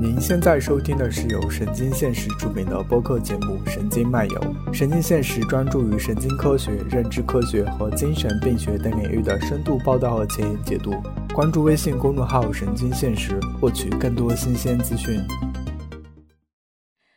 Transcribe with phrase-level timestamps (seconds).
[0.00, 4.40] 您现在收听的是由神经现实出品的播客节目《神经漫游》。
[4.72, 10.92] 神经现实专注于神经科学、认知科学和精神病学等领域的深度报道和前沿解读。
[11.34, 15.20] 关注微信公众号“神经现实”，获取更多新鲜资讯。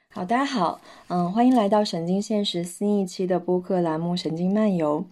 [0.09, 5.05] 好，大家好，嗯，欢迎来到神经现实新一期的播客栏目《神经漫游》。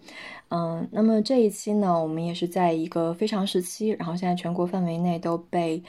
[0.48, 5.80] 嗯，那么这一期呢，我们也是在一个非常时期，然后现在全国范围内都被。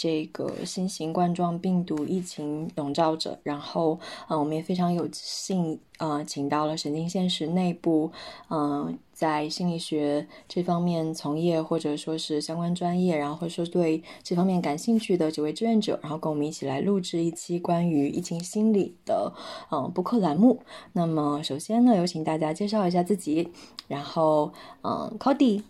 [0.00, 8.10] 这个新型冠状病毒疫情笼罩着，然后，嗯，我们也非常有幸，呃，请到了神经现实内部，
[8.48, 19.34] 嗯，在心理学这方面从业或者说是相关专业，然后或者说对这方面感兴趣的几位志愿者，然后跟我们一起来录制一期关于疫情心理的，
[19.70, 20.62] 嗯，播客栏目。
[20.94, 23.50] 那么，首先呢，有请大家介绍一下自己，
[23.86, 24.50] 然后，
[24.82, 25.60] 嗯，Cody。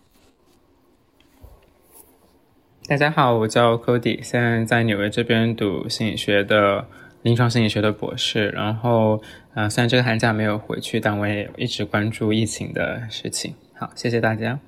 [2.89, 6.85] 大家好，我叫 Cody，现在在纽约这边读心理学的
[7.23, 8.49] 临床心理学的博士。
[8.49, 9.23] 然后，
[9.55, 13.55] 呃，虽然这个寒假没有回去，但我也一直关注疫情的事情。
[13.75, 14.59] 好，谢谢大家。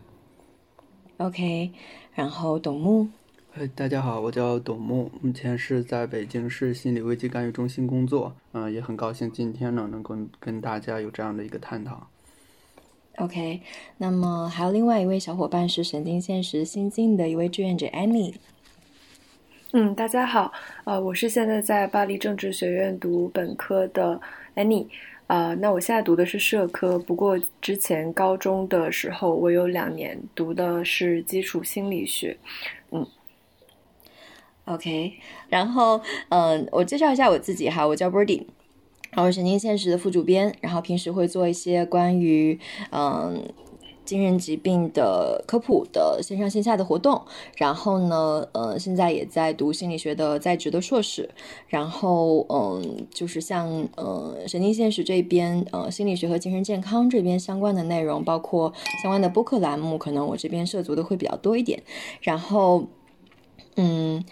[1.17, 1.73] OK，
[2.15, 3.09] 然后董木。
[3.55, 8.37] 哎，大家好，我叫董木，目前是在北京市心理危机干预中心工作。
[8.53, 12.07] 嗯，也很高兴今天呢能够跟大家有这样的一个探讨。
[13.19, 13.61] OK，
[13.99, 18.35] 那么还有另外一位小伙伴是神经现实新进的一位志愿者 Annie。
[19.73, 20.51] 嗯，大家好，
[20.85, 24.19] 呃，我是现在在巴黎政治学院读本科的
[24.55, 24.87] Annie，
[25.27, 32.35] 啊，那我现在读的是社科，不过之前高中的时候我有两年读的是基础心理学。
[32.93, 33.07] 嗯
[34.65, 35.13] ，OK，
[35.51, 38.47] 然后嗯，我介绍一下我自己哈，我叫 Birdy。
[39.13, 42.59] 然后神经现实的副主编，然后平时会做一些关于
[42.91, 43.43] 嗯
[44.05, 47.23] 精神疾病的科普的线上线下的活动。
[47.57, 51.29] 然后呢，呃，现在也在读心理学的在职的硕士。
[51.69, 58.73] 然后嗯，就是像呃神经现实这边，呃心理学和精神健康这边相关的内容，包括
[59.03, 61.83] 相关的播客栏目，可能我这边涉足的会比较多一点。
[62.23, 62.87] 然后
[63.77, 64.25] 嗯。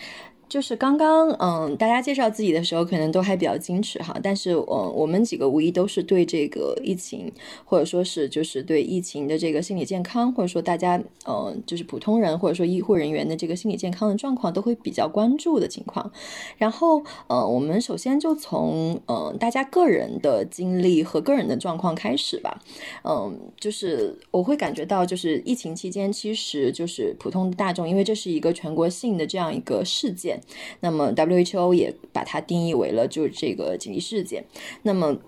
[0.50, 4.18] 就是刚刚，嗯，大家介绍自己的时候，可能都还比较矜持哈。
[4.20, 7.30] 但是，嗯，我们几个无疑都是对这个疫情，
[7.64, 16.10] 或者说是就是对疫情的这个心理健康，或者说大家，嗯，就是普通人或者说医护人员的这个心理健康的状况，都会比较关注的情况。
[16.58, 22.60] 然后，嗯，我们首先就从，嗯，大家个人的经历和个人的状况开始吧。
[23.04, 30.39] 嗯，就是我会感觉到，就是疫情期间，其实就是普通大众，因为这是一个全国性的这样一个事件。
[30.80, 34.44] 那么，WHO 也把它定义为了就是这个紧急事件。
[34.82, 35.18] 那么。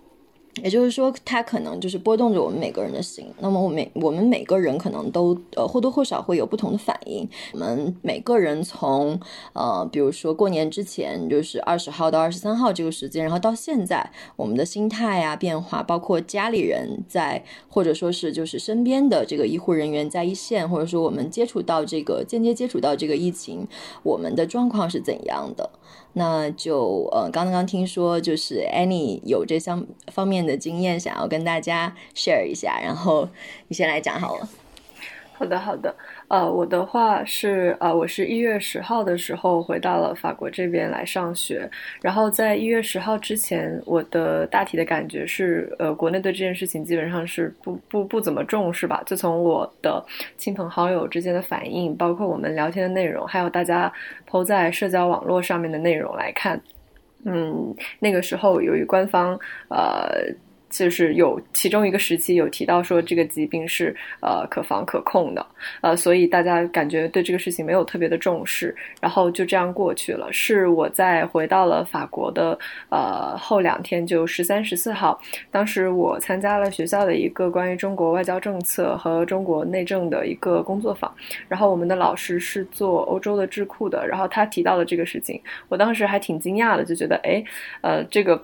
[0.57, 3.27] 也就是说，它可能就是波动着我们每个人的心。
[3.39, 7.27] 那么，我每我们每个人可能都呃或多或少会有不同的反应。
[7.55, 9.19] 我们每个人从
[9.55, 23.67] 呃，比如说过年之前，就是二十号到二十三号这个时间，然后到现在，我们的心态啊变化，包括家里人在，或者说是就是身边的这个医护人员在一线，或者说我们接触到这个间接接触到这个疫情，
[24.03, 25.71] 我们的状况是怎样的？
[26.15, 33.29] 那就呃，刚刚听说就是 Annie 有这相方面的经验，想要跟大家 share 一下，然后
[33.69, 34.49] 你先来讲好了。
[35.33, 35.95] 好的，好的。
[36.33, 41.71] 呃，我的话是，呃，我是一月十号的时候回到了法国这边来上学。
[42.01, 49.03] 然后在一月十号之前，我的大体的感觉是，呃，国内对这件事情基本上是不不不怎么重视吧。
[49.05, 50.03] 就从我的
[50.39, 53.93] 亲朋好友之间的反应，包括我们聊天的内容，还有大家
[54.27, 56.59] 抛在社交网络上面的内容来看，
[57.27, 59.39] 嗯，那个时候由于官方，
[59.69, 60.35] 呃。
[60.73, 65.47] 就是有其中一个时期有提到说这个疾病是呃可防可控的，
[65.83, 70.33] 呃，所以大家感觉对这个事情没有特别的重视，然后就这样过去了。
[70.33, 81.15] 是我在回到了法国的呃后两天，就十三十四号，当时我参加了学校的一个关于中国外交政策和中国内政的一个工作坊，
[81.49, 85.39] 然后我们的老师是做欧洲的智库的，然后他提到了这个事情，
[85.69, 87.45] 我当时还挺惊讶的，就觉得哎，
[87.83, 88.43] 呃，这个。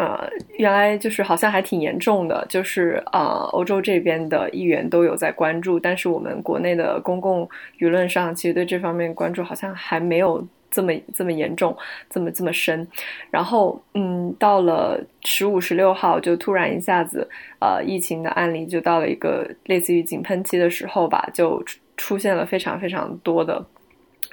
[0.00, 0.18] 呃，
[0.56, 7.46] 原来就是好像还挺严重的，就是啊，欧洲这边的议员都有在关注，但是我们国内的公共
[7.78, 11.76] 舆论上其实对这方面关注好像还没有这么这么严重，
[12.08, 12.88] 这么这么深。
[13.30, 17.28] 然后，嗯，到了十五、十六号，就突然一下子，
[17.60, 21.62] 呃，疫情的案例就到了一个类似于井喷期的时候吧，就
[21.98, 23.62] 出现了非常非常多的。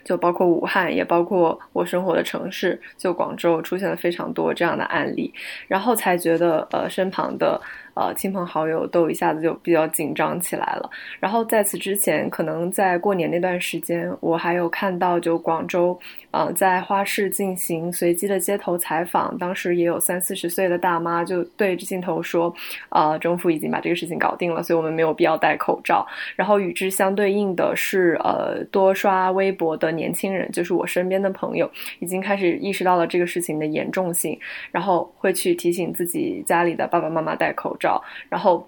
[0.04, 5.34] 就包括武汉，也包括我生活的城市，就广州出现了非常多这样的案例，
[5.68, 7.60] 然后才觉得呃身旁的。
[8.00, 10.88] 呃，亲朋好友都一下子就比较紧张起来了。
[11.20, 16.00] 然后在此之前，可能在过年那段时间，我还有看到就广州，
[16.38, 22.54] 呃，在花市进行随机的街头采访，当时也有三四十岁的大妈就对着镜头说，
[22.90, 26.06] 呃，政府已经把这个事情搞定了，所以我们没有必要戴口罩。
[26.36, 31.68] 然后与之相对应的是，呃，多刷微博的年轻人，就是我身边的朋友，
[31.98, 34.40] 已经开始意识到了这个事情的严重性，
[34.72, 38.00] 然后会去提醒自己家里的爸爸妈妈戴口罩。
[38.30, 38.68] 然后，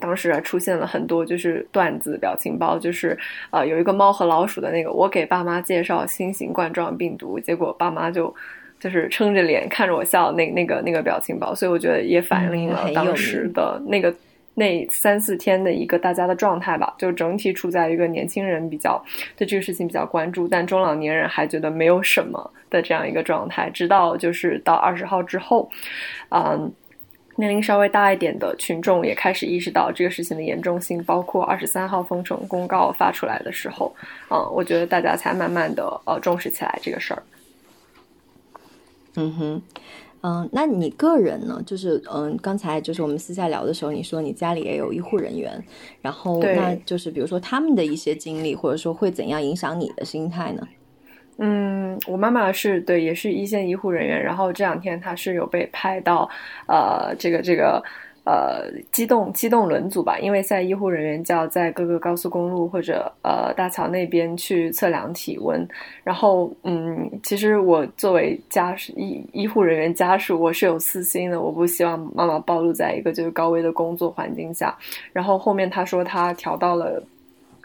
[0.00, 3.16] 当时啊出现了很多就是段子表情包，就是
[3.50, 8.34] 呃有一个猫和老鼠的那个，我给爸妈介绍新型冠状病毒，结果爸妈就
[8.80, 14.12] 就是撑着脸看着我笑，那那个那个表情包，所以我觉得也反映了当时的那个
[14.54, 19.00] 那三四天的一个大家的状态吧，就整体处在一个年轻人比较
[19.36, 25.70] 对这个事情比较关注，但中老年人还觉得没有什么的这样一个状态，直到就是到二十号之后，
[26.30, 26.72] 嗯。
[27.36, 33.94] 年龄稍微大一点的群众也开始意识到这个事情的严重性，包括二十三号封城公告发出来的时候，
[34.30, 37.22] 嗯，我觉得大家才慢慢的呃重视起来这个事儿。
[39.16, 39.62] 嗯哼，
[40.22, 41.62] 嗯，那你个人呢？
[41.64, 45.62] 就是嗯，刚才就是我们私下聊的时候，你说你家里也有医护人员，
[46.02, 50.66] 然后那就是比如说他们的一些经历，或者说会怎样影响你的心态呢？
[51.38, 54.22] 嗯，我妈妈是对，也是一线医护人员。
[54.22, 56.30] 然后这两天她是有被派到，
[56.68, 57.82] 呃，这个这个
[58.24, 65.66] 呃机动机动轮组吧，因为在医护人员就要在各个高速公路或者呃大桥那边去测量体温。
[66.04, 74.72] 然后嗯，其实我作为家属医医护人员家属，我是有私心的，我不希望妈妈暴露在一个就是高危的工作环境下。
[75.12, 77.02] 然后后面她说她调到了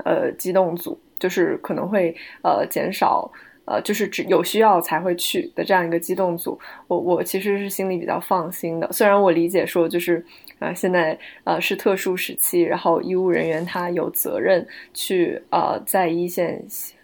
[0.05, 3.31] 呃机动组，就是可能会呃减少。
[3.69, 8.91] 呃，就是只有需要才会去的这样一个机动组，我我其实是心里比较放心的。
[8.91, 10.25] 虽然我理解说，就是
[10.57, 16.59] 呃现在呃是特殊时期，然后医务人员他有责任去呃在一线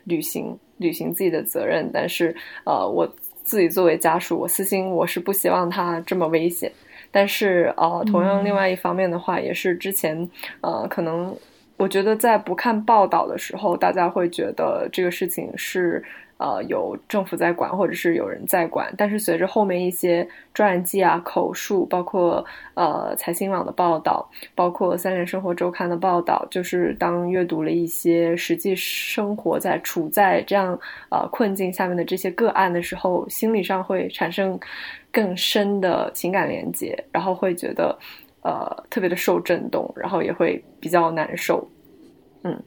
[0.05, 3.07] 履行履行自己的责任，但是呃我
[3.43, 6.71] 自己作为家属，我私心我是不希望他这么危险。
[7.11, 10.27] 但是呃，同样另外一方面的话，也是之前
[10.61, 11.37] 呃可能
[11.77, 16.03] 我觉得在不看报道的时候，大家会觉得这个事情是。
[16.37, 30.77] 呃，有政府在管，或者是有人在管，但是随着后面一些传记啊、口述，包括呃财新网的报道，包括三联生活周刊的报道，就是当阅读了一些实际生活在处在这样
[31.09, 34.59] 呃困境下面的这些个案的时候，心理上会产生
[35.13, 37.97] 更深的情感连接，然后会觉得
[38.41, 41.65] 呃特别的受震动，然后也会比较难受，
[42.43, 42.61] 嗯。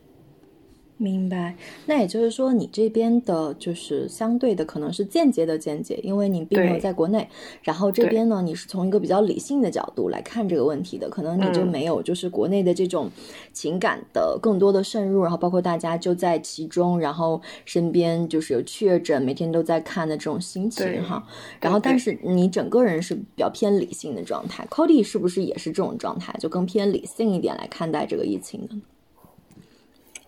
[1.00, 1.54] 明白，
[1.86, 7.28] 那也就是说，你这边的就是相对的可能是间接的间接，因为你并没有在国内。
[7.62, 13.08] 然后这边呢，你是从一个比较理性的角度来看这个问题的，可能你就没有就是国内的这种
[13.52, 21.24] 情感的更多的渗入，然后包括大家就在其中，然后身边就是有确诊，每天都在看的这种心情哈。
[21.60, 28.82] 然后，但是你整个人是比较偏理性的状态，Cody 是不是也是这种状态，就更偏理性一点来看待这个疫情呢？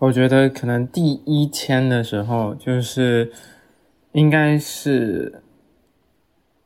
[0.01, 3.31] 我觉得可能第一天的时候，就是
[4.13, 5.43] 应该是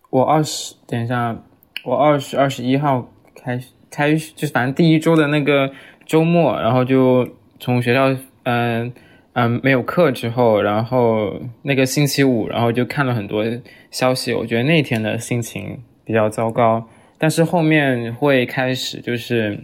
[0.10, 1.44] 我二十，等一下，
[1.84, 3.60] 我二十二十一号开
[3.92, 5.70] 开，就反正第一周的那个
[6.06, 7.28] 周末，然后就
[7.60, 8.94] 从学校，嗯
[9.34, 11.34] 嗯没有课之后，然后
[11.64, 13.44] 那个星期五，然后就看了很多
[13.92, 16.88] 消息，我觉得那天的心情比较糟糕，
[17.18, 19.60] 但是后面会开始就是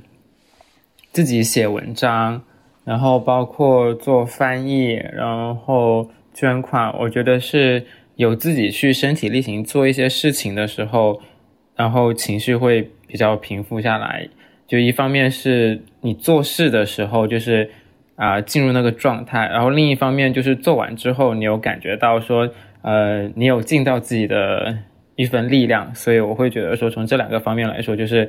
[1.14, 2.44] 自己写文章。
[2.84, 7.86] 然后包括做翻译，然后捐款，我觉得是
[8.16, 11.22] 有自己去身体力行做一些事情的时候，
[11.76, 14.28] 然后情绪会比较平复下来。
[14.66, 17.70] 就一方面是你做事的时候，就是
[18.16, 22.50] 啊进入那个状态，然后另一方面就是做完之后，你有感觉到说，
[22.82, 24.76] 呃，你有尽到自己的
[25.16, 28.28] 一份力量，所以我会觉得说，从这两个方面来说，就是。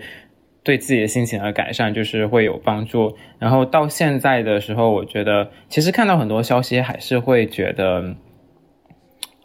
[0.65, 3.17] 对自己的心情的改善就是会有帮助。
[3.39, 8.15] 然后到现在的时候，我觉得其实看到很多消息还是会觉得，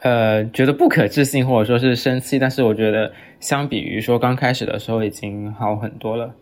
[0.01, 2.37] 呃，觉得不可置信或者说是生气。
[2.37, 6.33] 但是我觉得相比于说刚开始的时候已经好很多了。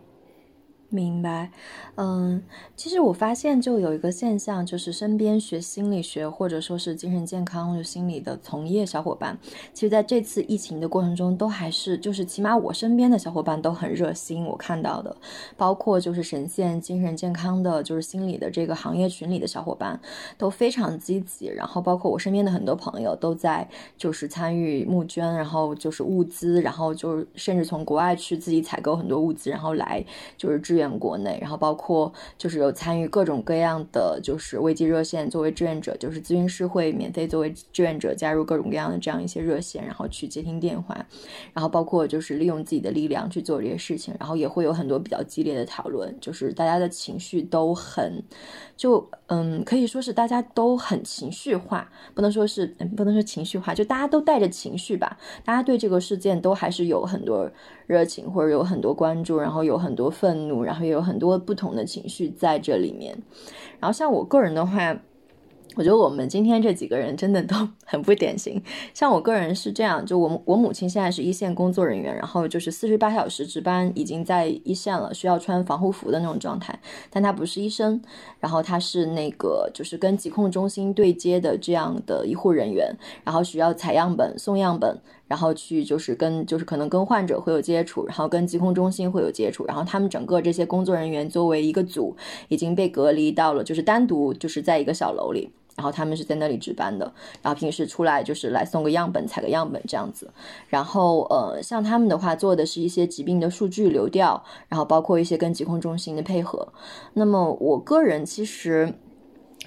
[0.90, 1.52] 明白，
[1.96, 2.42] 嗯，
[2.76, 9.38] 其实我发现就有一个现象，就是身边学心理学或者说是精神健康就、心理的从业小伙伴，
[9.74, 15.14] 其实在这次疫情的过程中，都还是就是起码我身边的小伙伴都很热心，我看到的，
[15.58, 20.00] 包括就是神仙精神健康的，就是心理的这个行业群里的小伙伴
[20.38, 30.02] 都非常积极，然后包括我身边的很多朋友都在就是参与募捐，然后就是物资，然后就是甚至从国外去自己采购很多物资，然后来
[30.38, 30.86] 就是支援。
[30.96, 40.96] 国内，然后包括就是有参与各种各样的就是危机热线，作为志愿者，就是咨询师会免费作为志愿者加入各种各样的这样一些热线，然后去接听电话，
[41.54, 48.24] 然后包括就是利用自己的力量去做这些事情，然后也会有很多比较激烈的讨论，就是大家的情绪都很，
[48.78, 57.52] 就嗯可以说是大家都很情绪化，不能说是不能说情绪化，就大家都带着情绪吧，大家对这个事件都还是有很多。
[57.88, 63.18] 热情或者有很多关注，然后有很多愤怒，然后也有很多不同的情绪在这里面。
[63.80, 64.98] 然后像我个人的话。
[65.78, 67.54] 我觉得我们今天这几个人真的都
[67.84, 68.64] 很不典型。
[68.94, 76.80] 像我个人是这样，就我我母亲现在是一线工作人员，然后就是四十八小时值班，已经在一线了，需要穿防护服的那种状态。
[77.10, 78.02] 但她不是医生，
[78.40, 82.96] 然后她是那个就是跟疾控中心对接的这样的医护人员，
[83.26, 92.16] 然后需要采样本、送样本，然后去就是跟就是可能跟患者会有接触，然后跟疾控中心会有接触，然后他们整个这些工作人员作为一个组，
[92.48, 95.52] 已经被隔离到了就是单独就是在一个小楼里。
[95.76, 100.32] 然后他们是在那里值班的，然后平时出来就是来送个样本、采个样本这样子。
[100.70, 106.66] 然后呃，像他们的话做的是一些疾病的数据流调，然后包括一些跟疾控中心的配合。
[107.12, 108.94] 那么我个人其实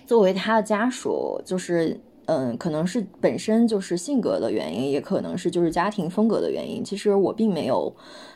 [0.07, 6.85] 作为他的家属，就是嗯，可能是本身就是性格的原因，也可能是就是家庭风格的原因。
[6.85, 7.93] 其实我并没有。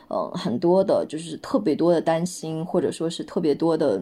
[0.09, 3.99] 嗯，很多的，就是特别多的担心，或者说是特别多的，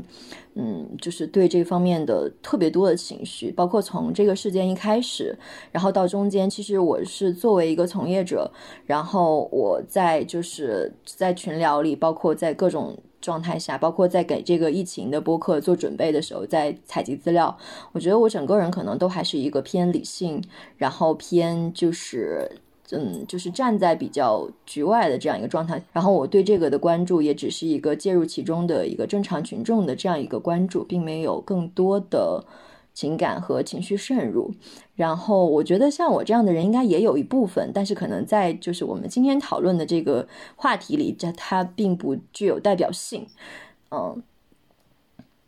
[0.56, 5.38] 嗯，就是对这方面的特别多的情绪，包括从这个事件一开始，
[5.72, 8.52] 然后到中间，其实我是作为一个从业者，
[8.86, 17.58] 然后我在就是在群聊里，包括在各种状态下，包括在给这个疫情的播客做准备的时候，在采集资料，
[17.92, 20.44] 我觉得我整个人可能都还是一个偏理性，
[20.78, 22.52] 然后偏就是。
[22.94, 32.44] 嗯，就是站在比较局外的这样一个状态，然后我对这个的关注也只是一个介入其中的一个正常群众的这样一个关注，并没有更多的
[32.94, 34.54] 情感和情绪渗入。
[34.96, 43.28] 然后我觉得像我这样的人应该也有一部分，但是可能在就是我们今天讨论的这个话题里，这它并不具有代表性。
[43.90, 44.24] 嗯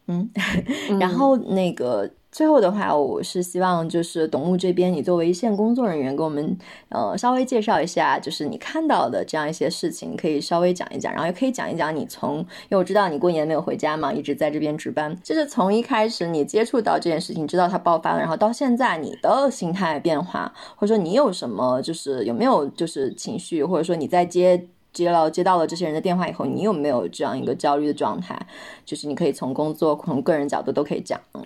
[0.07, 0.29] 嗯，
[0.99, 2.11] 然后那个。
[2.33, 6.57] 最后的话，我是希望就是董木这边，你作为一线工作人员，给我们
[6.89, 28.35] 呃稍微介绍一下，就是你看到的这样一些事情，可以稍微讲一讲，然后也可以讲一讲你从，因为我知道你过年没有回家嘛，一直在这边值班，就是从一开始你接触到这件事情，知道它爆发了，然后到现在你的心态变化，或者说你有什么，就是有没有就是情绪，或者说你在接接了接到了这些人的电话以后，你有没有这样一个焦虑的状态？
[28.83, 31.45] 就是你可以从工作从个人角度都可以讲，嗯。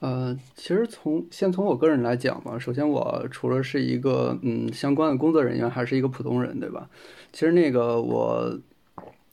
[0.00, 6.88] 呃，其实从先从我个人来讲吧，首先我除了是一个嗯相关的工作人员，还是一个普通人，对吧？
[7.32, 8.58] 其实那个我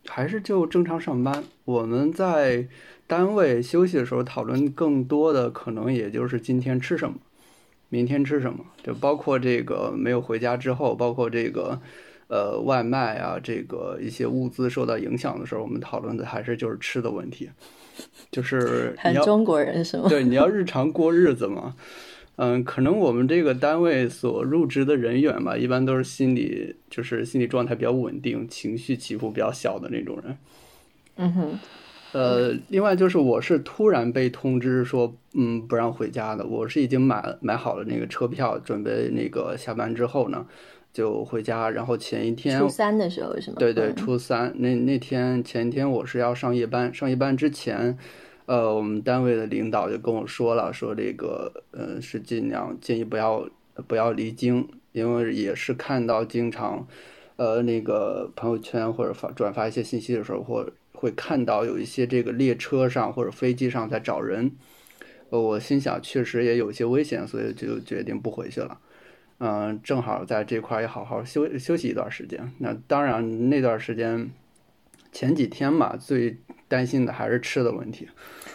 [0.08, 1.44] 还是就正常上班。
[1.66, 2.68] 我们在
[3.06, 7.18] 单位休息的时候讨论更多的可能也就是今天吃什么，
[7.90, 11.80] 明天吃什么，就包括这个没有回家之后，包括这个
[12.28, 17.52] 呃外卖啊，这个一些物资受到影响的时候，我们讨论的还是就是吃的问题。
[18.32, 20.08] 就是很中国人是吗？
[20.10, 21.76] 对，你要日常过日子嘛。
[22.38, 30.38] 嗯，可能我们这个单位所入职的人员吧，一般都是心理就是心理状态比较稳定，情绪起伏比较小的那种人。
[31.16, 31.60] 嗯哼。
[32.12, 36.46] 呃，另外就是我是突然被通知说，嗯，不让回家的。
[36.46, 40.46] 我是已经买买好了那个车票，准备那个下班之后呢。
[40.96, 43.58] 就回家，然后前一天初三的时候是吗？
[43.60, 47.98] 对对，初三那那天前一天我是要上夜班，上夜班之前，
[48.46, 53.46] 呃，我们单位的领导就跟我说了，说这个，呃，是尽量建议不要
[53.88, 56.88] 不要离京，因为也是看到经常，
[57.36, 64.50] 呃，那个朋友圈或者发转发一些信息的时候，或会看到有一些这个列车上或者飞机上在找人，
[65.30, 68.80] 呃，我心想确实也有些危险，所以就决定不回去了。
[69.48, 72.52] 嗯，正好在这块也好好休休息一段时间。
[72.58, 74.32] 那当然，那段时间
[75.12, 76.38] 前几天吧，最
[76.68, 78.08] 担心的还是吃的问题。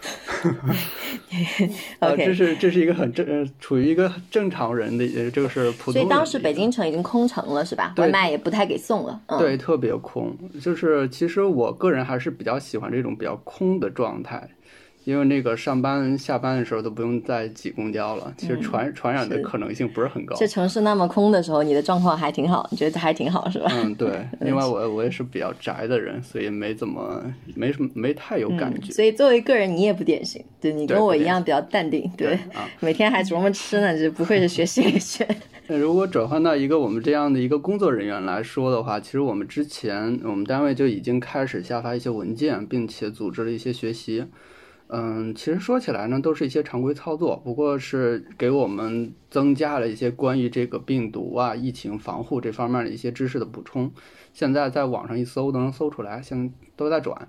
[2.00, 5.92] 呃，OK 这是这是一个很正，呃处于一个正常人的，呃这个是普通。
[5.92, 7.94] 所以当时北京城已经空城了，是吧？
[7.98, 9.20] 外卖也不太给送了。
[9.26, 10.36] 嗯，对，特别空。
[10.60, 14.48] 就是其实我个人还是比较喜欢这种比较空的状态，
[15.04, 20.36] 因为那个上班下班的时候都不用再挤公交了，其实传、传染的可能性不是很高。
[20.36, 23.70] 这城市那么空的时候，你的状况还挺好，你觉得还挺好，是吧？
[23.74, 24.10] 嗯，对。
[24.40, 27.22] 另外我我也是比较宅的人，所以没怎么
[27.54, 28.88] 没什么没太有感觉。
[28.88, 35.26] 嗯所以作为个人，你也不典型，对你跟我一样比较淡定，对， 啊，每天还琢磨吃呢，就不愧是学心理学。
[35.68, 44.24] 那如果转换到一个我们这样的一个工作人员来说的话，其实我们之前我们单位就已经开始下发一些文件，并且组织了一些学习。
[44.92, 53.92] 嗯，其实说起来呢，都是一些常规操作，不过是给我们增加了一些关于这个病毒啊、疫情防护这方面的一些知识的补充。
[54.32, 57.28] 现在在网上一搜都能搜出来，现在都在转。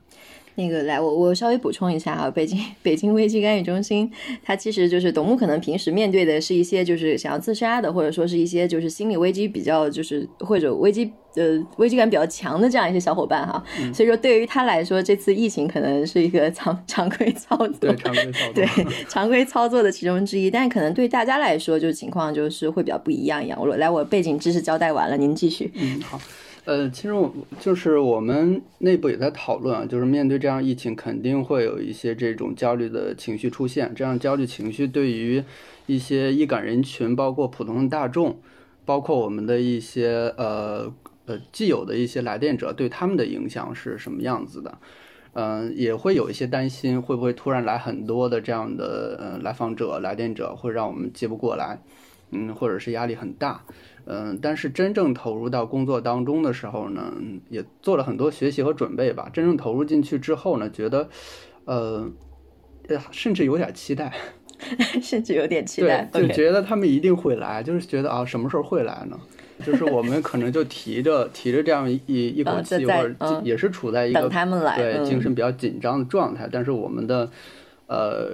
[0.56, 4.12] 那个来，我我稍微补充一下啊，北京 北京危机干预中心，
[4.44, 18.54] 它其实就是董木可能平时面对的是一些就是想要自杀的，或者说是一些就是心理危机比较就是或者危机呃危机感比较强的这样一些小伙伴哈，所以说对于他来说，这次疫情可能是一个常常规操作，对，常规操 作。
[18.54, 18.68] 对
[19.08, 23.58] 常规操作的其中之一，但可能对大家来说，就是情况就是会比较不一样一样。
[23.60, 25.72] 我来，我背景知识交代完了，您继续。
[25.76, 26.20] 嗯，好。
[26.66, 33.92] 呃，其实我就是我们内部也在讨论啊，就是面对这样疫情，肯定会有一些这种焦虑的情绪出现。
[33.96, 35.44] 这样焦虑情绪对于
[35.88, 38.38] 一些易感人群，包括普通的大众，
[38.86, 40.94] 包括我们的一些呃
[41.26, 44.78] 呃既有的一些来电者，对他们的影响是什么样子的？
[45.34, 51.80] 嗯、也会有一些担心，会不会突然来很多的这样的呃来访者、来电者，会让我们接不过来，
[52.32, 53.64] 嗯，或者是压力很大。
[54.06, 57.14] 嗯，但是真正投入到工作当中的时候呢，
[57.50, 59.30] 也做了很多学习和准备吧。
[59.32, 61.10] 真正投入进去之后呢，觉得，
[61.66, 62.10] 呃，
[62.88, 64.14] 呃 甚至有点期待，
[65.02, 69.20] 甚至有点期对待，，就觉得他们一定会来，就是觉得啊，什么时候会来呢？
[69.64, 77.30] 就是我们可能就提着提着这样一一口啊气，或者嗯也是处在一个等他们来，对嗯精神比较紧张的状态，但是我们的
[77.86, 78.32] 呃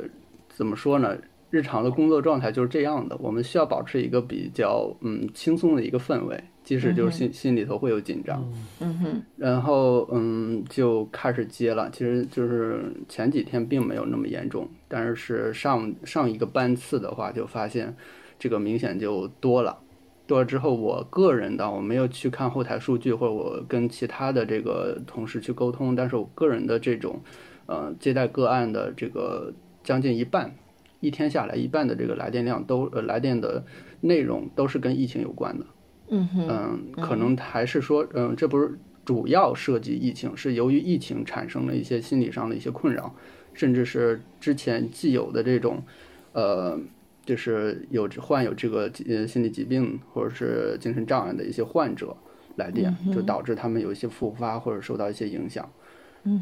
[0.48, 1.18] 怎么说呢？
[1.50, 8.44] 日常的工作状态就是这样的，我们需要保持一个比较嗯轻松的一个氛围，即使就是心、心里头会有紧张，
[8.80, 11.90] 嗯哼，然后嗯就开始接了。
[11.90, 17.96] 其实就是前几天并没有那么严重，但是上上一个班次的话，就发现
[18.38, 19.78] 这个明显就多了。
[20.26, 27.22] 多了之后，我个人的我没有去看后台数据，或者我跟其他的这个同事去沟通，但是我个人的这种，
[27.66, 29.54] 呃，接待个案的这个
[29.86, 30.54] 将近一半，
[31.00, 33.64] 一天下来一半的这个来电量都呃来电的
[34.02, 35.66] 内容都是跟疫情有关的。
[36.10, 43.14] 嗯哼，嗯，可能还是说，嗯，这不是主要涉及疫情，是由于疫情产生了一些心理上的一些困扰，
[43.54, 45.84] 甚至是之前既有的这种，
[46.32, 46.80] 呃，
[47.26, 52.16] 就是有患有这个呃心理疾病或者是精神障碍的一些患者
[52.56, 55.64] 来电，就导致他们有一些复发或者受到一些影响。
[55.66, 55.84] 嗯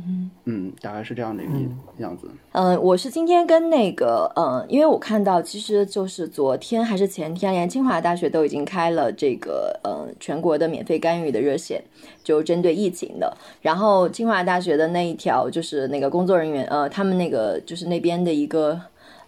[0.03, 0.31] 哼。
[0.45, 1.53] 嗯，大概是这样的一个
[1.97, 2.27] 样子。
[2.53, 11.83] 嗯，我是今天跟那个，嗯，因为我看到其实就是昨天还是前天，连清华大学都已经开了这个，呃，全国的免费干预的热线，
[12.23, 13.35] 就针对疫情的。
[13.61, 18.79] 然后清华大学的那一条就是那个工作人员，呃，他们那个就是那边的一个。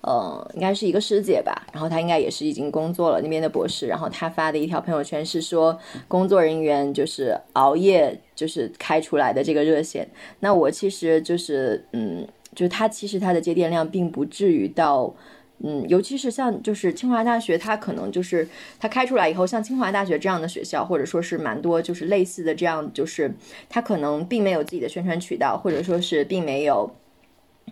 [0.08, 10.08] 呃，应该是一个师姐吧，然后她应该也是已经工作了那边的博士，然后她发的一条朋友圈是说，工作人员就是熬夜就是开出来的这个热线，
[10.40, 15.14] 那我其实就是，嗯，就是它其实她的接电量并不至于到，
[15.62, 18.48] 嗯，尤其是像就是清华大学，它可能就是
[18.80, 23.30] 它开出来以后，像清华大学这样的学校，或者说是蛮多就是类似的这样，就是
[23.68, 26.90] 它可能并没有自己的宣传渠道，或者说是并没有。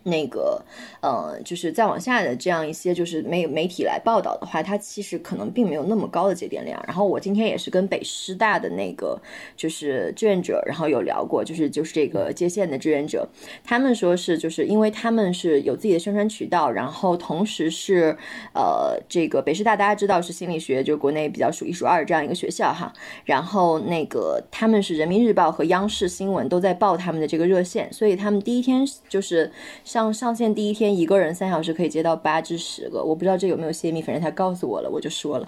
[0.04, 0.64] 那个，
[1.02, 6.84] 呃，就是再往下的这样一些，就是媒媒体来报道的话，它其实可能并没有那么高的节电量。
[6.86, 9.20] 然后我今天也是跟北师大的那个
[9.58, 13.28] 就是志愿者，然后有聊过，就是就是这个接线的志愿者，
[13.64, 18.16] 他们说是就是因为他们是有自己的宣传渠道，然后同时是
[18.54, 29.52] 呃这个北师大大家知道是心理学就国内比较数一数二这样一个学校哈，然后那个他们是人民日报和央视新闻都在报他们的这个热线，所以他们第一天就是
[29.86, 35.46] 上上线第一天一个人三小时可以接到八至十个，我不知道这有没有泄密，反正他告诉我了，我就说了。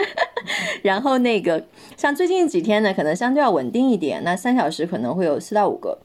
[0.80, 1.62] 然后那个
[1.96, 5.98] 像最近几天呢，可能相对要稳定一点，那三小时可能会有四到五个。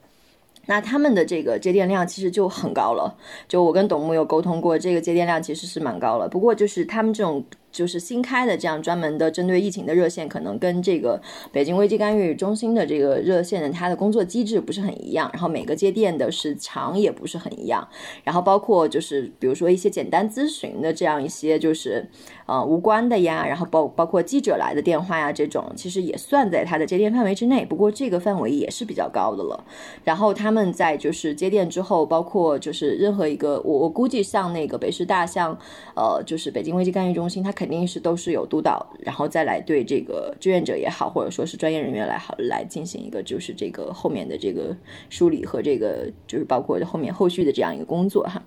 [0.66, 6.28] 那他们的这个接电量其实就很高了，就我跟董木有沟通过，这个接电量其实是蛮高了。
[6.28, 17.86] 不过就是他们这种就是新开的这样专门的针对疫情的热线，可能跟这个北京危机干预中心的这个热线的它的工作机制不是很一样，然后每个接电的时长也不是很一样，
[18.22, 22.06] 然后包括就是比如说一些简单咨询的这样一些就是
[22.46, 29.64] 呃无关的呀，然后包包括记者来的电话呀这种，其实也算在它的接电范围之内，不过这个范围也是比较高的了。
[30.04, 35.58] 然后他们在就是接电之后，包括就是任何一个我我估计像那个北师大像
[35.96, 44.76] 呃就是北京危机干预中心，它肯肯定是都是有督导，然后再来对这个志愿者也好，或者说是专业人员来好来进行一个就是这个后面的这个
[45.08, 48.42] 梳理和这个就是包括后面后续的这样一个工作哈。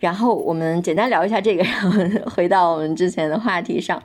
[0.00, 4.02] 然后我们简单聊一下这个，然后回到我们之前的话题上。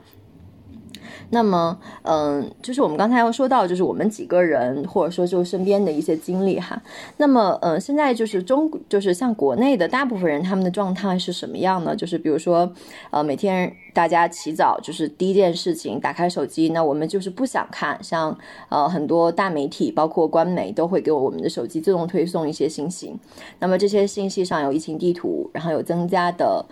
[1.30, 6.80] 那么，嗯，就是我们刚才要说到，就是我们几个人，或者说就身边的一些经历哈。
[7.18, 11.94] 那么，嗯，现在就是中，就是像国内的大部分人，他们的状态是什么样呢？
[11.94, 12.72] 就是比如说，
[13.10, 18.36] 呃，每天大家起早，就是第一件事情打开手机，那我们就是不想看，像
[18.70, 23.14] 呃很多大媒体，包括官媒，都会给我们的手机自动推送一些信息。
[23.58, 26.64] 那么这些信息上有疫情地图，然后有增加的。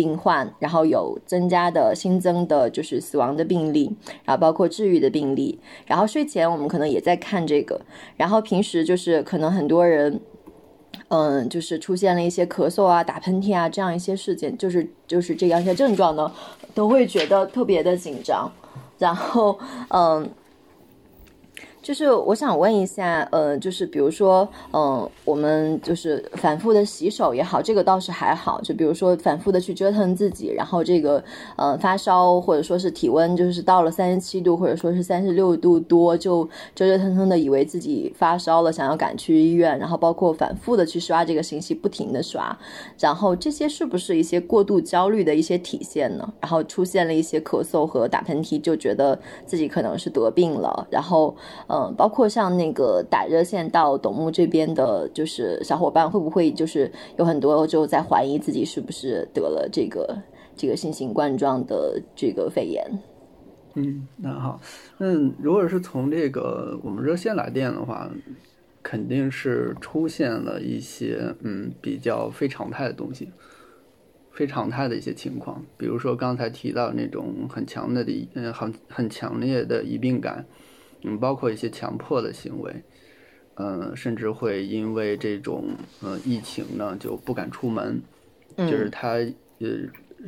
[0.00, 5.58] 病患，然后有增加的新增的，就是死亡的病例，然后包括治愈的病例。
[5.84, 7.78] 然后睡前我们可能也在看这个。
[8.16, 10.18] 然后平时就是可能很多人，
[11.08, 16.32] 嗯，就是出现了一些咳嗽啊、打喷嚏啊这样一些事件，就是就是这样一些症状呢，
[16.74, 18.50] 都会觉得特别的紧张。
[18.98, 19.58] 然后，
[19.90, 20.30] 嗯。
[21.82, 28.60] 就是我想问一下，呃，就是比如说，嗯，我们就是反复的洗手也好，这个倒是还好。
[28.60, 31.24] 就比如说反复的去折腾自己，然后这个，
[31.56, 42.54] 呃，发烧或者说是体温就是到了三十七度或者说是三十六度多，就折折腾腾的以为自己发烧了，想要赶去医院，然后包括反复的去刷这个信息，不停的刷，
[42.98, 46.30] 然后这些是不是一些过度焦虑的一些体现呢？
[46.42, 51.34] 然后出现了一些咳嗽和打喷嚏，就觉得自己可能是得病了，然后。
[51.72, 60.20] 嗯，包括像那个打热线到董木这边的，就是小伙伴会不会就是有很多就在怀疑自己是不是得了这个
[60.56, 62.84] 这个新型冠状的这个肺炎？
[63.74, 64.60] 嗯，那好，
[64.98, 68.10] 嗯，如果是从这个我们热线来电的话，
[68.82, 73.30] 肯定是出现了一些嗯比较非常态的东西，
[74.32, 80.44] 非常态的一些情况，比如说刚才提到那种很强的的嗯很很强烈的疑病感。
[81.02, 82.74] 嗯，包括一些强迫的行为，
[83.54, 85.68] 嗯，甚至会因为这种
[86.02, 88.00] 呃疫情呢就不敢出门，
[88.56, 88.88] 就是。
[88.90, 89.14] 他
[89.60, 89.68] 呃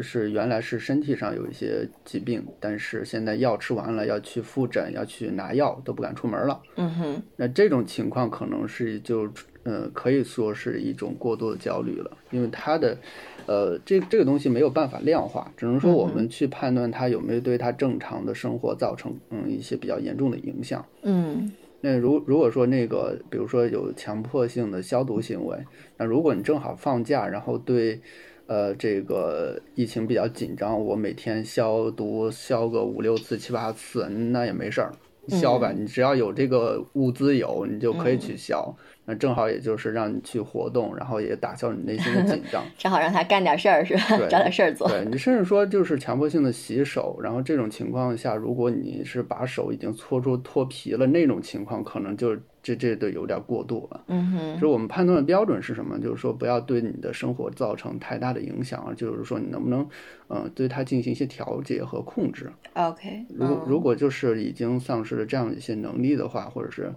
[0.01, 6.63] 是原来是身体上有一些疾病，但是现在药吃完了要去复诊要去拿药都不敢出门了。
[6.77, 9.31] 嗯哼，那这种情况可能是就
[9.65, 12.97] 呃可以说是一种过度的焦虑了，因为他的。
[13.45, 20.87] 呃，这这个东西没有办法量化，只能说我们去判断它有没有对他正常的生活造成嗯一些比较严重的影响。
[21.03, 25.59] 嗯，那如如果说那个，比如说有强迫性的消毒行为，
[25.97, 28.01] 那如果你正好放假，然后对，
[28.47, 34.93] 呃，这个疫情比较紧张，我每天消毒消个五六次、七八次，那也没事儿，
[35.27, 38.73] 消吧，你只要有这个物资有，你就可以去消。
[39.05, 44.03] 那正好也就是让你去活动，然后也打消你内心的紧张， 正好让他干点事儿是吧？
[44.31, 44.89] 找点事儿做。
[44.89, 54.05] 对你甚至说就是强迫性的洗手，然后这种情况下，如果你是把手已经搓出脱皮了，那种情况可能就这这都有点过度了。
[54.07, 54.55] 嗯哼。
[54.55, 55.99] 就是我们判断的标准是什么？
[55.99, 59.85] 就是说不要对你的生活造成太大的影响，就是说你能不能
[60.29, 62.49] 嗯对它进行一些调节和控制。
[62.75, 63.27] OK。
[63.35, 66.93] 如果如果就是已经丧失了这样一些能力的话，或者是。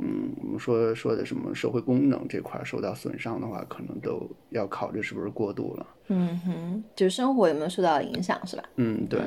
[0.00, 5.86] 嗯，我们说说的什么社会功能这块受到损伤的话，可能都要考虑是不是过度了。
[6.08, 8.64] 嗯哼，就是生活有没有受到影响，是吧？
[8.76, 9.20] 嗯，对。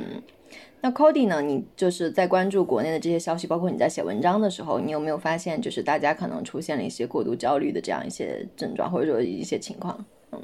[0.82, 1.42] 那 Cody 呢？
[1.42, 10.04] 你就是在关注国内的这些消息，包括你在写文章的时候，你有没有发现，就是大家可能出现了一些过度焦虑的这样一些症状，或者说一些情况？
[10.34, 10.42] 嗯，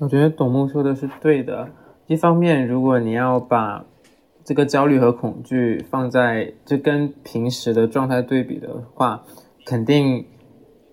[0.00, 1.70] 我觉得董木说的是对的。
[2.08, 3.84] 一方面，如果你要把
[4.46, 9.20] 这个焦虑和恐惧放在就跟平时的状态对比的话，
[9.66, 10.24] 肯定，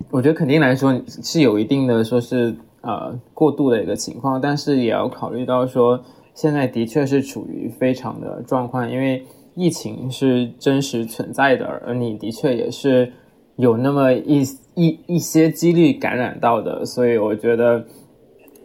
[0.09, 13.13] 我觉得肯定来说是有一定的说是呃过度的一个情况，但是也要考虑到说现在的确是处于非常的状况，因为疫情是真实存在的，而你的确也是
[13.57, 14.41] 有那么一
[14.73, 17.85] 一一些几率感染到的，所以我觉得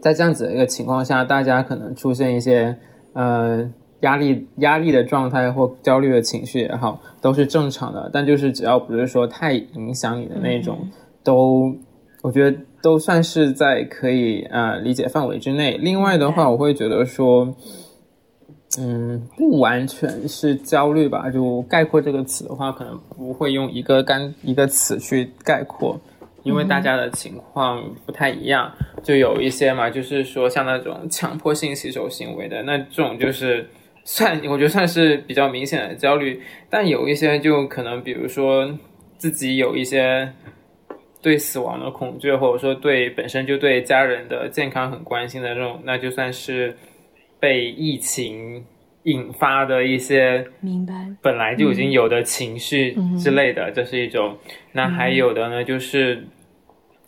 [0.01, 2.75] 在这样子的一个情况下，大家可能出现一些
[3.13, 3.71] 呃。
[4.01, 8.11] 压力、压力的状态或焦虑的情绪也好，都是正常的。
[8.13, 10.79] 但就是只要不是说太影响你的那种，
[11.25, 11.75] 都
[12.23, 15.77] 我觉得都算是在可以啊理解范围之内。
[15.79, 17.55] 另外的话，我会觉得说，
[18.79, 21.29] 嗯，不完全是焦虑吧。
[21.31, 26.01] 就概括这个词的话，可能不会用一个干一个词去概括，
[26.45, 28.71] 因为大家的情况不太一样。
[29.03, 33.67] 就有一些嘛，就是说像那种强迫性洗手行为的那这种，就是
[34.11, 36.41] 算我觉得算是比较明显的焦虑。
[36.71, 38.79] 但有一些就可能，比如说
[39.19, 40.33] 自己有一些
[41.21, 46.75] 对死亡的恐惧，或者说对本身就对家人的健康很关心的这种，那就算是。
[47.41, 48.67] 被疫情
[49.05, 50.93] 引发的一些，明白，
[51.23, 54.37] 本来就已经有的情绪之类的，这是一种。
[54.73, 56.27] 那还有的呢，就是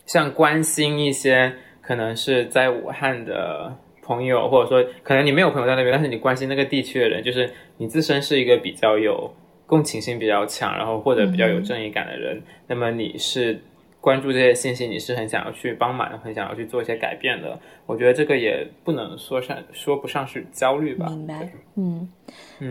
[0.06, 3.76] 像关心一些可能是在武汉的
[4.10, 9.32] 朋友，或者说可能你没有朋友在那边，但是你关心那个地区的人，就是你自身是一个比较有
[9.66, 13.60] 共情性比较强，然后或者比较有正义感的人，那么你是。
[14.00, 17.58] 关注这些信息，你是很想要去帮忙，很想要去做一些改变的。
[17.86, 21.06] 我觉得这个也不能说上说不上是焦虑吧。
[21.08, 22.08] 明白，嗯。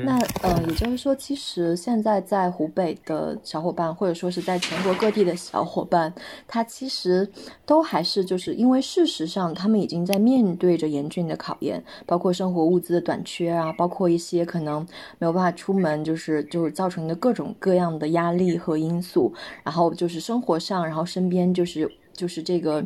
[0.06, 6.14] 那呃，也就是说，其实现在在湖北的小伙伴，或者说是在全国各地的小伙伴，
[6.48, 7.28] 他其实
[7.66, 14.88] 都还是就是因为事实上，他们已经在面对着严峻的考验，包括生活物资的短缺啊，包括一些可能
[15.18, 22.86] 没有办法出门，就是就是造成的各种各样的压力和因素，然后就是生活上，然后身边就是就是这个。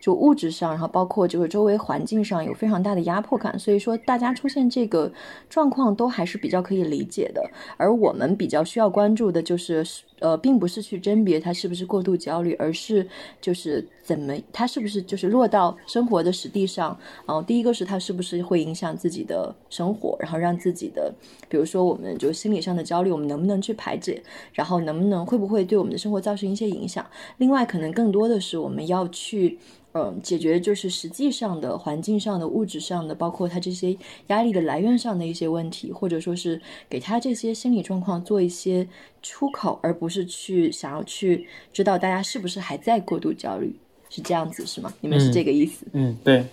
[0.00, 5.12] 就物质上，然后包括这个周围环境上有非常大的压迫感，所以说大家出现这个
[5.50, 7.50] 状况都还是比较可以理解的。
[7.76, 9.84] 而我们比较需要关注的就是，
[10.20, 13.06] 呃，并不是去甄别他是不是过度焦虑，而是
[13.42, 16.98] 就是怎么他是不是就是落到生活的实地上。
[17.24, 21.14] 然后第一个是他是不是会影响自己的生活，然后让自己的，
[21.48, 24.20] 比如说我们就心理上的焦虑，我们能不能去排解，
[24.52, 27.06] 然后能不能会不会对我们的生活造成一些影响？
[27.38, 29.58] 另外，可能更多的是我们要去。
[29.92, 33.96] 嗯，解决就是实际上的环境上的、物质上的，包括他这些
[34.28, 38.86] 压力的来源上的一些问题，或者说是给他这些心理状况做一些
[39.20, 43.74] 出口，而不是去想要去知道大家是不是还在过度焦虑，
[44.10, 44.92] 是这样子是吗？
[45.00, 45.86] 你们是这个意思？
[45.92, 46.44] 嗯，对，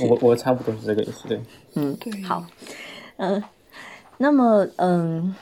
[0.00, 1.40] 我我差不多是这个意思，对，
[1.74, 2.44] 嗯，对，好，
[3.18, 3.40] 嗯，
[4.16, 5.32] 那么嗯。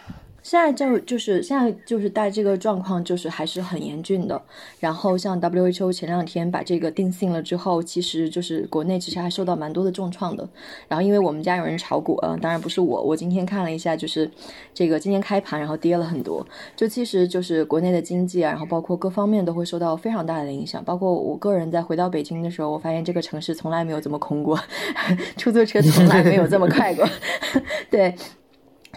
[0.47, 4.41] 现在就就是现在就是带这个状况，就是还是很严峻的。
[4.79, 10.49] 然后像 WHO 前两天把这个定性了之后，其实就是国内其实还受到蛮多的重创的。
[10.87, 14.31] 然后因为我们家有人炒股啊，当然不是我，我今天看了一下，就是
[14.73, 16.47] 这个今天开盘然后跌了很多。
[16.77, 20.81] 就其实就是国内的经济啊，然后包括各方面都会受到非常大的影响。
[20.85, 24.57] 包括我个人在回到北京的时候，我发现这个城市从来没有这么空过，
[25.37, 27.05] 出租车从来没有这么快过。
[27.91, 28.15] 对。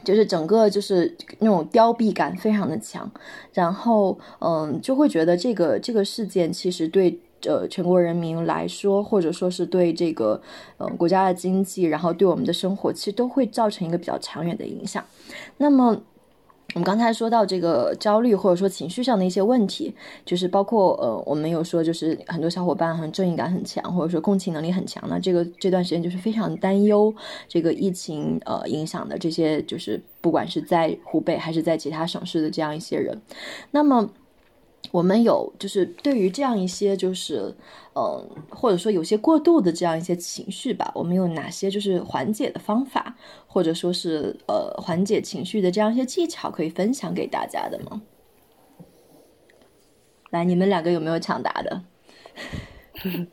[0.10, 3.08] 就是整个就是那种凋敝感非常的强，
[3.54, 10.42] 然后嗯，就会觉得这个这个事件其实对呃全国人民来说，或者说是对这个
[10.80, 15.06] 嗯国家的经济，然后对我们的生活，其实都会造成一个比较长远的影响。
[15.58, 16.02] 那么。
[16.76, 25.20] 我们刚才说到这个焦虑或者说情绪上的一些问题，就是包括呃，我们有说就是很多小伙伴很正义感很强，或者说共情能力很强那。
[25.20, 27.14] 这个这段时间就是非常担忧
[27.48, 33.20] 这个疫情呃影响的这些，就是不管是在湖北还是在其他省市的这样一些人，
[33.72, 34.10] 那么。
[34.92, 37.54] 我们有就是对于这样一些就是
[37.96, 48.02] 嗯，或者说有些过度的这样一些情绪吧，我们有哪些就是缓解的方法，或者说是呃缓解情绪的这样一些技巧可以分享给大家的吗？
[50.32, 51.82] 来，你们两个有没有抢答的？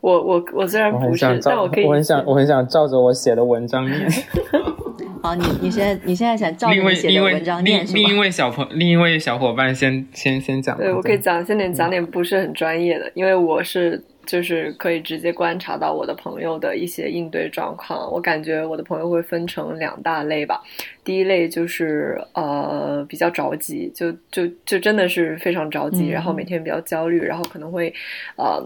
[0.00, 4.08] 我我我虽然不是，但我可以，我很想我很想照着我写的文章念。
[5.22, 10.76] 好，你你现在你现在想照你写的文章念另一位小朋另一位小伙伴先先先讲。
[10.78, 18.10] 对，我可以讲，先点讲点不是很专业的，因为我是就是可以直接观察到我的朋友的一些应对状况。
[18.10, 20.60] 我感觉我的朋友会分成两大类吧。
[21.04, 27.92] 第一类就是呃比较着急，就就就真的是非常着急，然后每天比较焦虑，然后可能会
[28.36, 28.62] 呃。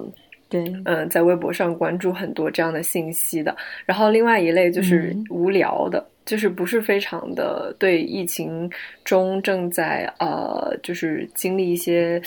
[0.47, 3.57] 对，嗯，在微博上关注很多这样的信息的。
[3.87, 6.07] 然后另外一类就是无聊的。
[6.25, 8.71] 就是不是非常的对疫情
[9.05, 12.21] 中正在呃，就是经历一些。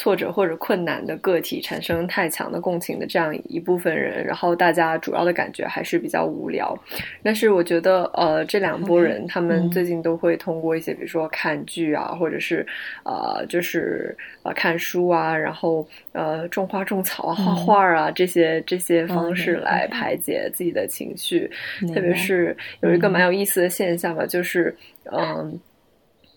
[0.00, 6.74] 挫折或者困难的个体产生太强的共情的这样一部分人，然后大家主要的感觉还是比较无聊。
[7.22, 12.66] 但是我觉得，呃，这两拨人他们最近都会通过一些，比如说看剧啊，或者是
[13.04, 21.50] 呃，就是呃看书啊，然后呃种花种草啊、画画啊这些这些方式来排解自己的情绪。
[21.94, 24.74] 特别是有一个蛮有意思的现象吧，就是
[25.12, 25.60] 嗯。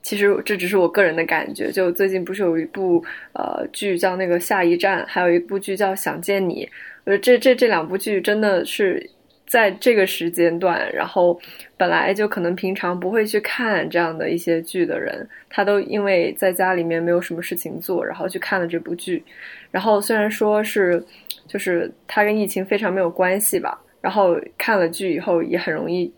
[0.04, 1.72] 其实这只是我个人的感觉。
[1.72, 6.66] 就最近不是有一部呃剧叫那个《下一站》，还有一部剧叫《想见你》。
[7.06, 9.10] 我觉得这这这两部剧真的是。
[9.46, 11.40] 在这个时间段，然后
[11.78, 19.24] 本来就可能平常不会去看这样的一些剧的人，他都因为在家里面没有什么事情做，然后去看了这部剧。
[19.70, 21.04] 然后虽然说是，
[21.46, 26.12] 就是它跟疫情非常没有关系吧，然后看了剧以后也很容易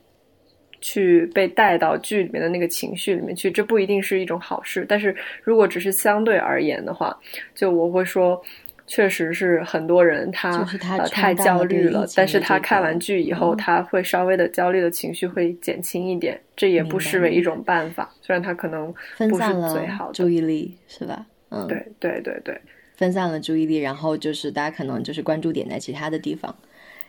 [0.85, 4.85] 去被带到剧里面的那个情绪里面去，这不一定是一种好事。
[4.87, 7.17] 但是如果只是相对而言的话，
[7.55, 8.39] 就我会说。
[8.87, 10.63] 确实是很多人他
[10.99, 18.07] 呃太焦虑了，但是他看完剧以后，他会稍微的焦虑的情绪会减轻一点，这也不失为一种办法。
[18.21, 21.25] 虽然他可能分散了注意力，是吧？
[21.49, 22.61] 嗯，对对对对，
[22.95, 26.55] 分散了注意力，然后就是大家可能就是关注点在其他的地方。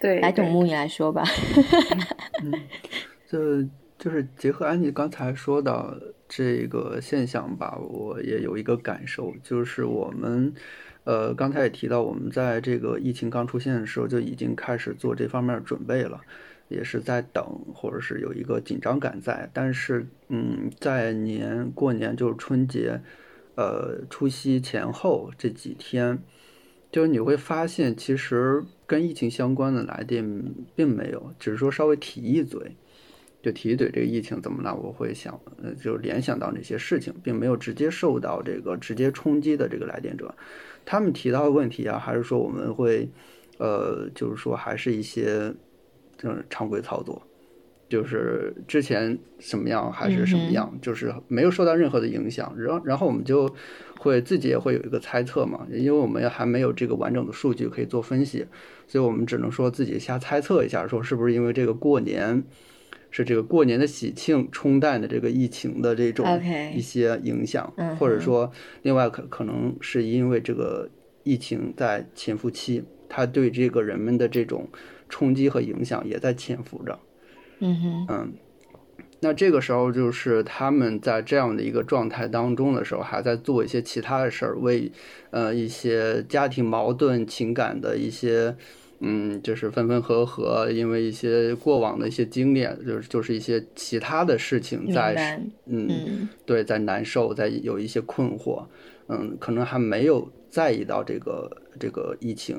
[0.00, 1.24] 对，来，董木你来说吧。
[2.42, 2.52] 嗯，
[3.30, 3.62] 就
[3.98, 10.52] 就是结合安妮刚才说的这个现象吧，我也有一个感受，就是我们。
[11.04, 16.20] 呃，刚才也提到，我们在这个疫情刚出现的时候就已经开始做这方面准备了，
[16.66, 19.48] 也是在等，或者是有一个紧张感在。
[19.52, 23.00] 但是，嗯，在年过年就是春节，
[23.54, 26.18] 呃，除夕前后这几天，
[26.90, 30.42] 就是你会发现，其实跟疫情相关的来电
[30.74, 32.74] 并没有，只是说稍微提一嘴，
[33.46, 40.34] 就提一嘴这个疫情怎么了，我会想，呃，就联想到那些事情，并没有直接受到这个直接冲击的这个来电者。
[40.84, 43.08] 他们提到的问题啊，还是说我们会，
[43.58, 45.54] 呃，就是说还是一些，
[46.24, 47.22] 嗯，常规操作，
[47.88, 52.52] 就是之前什么样还是什么样，就是没有受到任何的影响。
[52.58, 53.48] 然然后我们就
[54.00, 58.44] 会自己也会有一个猜测嘛，因为我们还没有这个完整的数据可以做分析，
[58.88, 62.42] 所以我们只能说自己瞎猜测一下，说是不是因为这个过年。
[63.16, 66.38] 是这个过年的喜庆冲淡的这个疫情的这种
[66.74, 68.52] 一些影响，或者说
[68.82, 70.86] 另外可可能是因为这个
[71.22, 74.68] 疫情在潜伏期，它对这个人们的这种
[75.08, 76.98] 冲击和影响也在潜伏着。
[77.60, 78.32] 嗯哼，嗯，
[79.20, 84.92] 那这个时候就是他们在这样的一个状态当中的时候，还在做一些其他的事儿，为
[85.30, 88.54] 呃一些家庭矛盾、情感的一些。
[89.00, 98.64] 嗯，就是分分合合，因为一些过往的一些经历，就是就是一些其他的事情在，嗯，对，在难受，在有一些困惑，
[99.08, 102.56] 嗯，可能还没有在意到这个这个疫情。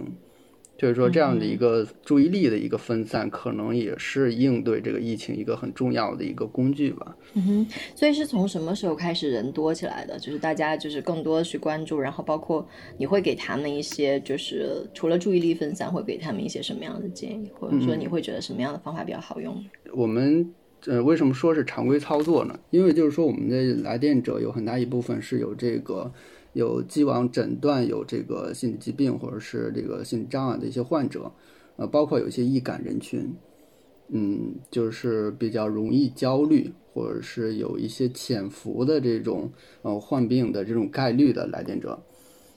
[0.78, 7.18] 就是说，这样的一个注意力的一个分散，可能也是应对这个疫情一个很重要的一个工具吧。
[7.34, 10.20] 嗯哼，所以是从什么时候开始人多起来的？
[10.20, 12.63] 就是大家就是更多的去关注，然后包括
[12.98, 19.66] 你会给他们一些，就是除了注意力分散，会给他们一些什么样的建议，或者说你会觉得什么样的方法比较好用？
[19.94, 20.54] 我们
[20.86, 22.60] 呃，为什么说是常规操作呢？
[22.70, 26.13] 因为就是说，我们的来电者有很大一部分是有这个。
[26.58, 31.32] 有既往诊断有这个心理疾病或者是这个心理障碍的一些患者，
[31.76, 33.32] 呃，包括有一些易感人群，
[34.10, 39.52] 嗯，就是比较容易焦虑，或者是有一些潜伏的这种
[39.84, 42.02] 呃患病的这种概率的来电者。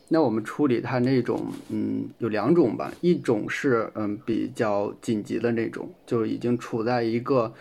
[0.08, 7.52] 那我们处理他那种，嗯，有两种吧，一种是嗯比较紧急的那种，就是已经处在一个。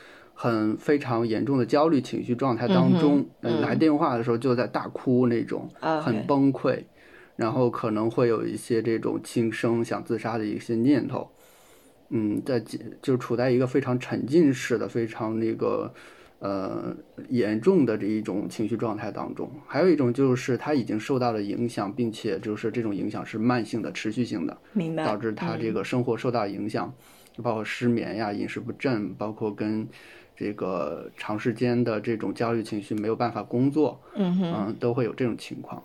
[0.41, 5.67] 很非常严重的焦虑情绪状态当中，来电话的时候就在大哭那种，
[6.01, 6.81] 很崩溃，
[7.35, 11.29] 然后可能会有一些这种轻生、想自杀的一些念头，
[12.07, 12.63] 嗯，在
[13.01, 15.93] 就处在一个非常沉浸式的、非常那个
[16.39, 16.95] 呃
[17.27, 19.51] 严重的这一种情绪状态当中。
[19.67, 25.03] 还有一种就是他已经受到了影响，并且就是这种影响是慢性的、持续性的，明白？
[25.03, 26.93] 导致他这个生活受到影响，
[27.43, 29.85] 包括失眠呀、饮食不振，包括跟。
[30.39, 35.83] 这个长时间的这种焦虑情绪没有办法工作，嗯嗯，都会有这种情况。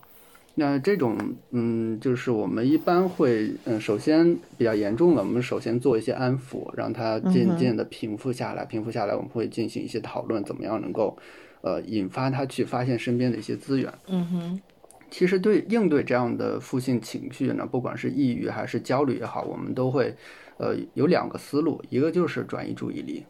[0.55, 1.19] 那这种，
[1.51, 8.65] 嗯，就是我们一般会，嗯，首先比较严重的，我们首先做一些安抚，让他渐渐的平复下来。
[8.65, 11.19] 平复下来，我们会进行一些讨论，怎么样能够，
[11.63, 13.93] 呃，引发他去发现身边的一些资源。
[14.07, 14.61] 嗯哼。
[15.11, 20.15] 其实对应对这样的负性情绪呢，不管是抑郁还是焦虑也好，我们都会，
[20.59, 23.25] 呃，有两个思路，一个就是转移注意力。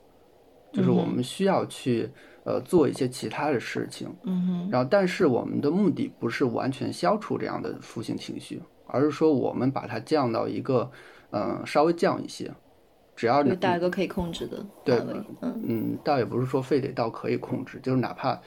[0.75, 2.11] 就是我们需要去
[2.45, 10.91] 呃做一些其他的事情，嗯哼，然后但是我们的目的不是完全消除这样的负性情绪，而是说我们把它降到一个
[11.31, 12.51] 嗯稍微降一些，
[13.15, 14.99] 只要你到一个可以控制的对，
[15.41, 15.63] 嗯。
[15.67, 18.39] 嗯，倒也不是说非得到可以控制，就是哪怕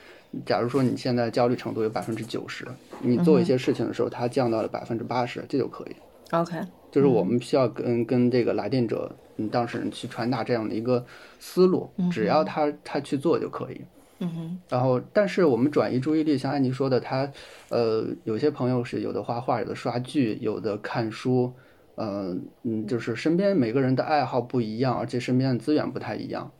[0.46, 2.68] 假如说你现在焦虑程度有百分之九十，
[3.02, 5.96] 你做一些事情的时候它降到了百分之八十，这就可以。
[6.32, 6.60] OK，
[6.98, 9.16] 就是我们需要跟跟这个来电者。
[9.40, 11.06] 嗯，当事人去传达这样的一个
[11.38, 13.80] 思路，只要他他去做就可以。
[14.18, 14.60] 嗯哼。
[14.68, 17.32] 然后，但是我们转移注意力，像安妮说的，他
[17.70, 21.54] 呃，有些朋友是有的画画，有的刷剧，有的看书，
[21.94, 26.52] 呃，嗯，就是身边每个人的爱好不一样，而且身边的资源不太一样。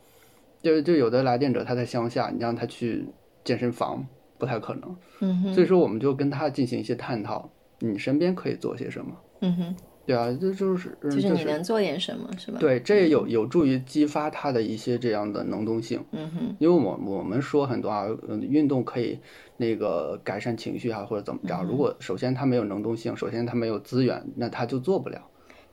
[0.62, 3.04] 就就有的来电者他在乡下，你让他去
[3.42, 4.06] 健身房
[4.38, 4.96] 不太可能。
[5.18, 9.16] 嗯哼，所以说，我们就跟他进行一些探讨，你身边可以做些什么？
[9.40, 9.76] 嗯哼，
[10.08, 16.02] 对啊，这就是嗯就是就是你能做点什么，是吧？，对，这也有有助于激发他的一些这样的能动性。
[16.12, 19.18] 嗯哼，因为我我们说很多啊，嗯，运动可以
[19.58, 21.62] 那个改善情绪啊，或者怎么着。
[21.62, 25.20] 如果首先他没有能动性，首先他没有资源，那他就做不了。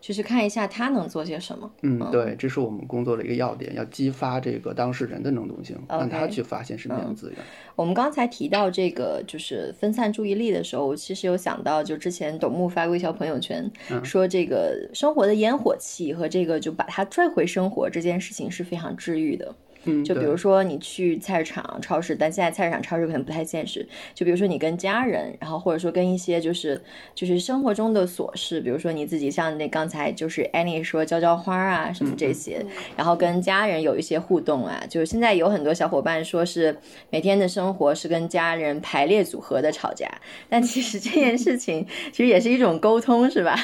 [0.06, 1.72] 就是看一下他能做些什么。
[1.82, 7.40] 嗯，对，这是我们工作的一个要点，要激发这个当事人的能动性，让他去发现身边的资源。
[7.76, 13.68] 我们刚才提到这个就是分散注意力的时候，我其实有想到，就之前董木发过一条朋友圈，
[14.04, 19.56] 说这个生活的烟火气和这个就把它拽回生活这件事情是非常治愈的。
[19.86, 23.88] 嗯，就比如说你去菜市场、超市，但现在菜市场、超市可能不太现实。
[24.14, 26.80] 就比如说你跟家人，然后或者说跟一些就是
[27.14, 32.66] 就是生活中的琐事，比如说你自己像那刚才就是 Annie 说浇浇花啊什么这些，
[32.98, 34.84] 然后跟家人有一些互动啊。
[34.90, 36.78] 就是现在有很多小伙伴说是
[37.10, 40.10] 每天的生活是跟家人排列组合的吵架，
[40.50, 43.58] 但其实这件事 情其实也是一种沟通，是吧？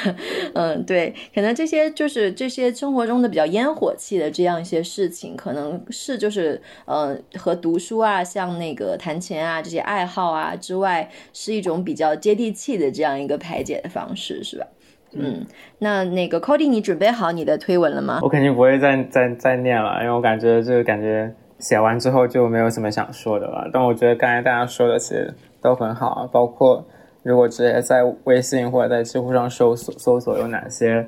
[0.53, 14.65] 嗯，对，可能这些就是这些生活中的比较烟火气的这样一些事情，可能是就是呃和读书啊，像那个弹琴啊这些爱好啊之外，是一种比较接地气的这样一个排解的方式，是吧？
[15.13, 15.45] 嗯，
[15.79, 18.19] 那那个 Cody，你准备好你的推文了吗？
[18.21, 23.69] 我肯定不会再再再念了，因为我感觉这个感觉写完之后就没有什么想说的了。
[23.73, 26.87] 但我觉得刚才大家说的其实都很好啊，包括
[27.23, 31.05] 如果直接在微信或者在知乎上搜索搜索有哪些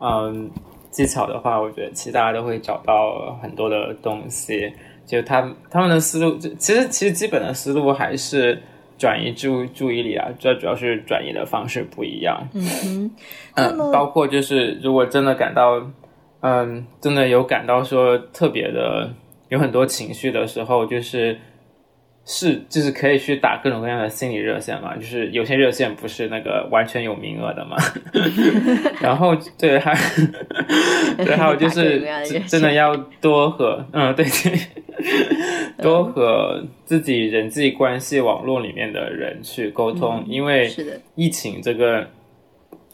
[0.00, 0.50] 嗯
[0.90, 4.72] 技巧的话，我觉得其实大家都会找到很多的东西。
[5.06, 8.60] 就他他们的思路，就其实其实基本的思路还是
[8.98, 12.46] 转移注注意力啊，这主要是转移的方式不一样。
[12.52, 13.10] 嗯
[13.90, 15.80] 包括就是如果真的感到，
[16.40, 19.10] 嗯，真的有感到说特别的
[19.48, 21.38] 有很多情绪的时候，就是
[22.30, 27.76] 是就是可以去打各种各样的心理热线嘛，就是有些热线不是那个完全有名额的嘛，
[29.00, 29.94] 然后对还
[31.16, 32.06] 对还有就是
[32.46, 34.58] 真的要多和嗯对对。
[35.80, 42.04] 多和自己人际关系网络里面的人去沟通，因为是的，疫情这个，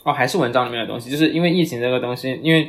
[0.05, 2.69] 哦，还是文章里面的东西，就是因为疫情这个东西，因为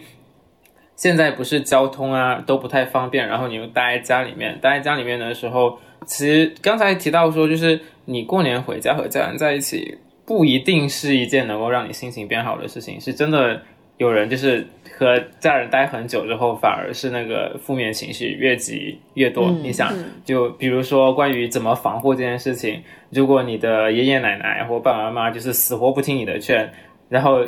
[0.95, 13.61] 现在不是交通啊都不太方便，然后你又待在家里面，待在家里面的时候，其实刚才提到说，就是你过年回家和家人在一起，不一定是一件能够让你心情变好的事情，是真的
[13.97, 14.65] 有人就是
[14.97, 19.47] 和家人待很久之后，反而是那个负面情绪越积越多。
[19.47, 19.93] 嗯你想，
[20.23, 26.71] 就比如说关于怎么防护这件事情，如果你的爷爷奶奶或爸爸妈妈就是死活不听你的劝，
[27.09, 27.39] 然后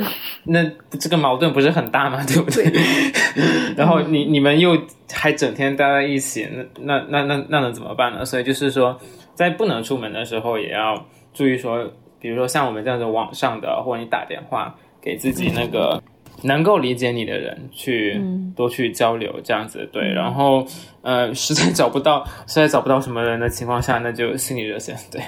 [0.43, 0.64] 那
[0.99, 2.24] 这个矛盾不是很大吗？
[2.28, 2.72] 对不对？
[3.76, 4.78] 然后你你们又
[5.12, 6.47] 还整天待在一起，
[6.82, 8.24] 那那那那那能怎么办呢？
[8.26, 8.99] 所以就是说，
[9.34, 16.01] 在不能出门的时候，也要注意说，比如说像我们这样子网上的，或者你打电话给自己那个。
[16.43, 20.08] 能够理解你的人去嗯多去交流，这样子对。
[20.14, 20.64] 然后
[21.01, 24.95] 呃，实在找不到，实在找不到什么人的情况下，那就心理热线。
[25.12, 25.20] 对，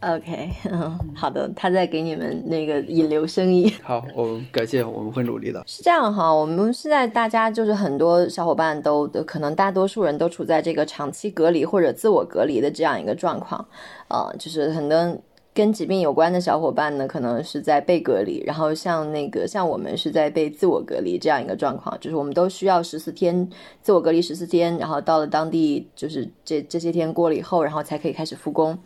[0.00, 3.72] OK，嗯， 好的，他在给你们那个引流生意。
[3.82, 5.62] 好，我感谢，我们会努力的。
[5.66, 13.66] 是这样哈，我们现在大家就是很多小伙伴都可能大多数人都处在这个长期隔离或者自我隔离的这样一个状况，
[14.08, 15.16] 呃，就是很多
[15.56, 23.48] 跟疾病有关的小伙伴呢，可能是在被隔离，然后像那个像我们是在被自我隔离这样一个状况，就是我们都需要十四天
[23.80, 28.78] 自我隔离十四天，然后到了当地就是这这些天过了以后，然后才可以开始复工。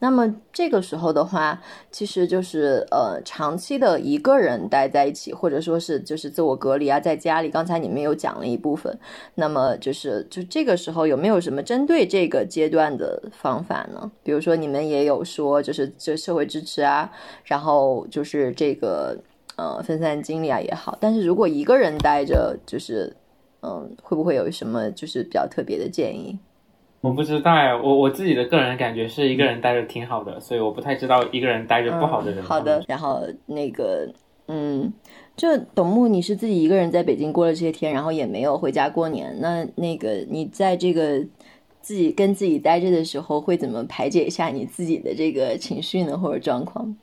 [0.00, 1.62] 那么这个时候的话，
[1.92, 7.48] 其实就是呃长期的一个人待在一起，或者说是就是自我隔离啊，在家里。
[7.48, 8.98] 刚才你们有讲了一部分，
[9.36, 14.10] 那么就是就这个时候有没有什么针对这个阶段的方法呢？
[14.24, 17.12] 比如说你们也有说，就是就这社会支持啊，
[17.44, 19.16] 然后就是这个
[19.56, 20.96] 呃分散精力啊也好。
[20.98, 23.14] 但是如果一个人待着，就是
[23.62, 26.38] 嗯、会不会有什么就是比较特别的建议？
[27.00, 32.44] 我不知道呀，我我自己的个人感觉是一个人待着挺好的，所以我不太知道一个人待着不好的人、嗯。
[32.44, 34.08] 好的，然后那个，
[34.46, 34.92] 嗯，
[35.36, 39.36] 就董木，你是自己一个人在北京过了这些天，然后也没有回家过年。
[39.40, 41.24] 那那个你在这个
[41.86, 46.96] 自己跟自己待着的时候，会怎么排解一下你自己的这个情绪呢，或者状况？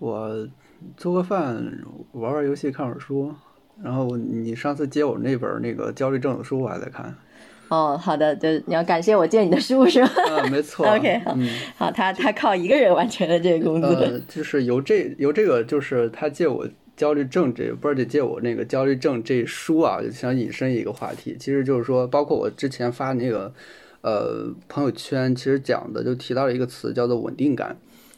[0.00, 0.48] 我
[0.96, 1.64] 做个饭，
[2.10, 3.32] 玩玩游戏，看会儿书。
[3.80, 7.14] 然后你上次借我那本那个焦虑症的书，我还在看。
[7.68, 10.10] 哦，好的，就你要感谢我借你的书是吧？
[10.42, 10.84] 啊，没错。
[10.90, 13.90] OK，好，嗯，好，他他靠一个人完成了这个工作。
[13.90, 16.66] 呃，就是由这由这个，就是他借我
[16.96, 23.52] 焦虑症这不是得借我那个焦虑症这书啊，想引申一个话题，其实就是说，包括我之前发那个
[24.02, 27.76] 呃朋友圈，其实讲的就提到了一个词叫做稳定感。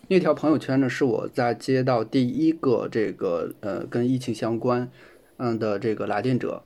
[0.09, 4.89] 那条朋友圈呢，是我在接到第一个这个呃跟疫情相关
[5.39, 6.63] 嗯的这个来电者。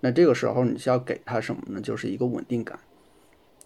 [0.00, 1.80] 那这个时候你需要给他什么呢？
[1.80, 2.78] 就是一个稳定感，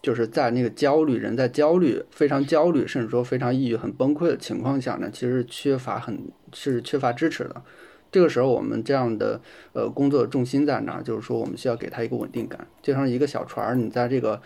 [0.01, 7.61] 就是在那个焦虑人在焦虑非常焦虑，甚至说非常抑郁、很崩溃的情况下呢，其实缺乏很是缺乏支持的。
[8.11, 9.39] 这个时候我们这样的
[9.73, 11.01] 呃工作重心在哪？
[11.01, 14.41] 就是说我们需要给他一个稳定感，就像一个小船，你在这个。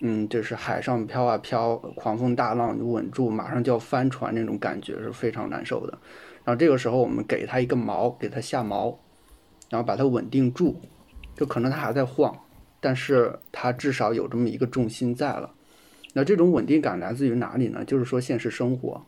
[0.00, 5.96] 嗯，就是海上飘啊飘，狂风大浪，你稳住，马上就要翻船那种感觉是非常难受的。
[6.44, 8.94] 然后这个时候，我们给他一个锚，给它下锚，
[9.70, 10.78] 然后把它稳定住。
[11.36, 12.36] 就可能它还在晃，
[12.84, 15.50] 但是它至少有这么一个重心在了。
[16.12, 17.82] 那这种稳定感来自于哪里呢？
[17.82, 19.06] 就是说现实生活。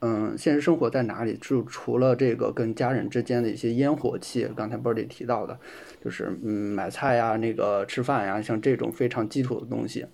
[0.00, 1.36] 嗯，现实生活在哪里？
[1.38, 5.58] 就除了这个跟家人之间的一些烟火气，刚才 Birdy 提到的，
[6.02, 10.06] 就是嗯买菜呀、那个吃饭呀，像这种非常基础的东西。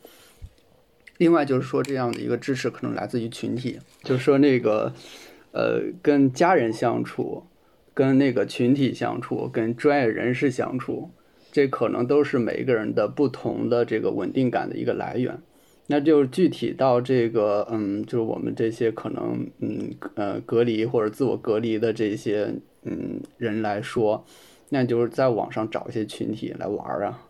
[1.19, 4.93] 另外就是说，这样的一个支持可能来自于群体，就是说那个
[5.53, 7.45] 呃跟家人相处、
[7.95, 11.11] 跟那个群体相处、跟专业人士相处，
[11.55, 15.39] 这可能都是每一个人的不同的这个稳定感的一个来源。
[15.87, 22.53] 那就是具体到这个，嗯，就是我们这些可能，嗯，呃，隔离或者自我隔离的这些，
[22.83, 24.25] 嗯，人来说，
[24.71, 27.24] 那就是在网上找一些群体来玩儿啊。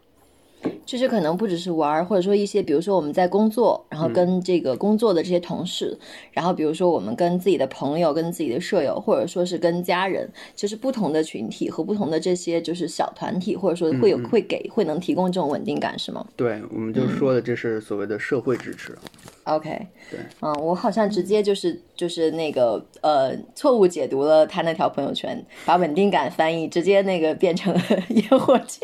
[0.84, 5.96] 就是可能不只是玩儿，或者说一些，比如说我们在工作，然后跟这个工作的这些同事，
[6.32, 16.24] 然后比如说我们跟自己的朋友、跟自己的舍友，或者说是跟家人，就是不同的群体和不同的这些就是小团体，或者说会有会给会能提供这种稳定感，是吗？
[16.36, 18.96] 对，我们就说的这是所谓的社会支持。
[19.44, 19.70] OK，
[20.10, 28.80] 对，嗯，我好像直接就是就是那个呃错误解读了他那条朋友圈，把稳定感翻译直接那个变成了 烟火气。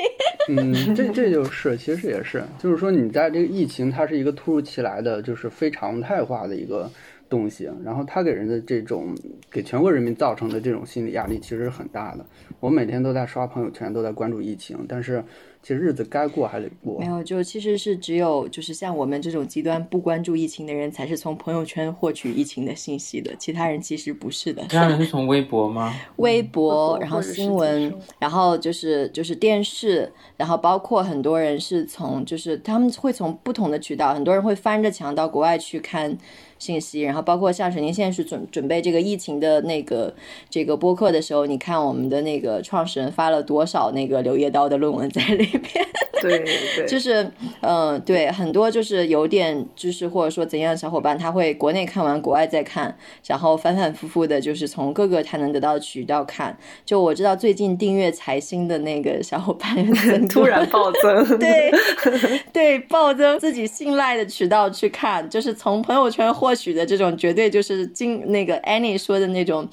[0.49, 6.91] 嗯，这这就是其实也是，就是说你在这个疫情，它是一个突如其来的，就是非常态化的一个
[7.29, 9.15] 东西，然后它给人的这种
[9.51, 12.25] 给全国人民造成的这种心理压力其实是很大的。
[12.61, 15.23] 我每天都在刷朋友圈，都在关注疫情，但是。
[15.63, 23.35] 其实日子该过还得过，没有就其实是只有就是像我们这种极端不关注疫情的人，才是从朋友圈获取疫情的信息的。
[23.39, 24.63] 其他人其实不是的。
[24.63, 25.95] 其他人是从微博吗？
[26.17, 36.17] 微博，然后新闻，然后就是就是电视，然后包括很多人是从就是他们会从不同的渠道，很多人会翻着墙到国外去看。
[36.61, 40.15] 信息，然后包括像沈宁现在是准准备这个疫情的那个
[40.49, 45.85] 这个播客的时候，你看我们的那个创始人发了多少那个《柳叶刀》的论文在里边？
[46.21, 46.39] 对
[46.77, 47.27] 对， 就是
[47.63, 52.95] 嗯，对，很多就是有点就是或者说怎样的小伙伴，他会国内看完，国外再看，
[53.27, 56.55] 然后反反复复的，就是从各个他能得到的渠道看。
[56.85, 59.75] 就我知道最近订阅财新的那个小伙伴
[60.29, 61.71] 突然暴增，对
[62.53, 66.50] 对，暴增自己信赖的渠道去看，就是从朋友圈或。
[66.51, 69.69] 获取的这种绝对就是经那个 Annie 说的那种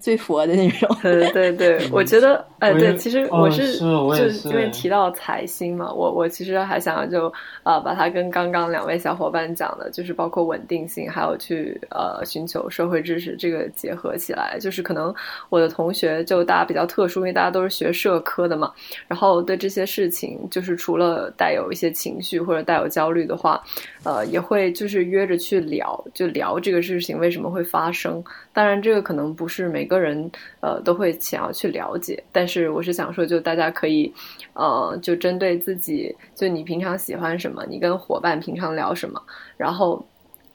[0.00, 0.88] 最佛的那种。
[1.00, 14.58] 对对对， 我觉得哎，对，其实我是就因为提到财星嘛，我我其实还想就啊，把它跟刚刚两位小伙伴讲的，就是包括稳定性，还有去呃寻求社会知识这个结合起来。
[14.60, 15.14] 就是可能
[15.50, 18.72] 我的同学就大家比较特殊，因为大家都是学社科的嘛，
[19.06, 23.62] 然后对这些事情，就是除了带有一些情绪或者带有焦虑的话，
[24.02, 26.04] 呃，也会就是约着去聊。
[26.14, 30.30] 就聊这个事情为什么会发生，当然这个可能不是每个人
[30.60, 34.12] 呃都会想要去了解，但是我是想说，就大家可以
[34.54, 39.22] 呃就针对自己，就你平常喜欢什么，你跟伙伴平常聊什么，
[39.56, 40.04] 然后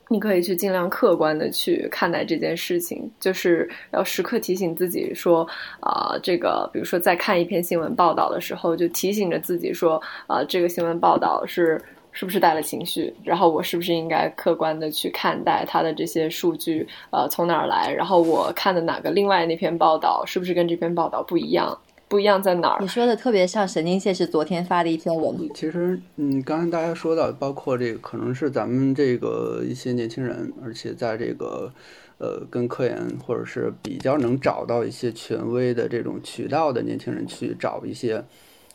[0.09, 5.47] 你可以去尽量客观的去看待这件事情，就是要时刻提醒自己说
[5.79, 11.81] 啊，这个比如说在看一篇新闻报道的时候，就提醒着自己说啊，这个新闻报道是。
[12.13, 13.13] 是不是带了情绪？
[13.23, 16.87] 然后我是不是应该客观的去看待他的这些数据？
[17.09, 17.91] 呃，从哪儿来？
[17.91, 21.77] 然后我看的哪个另外那篇报道是不是跟这篇报道不一样？
[22.07, 22.77] 不一样在哪儿？
[22.79, 25.35] 你说的特别像神经线是昨天发的一篇文。
[25.55, 31.73] 其实，嗯，刚才大家说到，包括这个可能是咱们这个一些年轻人，而且在这个
[32.19, 32.95] 呃跟科研
[33.25, 38.23] 或者是比较能找到一些权威的这种渠道的年轻人去找一些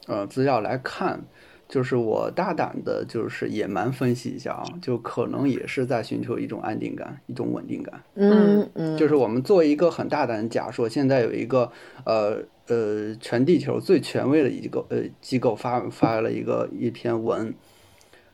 [0.09, 1.21] 呃资料来看。
[1.69, 8.03] 就是我大胆的，就是野蛮分析一下啊，就可能也是在寻求一种安定感，一种稳定感。
[8.15, 11.71] 嗯嗯，就是我们做一个很大胆的假说，现在有一个
[12.05, 12.39] 呃
[12.69, 17.53] 呃全地球最权威的一个呃机构发发了一个一篇文，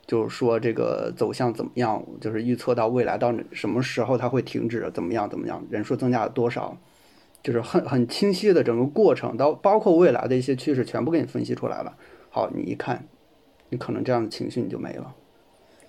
[0.07, 6.76] 就是说这个走向怎么样，就是预测到未来到什么时候它会停止，怎么样怎么样，人数增加了多少。
[7.43, 11.95] 就是很很清晰的整个过程，到包括未来的一些趋势，全部给你分析出来了。
[12.30, 13.07] 好，你一看，
[13.68, 15.12] 你可能这样的情绪你就没了，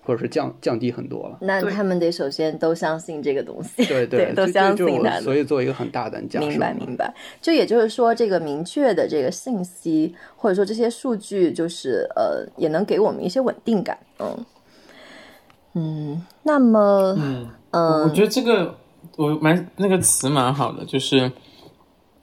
[0.03, 1.38] 或者是降降低很多了。
[1.41, 5.21] 那他们得首先都相信这个东西， 对对，都相信的。
[5.21, 6.47] 所以做一个很大胆假设。
[6.47, 13.97] 明白明白，就也就是说，这个明确的这个信息，或者说这些数据，就是呃，也能给我们一些稳定感。
[14.19, 14.45] 嗯
[15.78, 18.78] 嗯，那么嗯，嗯，我觉得这个
[19.17, 21.30] 我蛮那个词蛮好的，就是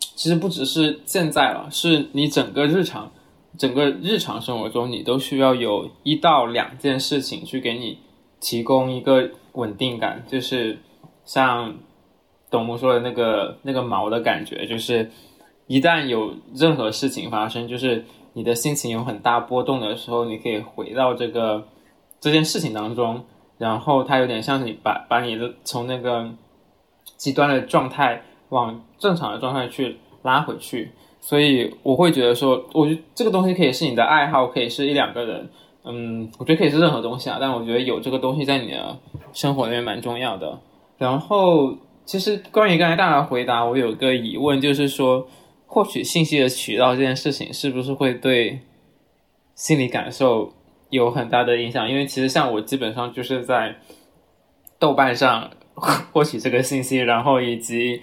[0.00, 3.12] 其实不只是现在了，是你整个日常
[3.58, 7.98] 整个日常生活中，你都需要有一到两件事情去给你
[8.40, 10.78] 提供一个稳定感，就是
[11.24, 11.74] 像
[12.50, 15.10] 董木说的那个那个毛的感觉，就是
[15.66, 21.66] 一旦有任何事情发生，就是你的心情有很大波动的时候，你可以回到这个
[22.20, 23.24] 这件事情当中，
[23.58, 26.30] 然后它有点像你把把你的从那个
[27.16, 30.92] 极端的状态往正常的状态去拉回去，
[31.24, 35.48] 所以我会觉得说，我觉得这个东西可以是你的爱好，可以是一两个人，
[35.84, 38.98] 嗯，我觉得可以是任何东西啊，但我觉得有这个东西在你的
[39.32, 40.58] 生活里面蛮重要的。
[40.98, 45.24] 然后，其实关于刚才大家回答，我有个疑问，就是说，
[45.66, 48.58] 获取信息的渠道这件事情，是不是会对
[49.54, 50.52] 心理感受
[50.90, 51.88] 有很大的影响？
[51.88, 53.76] 因为其实像我基本上就是在
[54.80, 55.50] 豆瓣上
[56.12, 58.00] 获取这个信息，然后以及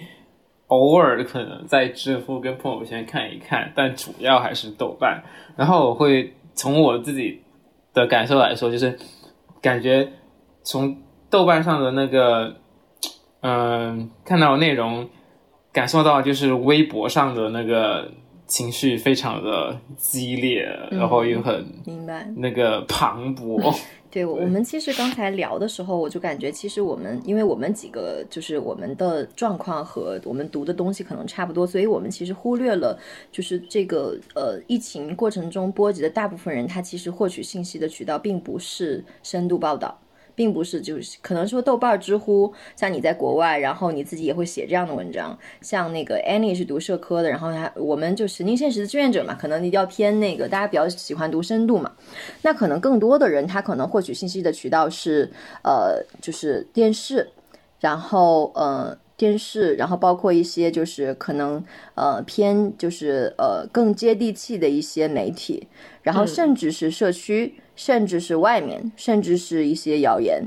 [0.70, 5.22] 偶尔可能在知乎跟朋友圈看一看，但主要还是豆瓣。
[5.56, 7.42] 然后我会从我自己
[7.92, 8.98] 的感受来说，就是
[9.60, 10.08] 感觉
[10.62, 10.96] 从
[11.28, 12.56] 豆瓣上的那个，
[13.40, 15.08] 嗯、看到内容，
[15.72, 18.08] 感受到就是微博上的那个
[18.46, 22.28] 情绪非常的激烈，然后又很明白。
[22.38, 23.76] 那个磅礴。
[24.10, 32.98] 对，我们其实刚才聊的时候，我就感觉，其实我们，因为我们几个就是我们的状况和我们读的东西可能差不多，所以我们其实忽略了，
[33.30, 39.96] 就是这个呃疫情过程中波及的大部分人，他其实获取信息的渠道并不是深度报道。
[40.40, 45.38] 并不是，就是可能说豆瓣、知乎，像你在国外，然后你自己也会写这样的文章。
[45.60, 51.92] 像那个 Annie 是读社科的，然后他我们就神经现实的志愿者嘛，可能要偏那个大家比较喜欢读深度嘛。
[52.40, 55.30] 那可能更多的人他可能获取信息的渠道是
[55.62, 57.28] 呃，就是电视，
[57.80, 61.62] 然后呃电视，然后包括一些就是可能
[61.96, 65.68] 呃偏就是呃更接地气的一些媒体，
[66.00, 67.59] 然后甚至是社区。
[67.74, 70.42] 甚至是外面，甚至是一些谣言，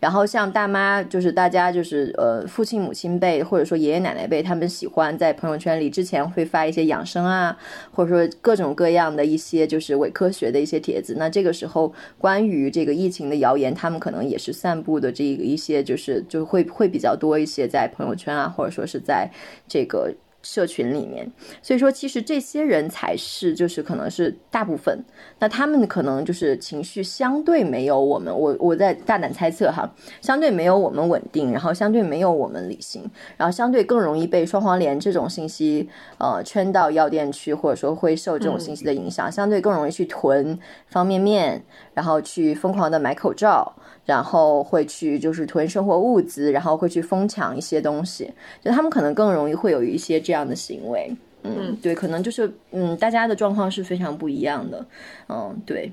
[0.00, 7.56] 然后像大妈，就是大家就是呃父亲母亲辈，或者说爷爷奶奶辈，他们喜欢在朋友圈里之前会发一些养生啊，
[7.92, 11.16] 或者说各种各样的一些就是伪科学的一些帖子。
[11.18, 19.30] 那这个时候，关于这个疫情的谣言，他们可能也是散布的这个一些就是就会会比较多一些在朋友圈啊，或者说是在
[19.68, 20.14] 这个。
[20.42, 21.30] 社群里面，
[21.60, 25.04] 所以说其实这些人才是就是可能是大部分，
[25.40, 33.02] 那他们可能就是情绪相对没有我们，我我在大胆猜测哈，相对没有我们稳定，然后相对没有我们理性，
[33.36, 41.62] 然后相对更容易被双黄连这种信息呃圈到药店去，或者说会受这种信息的影响，相对更容易去囤方便面，
[41.98, 43.72] 然后去疯狂的买口罩。
[44.06, 48.32] 然后会去就是囤生活物资，然后会去疯抢一些东西，
[48.62, 51.14] 就他们可能更容易会有一些这样的行为。
[51.42, 54.86] 嗯，对，可能就是嗯，大家的状况是非常不一样的。
[55.28, 55.92] 嗯，对。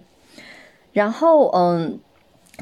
[0.93, 1.99] 然后嗯。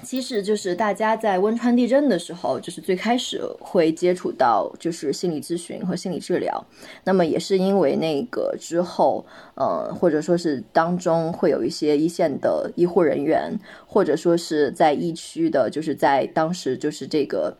[0.02, 6.66] 其实就是大家在汶川地震的时候，就是最开始会接触到就是心理咨询和心理治疗。
[7.04, 9.26] 那么也是因为那个之后，
[9.56, 13.54] 呃，或者说是当中会有一些一线的医护人员，
[13.86, 17.56] 或者说是在疫区的，就是在当时就是这个，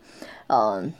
[0.48, 0.92] 嗯。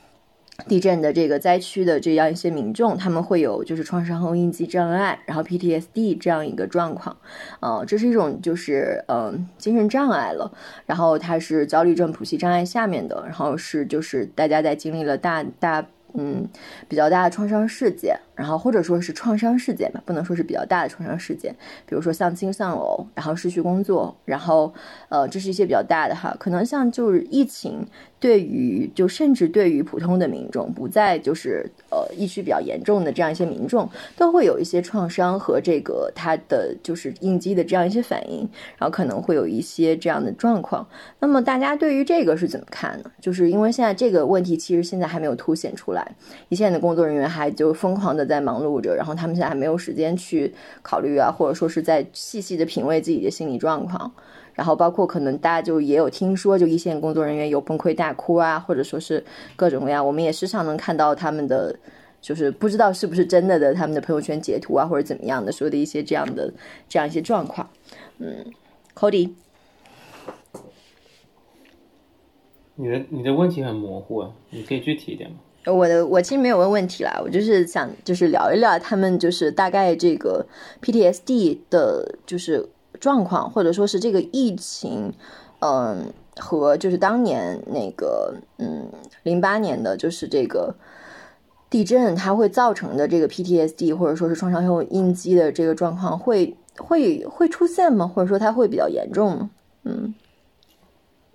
[0.68, 7.16] 地震的这个灾区的这样一些民众，他们会有就是创伤后应激障碍，然后 PTSD 这样一个状况，
[7.60, 10.52] 呃，这是一种就是嗯、精神障碍了，
[10.86, 15.84] 然后它是焦虑症谱系障碍下面的，然后是就是大家在经历了大大
[16.14, 16.48] 嗯
[16.88, 21.52] 比较大的创伤事件，然后或者说是创伤事件吧，不能说是比较大的创伤事件，
[21.84, 24.72] 比如说丧亲丧偶，然后失去工作，然后
[25.08, 27.84] 呃这是一些比较大的哈，可能像就是疫情。
[28.24, 38.48] 对于就甚至对于普通的民众，不在就是呃疫区比较严重的这样一些民众，都会有一些创伤和这个他的就是应激的这样一些反应，
[38.78, 40.88] 然后可能会有一些这样的状况。
[41.18, 43.12] 那么大家对于这个是怎么看呢？
[43.20, 46.16] 就是因为现在这个问题其实现在还没有凸显出来，
[46.48, 54.10] 一线的工作人员还就疯狂的在忙碌着，然后他们现在还没有时间去考虑啊，或者说是在细细的品味自己的心理状况。
[54.54, 59.24] 然后包括可能大家就也有听说，就一线工作人员有崩溃大哭啊，或者说是
[59.56, 61.76] 各种各样，我们也时常能看到他们的
[62.20, 66.52] 就是不知道是不是真的的，他们的朋友圈截图啊或者怎么样的说的一些这样的
[66.88, 67.68] 这样一些状况。
[68.18, 68.44] 嗯
[68.94, 69.30] ，Cody，
[72.76, 75.36] 你的你的问题很模糊啊，你可以具体一点吗？
[75.66, 80.46] 我的我其实没有问问题啦，我就是想就是聊一聊他们就是大概这个
[80.82, 82.68] PTSD 的，就是
[83.00, 85.12] 状况，或者说是这个疫情，
[85.60, 88.88] 嗯，和就是当年那个嗯
[89.22, 90.74] 零八年的就是这个
[91.70, 98.06] 地震，它会造成的这个 PTSD 或者说是创伤后应激的这个状况会会会出现吗？
[98.06, 99.50] 或者说它会比较严重吗？
[99.84, 100.14] 嗯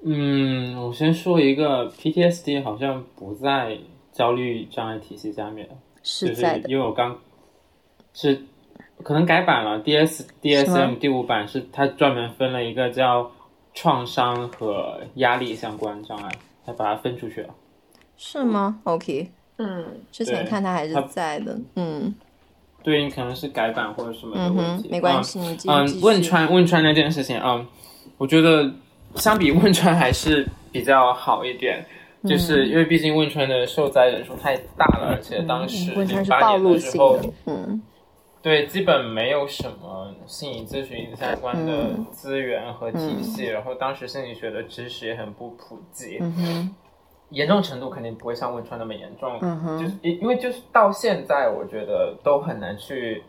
[0.02, 3.78] 嗯，我先说一个 PTSD 好像不在
[4.14, 5.68] 焦虑障碍体系下面，
[6.02, 7.18] 是在的，因为我刚
[8.14, 8.42] 是
[9.04, 13.32] 可能改版了 D S D S M 第五版是它专门分了一个叫
[13.74, 16.30] 创伤和压力相关障碍，
[16.66, 17.50] 它把它分出去了。
[18.18, 22.14] 是吗？OK，嗯，之前看它还是在的，嗯。
[22.82, 27.68] 对应可能是改版或者什么的嗯问题，，嗯没关系，你继续嗯，汶川汶川那件事情啊、嗯，
[28.18, 28.72] 我觉得
[29.16, 31.86] 相比 汶川还是比较好一点，
[32.24, 37.82] 就是因为毕竟汶川的受灾人数太大了，而且当时嗯汶川零八是暴露年的时候，性的，嗯
[38.42, 42.06] 对，基本没有什么心理咨询相关的嗯。
[42.12, 46.74] 资源和体系，然后当时心理学的知识也很不普及，嗯
[47.32, 49.40] 严重程度肯定不会像汶川那么严重，
[49.80, 53.24] 就是因因为就是到现在，我觉得都很难去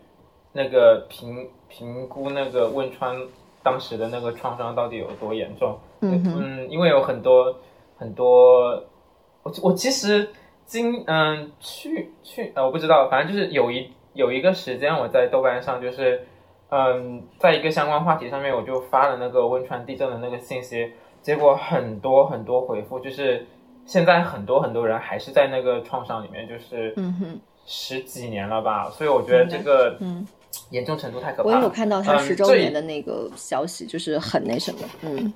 [0.53, 3.15] 那个评评估那个汶川
[3.61, 5.77] 当时的那个创伤到底有多严重。
[5.99, 7.55] 嗯，因为有很多
[7.97, 8.71] 很多，
[9.43, 10.29] 我我其实
[10.65, 16.25] 今嗯去去呃我不知道，反正就是有一有一个时间我在豆瓣上就是
[16.69, 20.91] 嗯在一个相关话题上面我就发了那个汶川地震的那个信息，
[21.21, 23.45] 结果很多很多回复就是
[23.85, 30.25] 现在很多很多人还是在那个创伤里面，就是嗯哼十几年了吧，所以我觉得这个嗯，
[30.69, 31.55] 严重程度太可怕了。
[31.55, 35.33] 我也有看到他嗯十周年的那个消息，就是很那什么，嗯。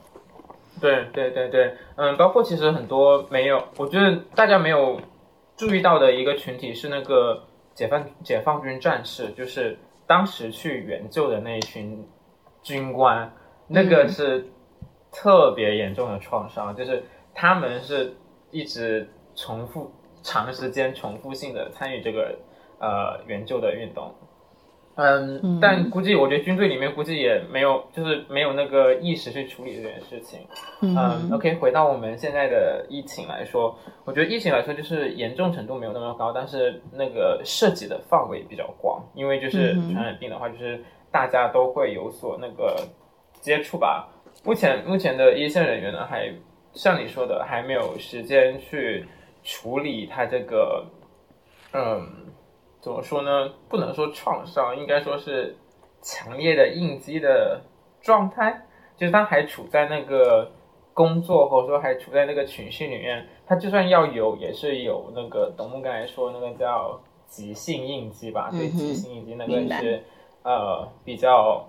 [0.82, 5.00] 对对对对，嗯，包括其实很多没有，我觉得大家没有
[5.56, 7.42] 注意到的一个群体是那个
[7.76, 12.08] 解放解放军战士，就是当时去援救的那一群
[12.64, 13.32] 军官，
[13.68, 14.48] 那个嗯是
[15.12, 17.04] 特别严重的创伤，就是
[17.34, 18.16] 他们是
[18.50, 19.92] 一直重复
[20.24, 22.40] 长时间重复性的参与这个
[22.80, 24.16] 呃援救的运动。
[24.96, 30.40] 嗯嗯，但估计我觉得军队里面估计也没有，就是没有那个意识去处理这件事情。
[30.82, 40.82] 嗯嗯，OK，回到我们现在的疫情来说，我觉得疫情来说就是严重程度没有那么高，但是那个涉及的范围比较广，因为就是传染病的话，就是
[41.12, 42.82] 大家都会有所那个
[43.42, 44.08] 接触吧。
[44.44, 46.32] 目前目前的一线人员呢，还
[46.74, 49.06] 像你说的，还没有时间去
[49.44, 50.86] 处理他这个，
[51.74, 52.08] 嗯，
[52.86, 53.52] 怎么说呢？
[53.68, 55.56] 不能说创伤，应该说是
[56.04, 57.60] 强烈的应激的
[58.00, 58.62] 状态。
[58.96, 60.52] 就是他还处在那个
[60.94, 70.04] 工作，或者说还处在那个情绪里面，他就算要有，也是有那个董木刚才说那个叫急性应激吧，对，急性应激那个是
[70.44, 71.68] 呃比较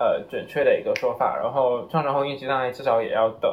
[0.00, 1.38] 呃准确的一个说法。
[1.40, 3.50] 然后创伤后应激障碍至少也要等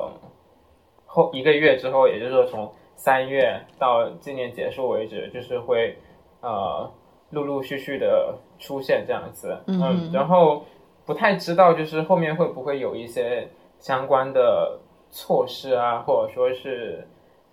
[1.05, 5.95] 后一个月之后，也就是说从三月到今年结束为止，就是会
[6.41, 6.91] 呃
[7.33, 10.63] 陆陆续续的出现这样子，嗯哼然后
[11.05, 14.79] 不太知道就是后面会不会有一些相关的
[15.11, 17.05] 措施啊，或者说是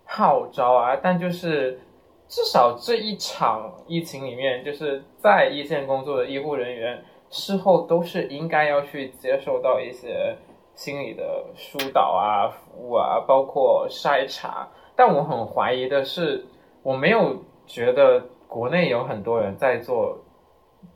[0.05, 1.79] 号召啊，但就是
[2.27, 10.35] 至少这一场疫情里面，就是在一线工作的医护人员事后都是应该要去接受到一些
[10.75, 14.67] 心理的疏导啊、服务啊，包括筛查。
[14.95, 16.45] 但我很怀疑的是，
[16.83, 20.19] 我没有觉得国内有很多人在做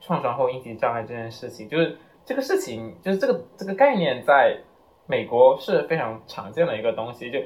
[0.02, 4.58] 创伤后应激障碍这件事情，就是这个事情，就是这个这个概念在
[5.08, 7.40] 美国是非常常见的一个东西，就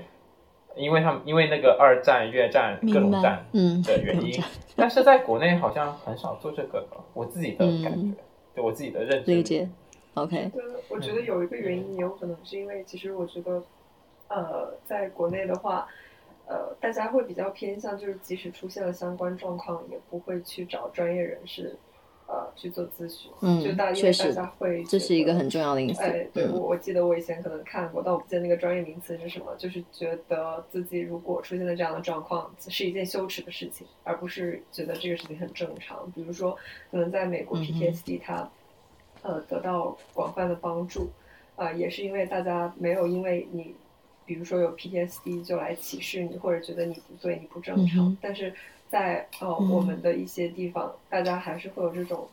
[0.75, 4.41] 因为他们因为那个二战、越战各种战，嗯的原因。
[4.75, 8.15] 但是在国内好像很少做这个的，我自己的感觉，嗯
[8.55, 9.69] 就我自己的认知理解
[10.15, 13.61] ，OK，对，我觉得有一个原因，也有可能是因为，其实我觉得，
[14.27, 15.87] 呃，在国内的话，
[16.51, 21.75] 呃，大家会比较偏向，就是即使出现了相关状况，也不会去找专业人士，
[22.25, 23.31] 呃，去做咨询。
[23.41, 36.11] 嗯就大因确实大家会这是一个很重要的因素哎，，对嗯我我记得我以前可能看过，但我不记得那个专业名词是什么，就是觉得自己如果出现了这样的状况，是一件羞耻的事情，而不是觉得这个事情很正常。
[36.15, 36.57] 比如说，
[36.89, 38.49] 可能在美国 PTSD 它、
[39.21, 41.11] 呃得到广泛的帮助，
[41.55, 43.75] 啊、也是因为大家没有因为你。
[44.29, 48.05] 比如说有 PTSD 就来歧视你，或者觉得你不对、你不正常。
[48.09, 48.53] 嗯但是
[48.87, 52.27] 在呃我们的一些地方，大家还是会有这种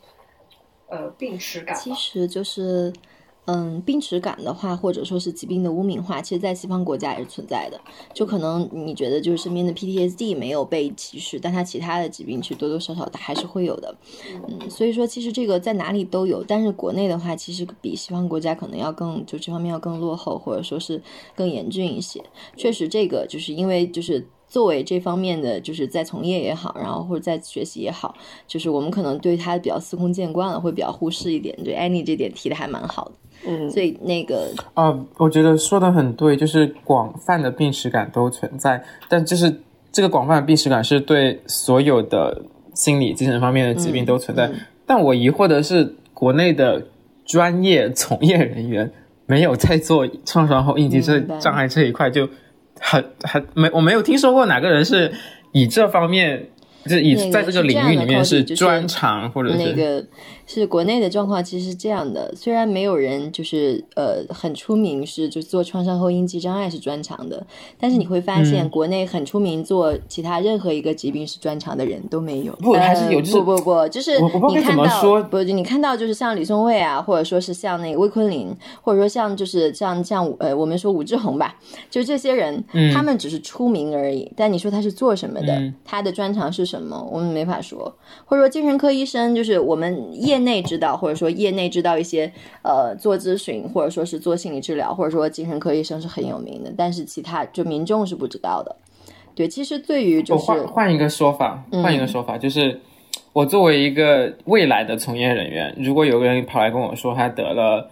[0.88, 1.74] 呃病耻感。
[1.74, 2.92] 其实就是。
[3.46, 7.80] 嗯，病耻感的话，或者说是疾病的污名化，其实，在西方国家也是存在的。
[8.12, 13.96] 就可能你觉得就是身边的 PTSD 没有被歧视，但它其他的疾病其实多多少少的还是会有的。
[14.48, 21.00] 嗯，所以说其实这个在哪里都有，但是国内的话，其实比西方国家可能要更就这方面要更落后，或者说是
[21.34, 22.20] 更严峻一些。
[22.56, 28.16] 确实，这个就是因为就是作为这方面的就是在从业也好，然后或者在学习也好，
[28.48, 31.56] 就是我们可能对它比较司空见惯了，会比较忽视一点。
[31.62, 33.12] 对 Annie 这点提的还蛮好的。
[33.44, 39.60] 嗯，所以那个啊，我觉得说的很对，就是广泛的病耻感都存在，但就是
[39.92, 42.42] 这个广泛的病耻感是对所有的
[42.74, 44.50] 心理精神方面的疾病都存在。
[44.86, 46.82] 但我疑惑的是，国内的
[47.24, 48.90] 专业从业人员
[49.26, 52.28] 没有在做创伤后应激这障碍这一块，就
[52.80, 55.12] 很很没，我没有听说过哪个人是
[55.52, 56.48] 以这方面，
[56.86, 60.04] 就以在这个领域里面是专长或者是那个。
[60.46, 62.32] 是国内的状况，其实是这样的。
[62.34, 67.44] 虽然没有人就是呃很出名，是就做创伤后应激障碍是专长的，
[67.78, 72.52] 但是你会发现，国内很出名做其他任何一个疾病是专长的人都没有。
[72.60, 73.20] 不，还是有。
[73.26, 81.56] 不不不，就是你看到不，就你看到就是像李松蔚啊，或者说是像那个魏坤林，或者说像就是像像呃我们说武志红吧，
[81.90, 82.62] 就这些人，
[82.94, 84.30] 他们只是出名而已。
[84.36, 85.72] 但你说他是做什么的？
[85.84, 87.04] 他的专长是什么？
[87.10, 87.92] 我们没法说。
[88.24, 90.35] 或者说精神科医生，就是我们业。
[90.36, 92.30] 业内知道，或者说业内知道一些，
[92.62, 98.76] 呃，做咨询或者说是做心理治疗，或者说精神科医生是很有名的，但是其他就民众是不知道的。
[99.34, 102.80] 对，其实对于就是换换一个说法，换一个说法，就是
[103.32, 107.90] 我作为一个未来的从业人员，如果有个人跑来跟我说他得了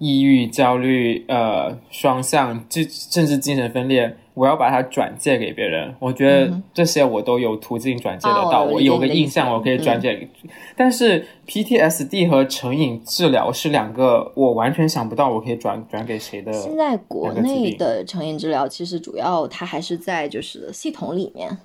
[0.00, 4.16] 抑郁、焦虑、呃，双向，甚甚至精神分裂。
[4.32, 8.62] 我要把它转借给别人，我觉得这些我都有途径转借得到。
[8.62, 10.26] 我有个印象，我可以转借。
[10.74, 16.50] 但是 PTSD 和成瘾治疗是两个我完全想不到我可以转转给谁的。
[16.54, 21.58] 现在国内的成瘾治疗其实主要它还是在就是系统里面。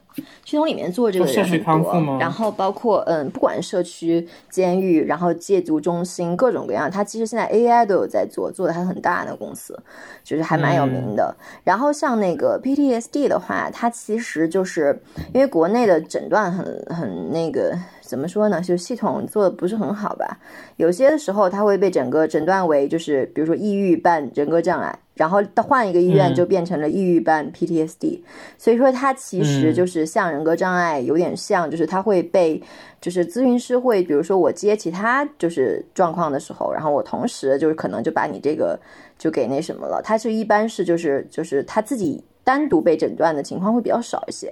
[0.43, 9.77] 系统里面做这个人很多，然后包括嗯，不管社区、监狱，然后戒毒中心，各种各样，它其实现在 AI 都有在做，做的还很大的公司，
[10.23, 11.35] 就是还蛮有名的。
[11.63, 14.99] 然后像那个 PTSD 的话，它其实就是
[15.33, 17.77] 因为国内的诊断很很那个。
[18.05, 18.61] 怎么说呢？
[18.61, 20.37] 就系统做的不是很好吧？
[20.77, 28.19] 有些的时候，他会被整个诊断为就是，比如说抑郁伴人格障碍，然后到换一个医院就变成了抑郁伴 PTSD。
[28.57, 32.61] 所以说，它其实就是像人格障碍，有点像，就是他会被，
[33.01, 38.79] 就是咨询师会，比如说我接其他就是状况的时候，然后我同时就是可能就把你这个
[39.17, 40.01] 就给那什么了。
[40.03, 44.51] 他是一般是就是就是他自己单独被诊断的情况会比较少一些，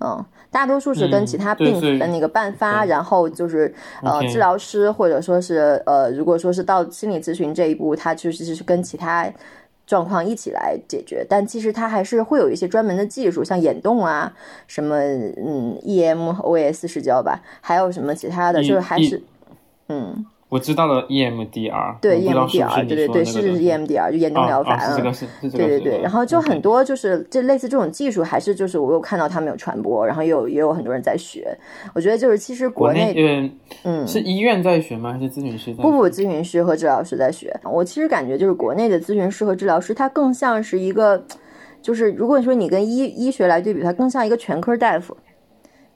[0.00, 0.24] 嗯。
[0.50, 3.72] 大多数是跟其他病的那个伴发，然后就是
[4.02, 9.32] 呃治疗师或者说是呃如果说是到心理咨询这一步，他其实是跟其他
[9.86, 14.32] 状况一起来解决，但其实他还是会有一些专门的技术，像眼动啊，
[14.66, 19.22] 什么嗯 EMOS 视交吧，还有什么其他的，就是还是
[19.88, 20.26] 嗯。
[20.50, 24.96] 我知道了，EMDR，对 EMDR，对对对，是是 EMDR，就眼动疗法啊，
[25.40, 31.56] 对对对，然后就很多就是这类似这种技术，还是就是我有看到他们有传播，然后也有也有很多人在学。
[31.94, 33.14] 我觉得就是其实国内，
[33.84, 35.12] 嗯，是医院在学吗？
[35.12, 35.72] 还是咨询师？
[35.74, 37.54] 不不，咨询师和治疗师在学。
[37.62, 41.24] 我其实感觉就是国内的咨询师和治疗师，他更像是一个，
[41.80, 45.16] 就是如果说你跟医医学来对比，他更像一个全科大夫。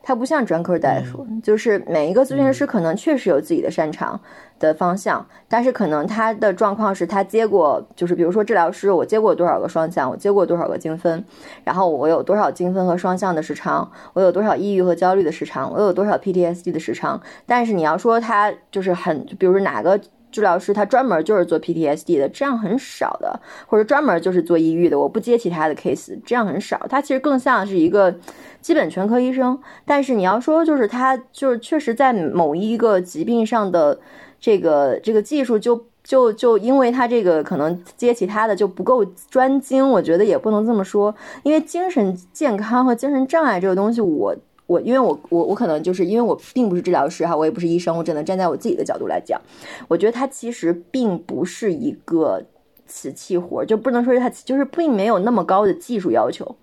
[0.07, 4.21] 他不像专科大夫，就是每一个咨询师可能确实有自己的擅长
[4.61, 11.25] 的方向，但是可能他的状况是他接过，就是比如说治疗师，我接过多少个双向，我接过多少个精分，
[11.65, 19.99] 然后我有多少精分和双向的时长，我有多少抑郁和焦虑的时长，我有多少 PTSD 的时长，但是你要说他就是很，比如说哪个。
[20.35, 26.85] 治疗师他专门就是做 PTSD 的，这样很少的，或者专门就是做抑郁的，我不接其他的 case，这样很少。
[26.91, 28.13] 他其实更像是一个
[28.61, 33.97] 基本全科医生，但是你要说就是他就是确实在某一个疾病上的
[34.41, 41.15] 这个这个技术就就就因为他这个可能接其他的就不够专精，我觉得也不能这么说，
[41.45, 44.35] 因为精神健康和精神障碍这个东西我。
[44.67, 49.41] 我因为我我我可能就是因为我并不是治疗师哈，我也不是医生，我只能站在我自己的角度来讲。
[49.89, 52.43] 我觉得它其实并不是一个
[52.87, 56.57] 瓷器活，就不能说是它就是并没有那么高的技术要求。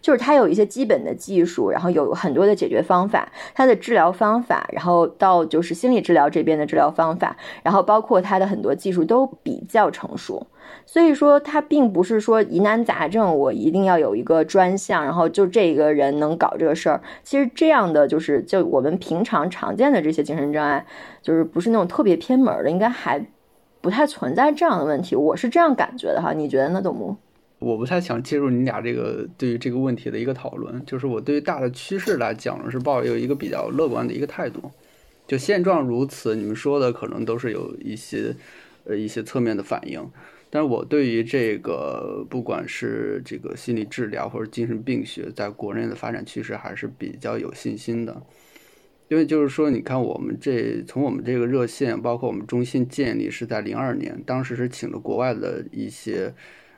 [0.00, 10.46] 就是它有一些基本的技术，然后有很多的解决方法，它的治疗方法，然后到就是心理治疗这边的治疗方法，然后包括它的很多技术都比较成熟。
[10.86, 17.00] 所以说，它并不是说疑难杂症我一定要有一个专项，然后就这个人能搞这个事儿。
[17.22, 20.84] 其实这样的就是就我们平常常见的这些精神障碍，
[21.22, 23.24] 就是不是那种特别偏门的，应该还
[23.80, 25.16] 不太存在这样的问题。
[25.16, 27.16] 我是这样感觉的哈，你觉得呢，董木？
[27.58, 34.60] 我不太想介入你俩这个对于这个问题的一个讨论，就是我对于大的趋势来讲是抱有一个比较乐观的一个态度。
[35.28, 38.34] 就现状如此，你们说的可能都是有一些
[38.84, 40.04] 呃一些侧面的反应。
[40.54, 48.22] 但是我对于这个，不管是这个心理治疗或者精神病学，在国内的发展趋势还是比较有信心的，
[49.08, 56.34] 因为就是说，你看我们这从我们这个热线，包括我们中心建立是在零二年，当时是请了国外的一些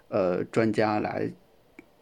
[0.06, 1.28] 呃专家来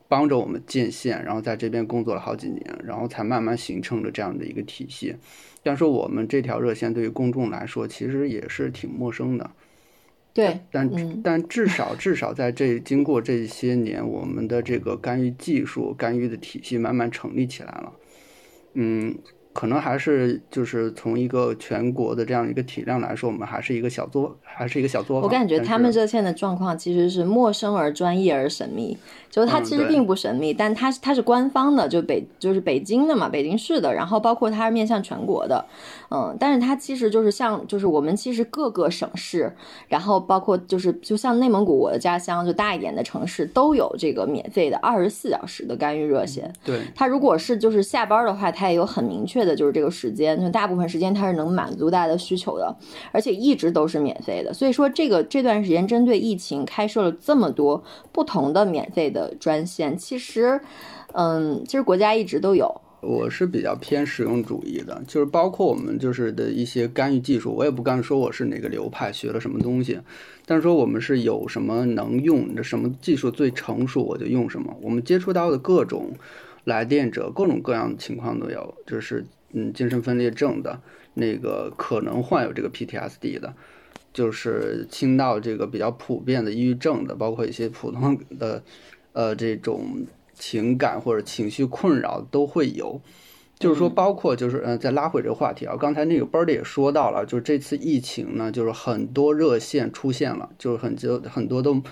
[0.09, 5.16] 帮着我们建线，然后在这边工作了好几年，然后才慢慢形成了这样的一个体系。
[5.62, 9.51] 但是我们这条热线对于公众来说，其实也是挺陌生的。
[10.33, 10.91] 对，但
[11.22, 17.93] 但至少至少在这经过这些年，我们的这个干预技术、干预的体系慢慢成立起来了，
[18.74, 19.18] 嗯。
[19.53, 25.23] 可能还是就是从一个全国的这样一个体量来说，我们还是一个小作，还是一个小作坊。
[25.23, 28.97] 我感觉他们热线的状况其实是陌生而专业而神秘，
[29.31, 35.63] 就是它其实并不神秘，但它它是官方的，就北就是北京的嘛，北京市的，然后包括它是面向全国的，
[36.11, 39.53] 嗯，但是它其实就是像就是我们其实各个省市，
[39.89, 46.51] 然后包括就是就像内蒙古我的家乡就大一点的城市都有这个免费的二十四小时的干预热线。
[46.65, 49.41] 对，它如果是就是下班的话，它也有很明确。
[49.45, 52.76] 的就是这个时间，就大部分时间它是能满足大家的需求的，
[53.11, 54.53] 而且一直都是免费的。
[54.53, 57.82] 所以说，这个这段时间针对疫情开设了这么多
[58.12, 60.61] 不同的免费的专线，其实，
[61.12, 62.80] 嗯，其实国家一直都有。
[63.01, 69.99] 我是比较偏实用主义的，就是包括我们就是的一些干预技术，我也不敢说我是哪个流派，学了什么东西，
[70.47, 74.72] 但是说我们是有什么能用，什么技术最成熟，我就用什么。
[74.80, 76.12] 我们接触到的各种。
[76.65, 80.81] 来电者各种各样的情况都有，就是嗯，精神分裂症的，
[81.15, 83.55] 那个可能患有这个 PTSD 的，
[84.13, 88.63] 就是轻到这个比较普遍的抑郁症的，包括一些普通的，
[89.13, 93.01] 呃，这种情感或者情绪困扰都会有。
[93.59, 101.83] 就是说，包括就是嗯，再拉回这个话题啊，刚才那个 Bird 也说到了，就是这次疫情呢，就是很多热线出现了，就是很就很多都。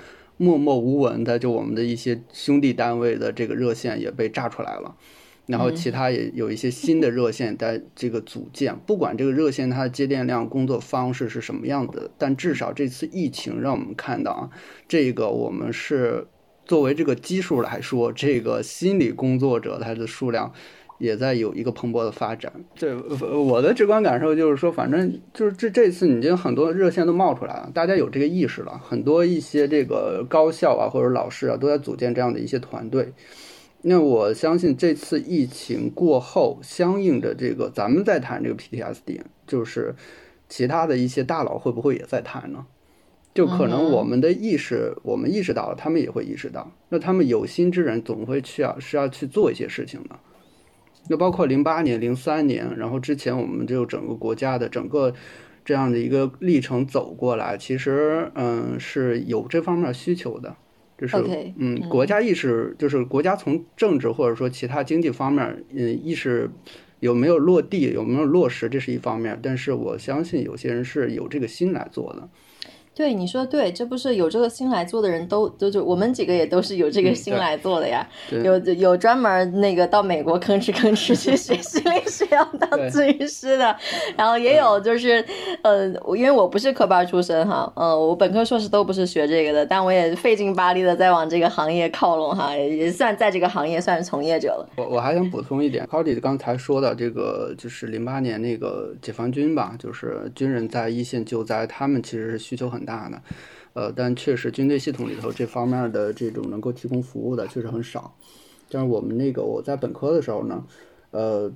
[0.41, 4.97] 默默无闻的，就我们的一些兄弟单位的这个热线也被炸出来了，
[5.45, 8.75] 然后其他也有一些新的热线在这个组建。
[8.87, 14.49] 不管这个热线它的接电量、工作方式是什么样的，但至少这次疫情让我们看到啊，
[14.89, 16.27] 这个我们是
[16.65, 20.51] 作为这个基数来说，这个心理工作者他的数量。
[21.01, 22.53] 也在有一个蓬勃的发展。
[22.77, 22.97] 这
[23.37, 28.81] 我的直观感受就是说，反正就是这这次已经很多热线都冒出来了，大家有这个意识了。
[28.85, 33.13] 很多一些这个高校啊或者老师啊都在组建这样的一些团队。
[33.83, 39.95] 那我相信这次疫情过后，相应的这个咱们在谈这个 PTSD，就是
[40.49, 42.67] 其他的一些大佬会不会也在谈呢？
[43.33, 46.71] 就可能我们的意识，我们意识到了，他们也会意识到。
[46.89, 50.19] 那他们有心之人总会去啊是要去做一些事情的。
[51.09, 55.13] 那包括零八年、零三年，然后之前我们就整个国家的整个
[55.65, 60.55] 这样的一个历程走过来，其实嗯是有这方面需求的，
[60.97, 61.17] 就是
[61.57, 66.51] 嗯国家意识，就是国家从政治或者说其他经济方面，嗯意识
[67.01, 72.29] 有没有落地，有没有落实，这是一方面，但是我相信有些人是有这个心来做的。
[72.95, 78.07] 对你说对，这不是有这个心来做的人都都就我们几个也都是有这个心来做的呀。
[78.45, 83.75] 有有专门那个到美国吭哧吭哧去学心理学要当咨询师的，
[84.19, 85.25] 然后也有就是
[85.63, 85.87] 呃，
[86.17, 94.69] 因为我不是科班出身哈，嗯，我本科硕士都不是学这个的，但我也费劲巴力的在往这个行业靠拢哈，也算在这个行业算是从业者了。
[94.77, 102.87] 我我还想补充一点 c o d y 刚才说的这个就是零八年那个解放军吧，就是军人在一线救灾，他们其实是需求很很。
[102.91, 103.23] 大的，
[103.75, 108.13] 呃，但确实军队系统里头这方面的这种能够提供服务的确实很少。
[108.69, 110.67] 但是我们那个我在本科的时候呢，
[111.13, 111.53] 呃，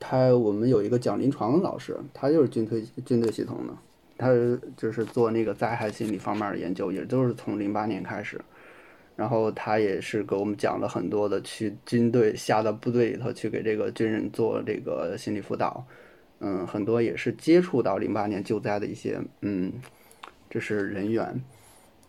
[0.00, 3.72] 他我们有一个讲临床的老师，他就是军队军队系统的，
[4.18, 4.28] 他
[4.76, 8.40] 就是做那个灾害心理方面的研究，也都是从零八年开始。
[9.14, 15.84] 然后他也是给我们讲了很多的，去军队下到部队里头去给这个军人做这个心理辅导，
[16.40, 19.72] 嗯，很多也是接触到零八年救灾的一些，嗯。
[20.52, 21.42] 这是人员，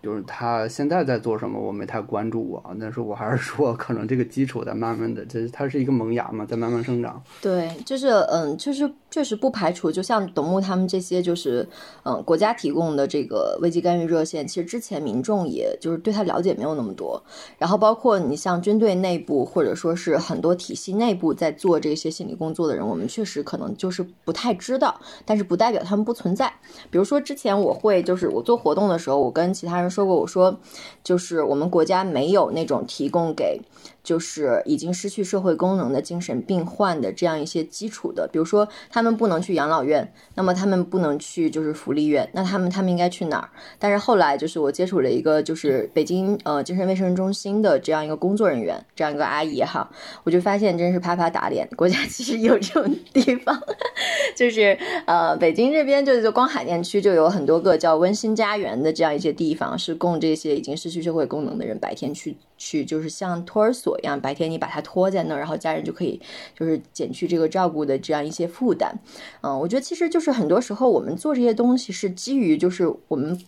[0.02, 2.62] 就是他现在在做什么，我没太关注过。
[2.78, 7.24] 但是我还是说，可能这个基础在慢慢的，这它是一个萌芽嘛，在慢慢生长。
[7.42, 11.70] 对，就是嗯，就是确实不排除，就像董木他们这些，就是
[12.04, 17.22] 嗯，国家提供的这个危机干预热线，其实之前民众也就是对他了解没有那么多。
[17.60, 26.52] 然后包括你像军队内部，或者说是很多体系内部在做这些心理工作的人，我们确实可能就是不太知道，但是不代表他们不存在。
[26.90, 29.94] 比如说之前我会就是我做活动的时候，我跟其他人。
[29.94, 30.58] 说过，我说，
[31.04, 33.62] 就是我们国家没有那种提供给。
[34.04, 43.50] 就是已经失去社会功能的精神病患的这样一些基础的，比如说他们不能去养老院，那么他们不能去就是福利院，那他们他们应该去哪儿？
[43.80, 49.90] 但是后来就是我接触了一个就是北京呃精神卫生中心的这样一个工作人员，这样一个阿姨哈，
[50.24, 53.58] 我就发现真是啪啪打脸，国家其实有这种地方，
[54.36, 64.00] 就是呃北京这边就是光海淀区就有很多个叫温馨家园的这样一些地方，是供这些已经失去社会功能的人白天去去就是像托儿所。
[64.00, 66.20] 一样，白天你把他拖在那儿，然后家人就可以
[66.58, 68.94] 就是减去这个照顾的这样一些负担。
[69.42, 73.40] 嗯，我觉得其实就是很多时候我们做这些东西是基于就是我们。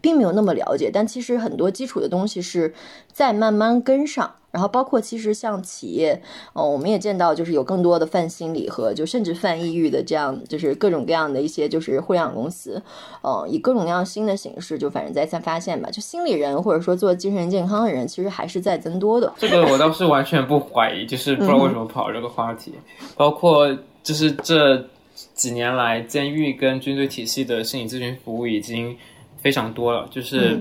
[0.00, 2.74] 并没有那么了解，但其实很多基础的东西是
[3.12, 4.32] 在慢慢跟上。
[4.52, 6.20] 然后包括其实像企业，
[6.54, 12.82] 呃，我们也见到就是有更多的泛心理和就甚至泛抑郁的这样，就是各种各样的一些就是互联网公司，
[13.22, 15.88] 呃，以各种各样新的形式就反正在在发现吧。
[15.88, 19.32] 就心理人或者说做精神健康的人，其实还是在增多的。
[19.38, 22.74] 这个我倒是完全不怀疑，就是不知道为什么跑这个话题。
[23.16, 23.72] 包括
[24.02, 24.84] 就是这
[25.32, 28.96] 几年来，监狱跟军队体系的心理咨询服务已经。
[29.42, 30.58] 非常多了，就是，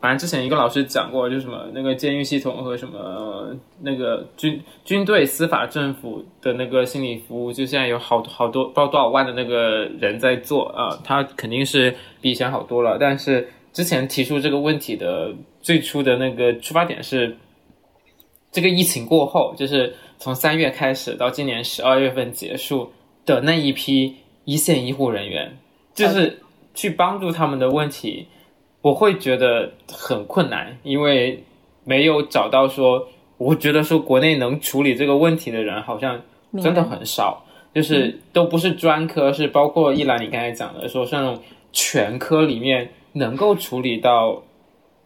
[0.00, 12.98] 反正之前一个老师讲过，就什么那个监狱系统和什么那个军军队、司法、政府的那个心理服务，就现在有好好多不知道多少万的那个人在做啊，他肯定是比以前好多了。
[12.98, 17.36] 但是之前提出这个问题的最初的那个出发点是，
[18.52, 22.90] 这个疫情过后，就是从三月开始到今年十二月份结束
[23.24, 25.56] 的那一批一线医护人员，
[25.94, 26.40] 就是。
[26.74, 28.26] 去帮助他们的问题，
[28.82, 31.42] 我会觉得很困难，因为
[31.84, 33.06] 没有找到说，
[33.38, 36.20] 我觉得说国内能处理这个问题的人好像
[36.60, 37.44] 真的很少，
[37.74, 44.42] 就是都不是专科，是包括一兰你刚才讲的，说像那种全科里面能够处理到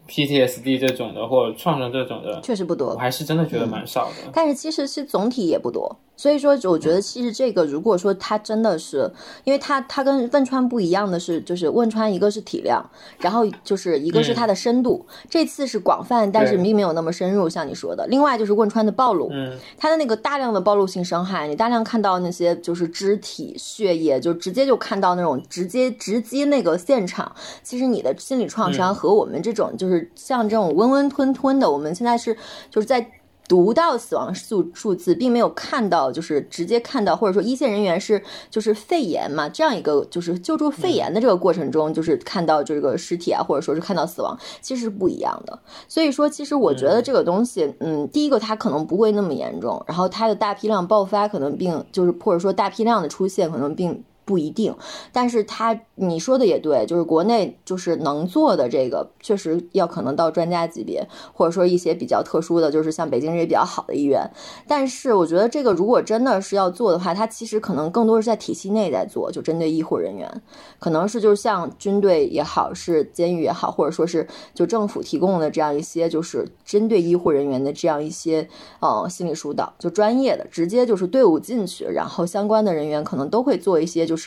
[0.08, 4.30] PTSD 这种的或者创伤这种的，确实不多，我还是真的觉得蛮少的。
[4.32, 5.96] 但是其实是总体也不多。
[6.18, 9.08] 所以说，我觉得其实这个，如果说它真的是，
[9.44, 12.84] 因为它它跟汶川不一样的是，就是汶川一个是体量，
[13.18, 15.06] 然后就是一个是它的深度。
[15.30, 18.04] 这次是广泛，但是并没有那么深入，像你说的。
[18.08, 19.30] 另外就是汶川的暴露，
[19.76, 27.32] 它的那个大量的暴露性伤害，你大量看到那些就是肢体血液，就直接就看到那种直接直击那个现场。
[27.62, 32.36] 其实你的心理创伤和我们这种就是像这种温温吞吞的，我们现在是
[32.70, 33.08] 就是在。
[33.48, 45.58] 读到死亡数数字，并没有看到，就是直接看到，或者说一线人员是就是肺炎嘛，这样一个就是救助肺炎的这个过程中，就是看到这个尸体啊，或者说是看到死亡，其实是不一样的。
[45.88, 54.04] 所以说，其实我觉得这个东西，嗯，第一个它可能不会那么严重，然后它的大批量爆发可能并就是或者说大批量的出现可能并。
[54.28, 54.76] 不一定，
[55.10, 64.30] 但是他你说的也对，就是国内就是能做的这个，确实要可能到专家级别，或者说一些比较特殊的，就是像北京这些比较好的医院。
[64.66, 70.42] 但是我觉得这个如果真的是要做的话，它其实可能更多是在体系内在做，就针对医护人员，
[70.78, 78.46] 可能是就是像军队也好，是监狱也好，或者说是就政府提供的这样一些，就是针对医护人员的这样一些
[78.80, 84.17] 呃心理疏导，就专业的，直接就是队伍进去，然后相关的人员可能都会做一些就。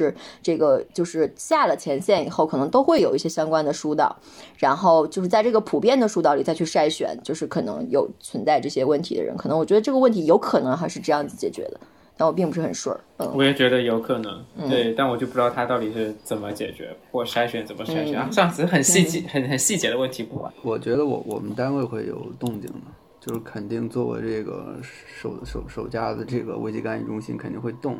[0.41, 4.15] 这个，就是下了前线以后，可能都会有一些相关的疏导，
[4.57, 11.79] 然后就是在这个普遍的疏导里再去筛选，就是可能有存在这些问题的人，可能我觉得这个问题有可能还是这样子解决的，
[12.15, 12.95] 但我并不是很顺。
[13.17, 20.51] 嗯，我也觉得有可能，对，但我就不知道他到底是怎么解决或筛选怎么筛选啊，这样子很细节、很很细节的问题不完。
[20.61, 22.79] 我觉得我我们单位会有动静的，
[23.19, 24.77] 就是肯定作为这个
[25.21, 27.97] 首首首家的这个危机干预中心肯定会动。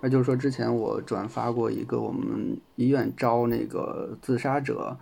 [0.00, 4.96] 那就是说，之前我转发过一个我们医院招那个自杀者，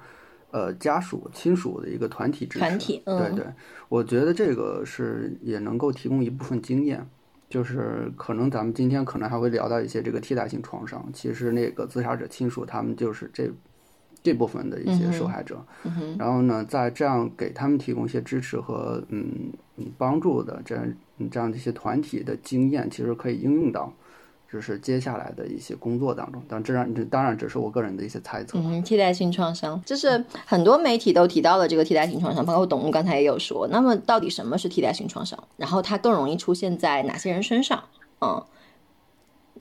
[0.51, 2.59] 呃家属亲属的一个团体支持。
[2.61, 3.45] 团体，对对，
[3.91, 7.07] 我觉得这个是也能够提供一部分经验，
[7.51, 11.07] 就是可能咱们今天可能还会聊到一些这个替代性创伤。
[11.13, 13.51] 其实那个自杀者亲属他们就是这
[14.23, 15.63] 这部分的一些受害者。
[16.19, 19.53] 然后呢，在这样给他们提供一些支持和嗯
[19.99, 20.91] 帮助的这样
[21.31, 23.93] 这样的一些团体的经验，其实可以应用到。
[24.57, 28.59] 只是接下来的一些工作当中，但这然这当然只是我个人的一些猜测。
[28.59, 33.69] 嗯，替代性创伤，就是很多媒体都提到了这个替代性创伤，包括董路刚才也有说。
[33.71, 35.39] 那么到底什么是替代性创伤？
[35.59, 37.85] 然后它更容易出现在哪些人身上？
[38.23, 38.43] 嗯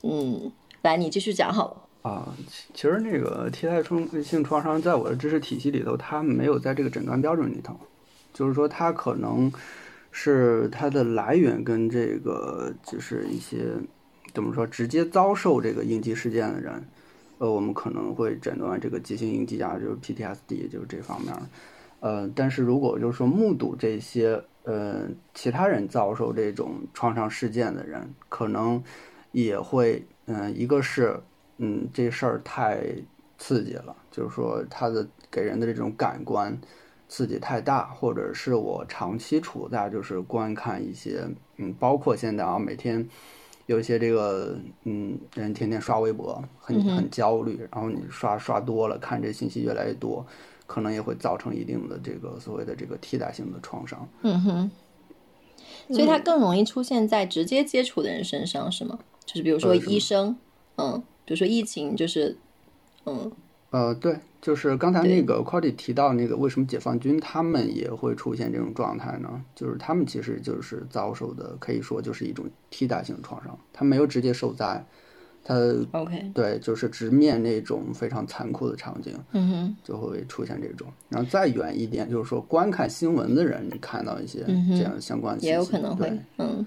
[0.02, 2.10] 嗯，来，你继续讲好了。
[2.10, 2.34] 啊，
[2.72, 3.82] 其实那个替代
[4.22, 7.76] 性创伤，在我的知识体系里头，它没有在这个诊断标准里头，
[8.32, 9.52] 就是说它可能
[10.10, 13.58] 是它的来源跟这个就是一些
[14.36, 16.84] 怎么说直接遭受这个应激事件的人，
[17.38, 21.34] 呃，我们可能会诊断这个急性应激啊，就是 PTSD，就是这方面。
[22.00, 28.84] 呃，但是如果就是说目睹这些呃其他人遭受这种创伤事件的人，可能
[29.32, 31.18] 也会，嗯，一个是。
[31.58, 32.84] 嗯，这事儿太
[33.38, 36.54] 刺激了，就是说他的给人的这种感官
[37.08, 41.26] 刺激太大，或者是我长期处在就是观看一些，
[41.56, 43.08] 嗯，包括现在啊，每天
[43.66, 50.24] 有一些这个，嗯，人天天刷微博，很很焦虑，然后你刷刷多了，看这信息越来越多，
[50.66, 54.08] 可能也会造成一定的这个所谓的这个替代性的创伤。
[54.22, 54.70] 嗯哼，
[55.92, 58.98] 所以它更容易出现在直接接触的人身上，是吗？
[59.24, 60.36] 就是比如说医生，
[60.76, 61.02] 嗯。
[61.28, 62.38] 比如说疫情，就是，
[63.04, 63.32] 嗯，
[63.70, 69.28] 呃，对，就是刚才那个 q u a l i 提到那个，为什么解放军他们也会出现这种状态呢？
[69.54, 74.82] 就是他们其实就是遭受的，可以说就是一种替代性创伤，他没有直接受灾，
[75.44, 75.56] 他
[75.90, 80.86] OK，对，就是直面那种非常残酷的场景，嗯哼，就会出现这种。
[81.08, 86.64] 然后再远一点，就是说观看新闻的人，你看到一些这样相关的，也有可能会，嗯，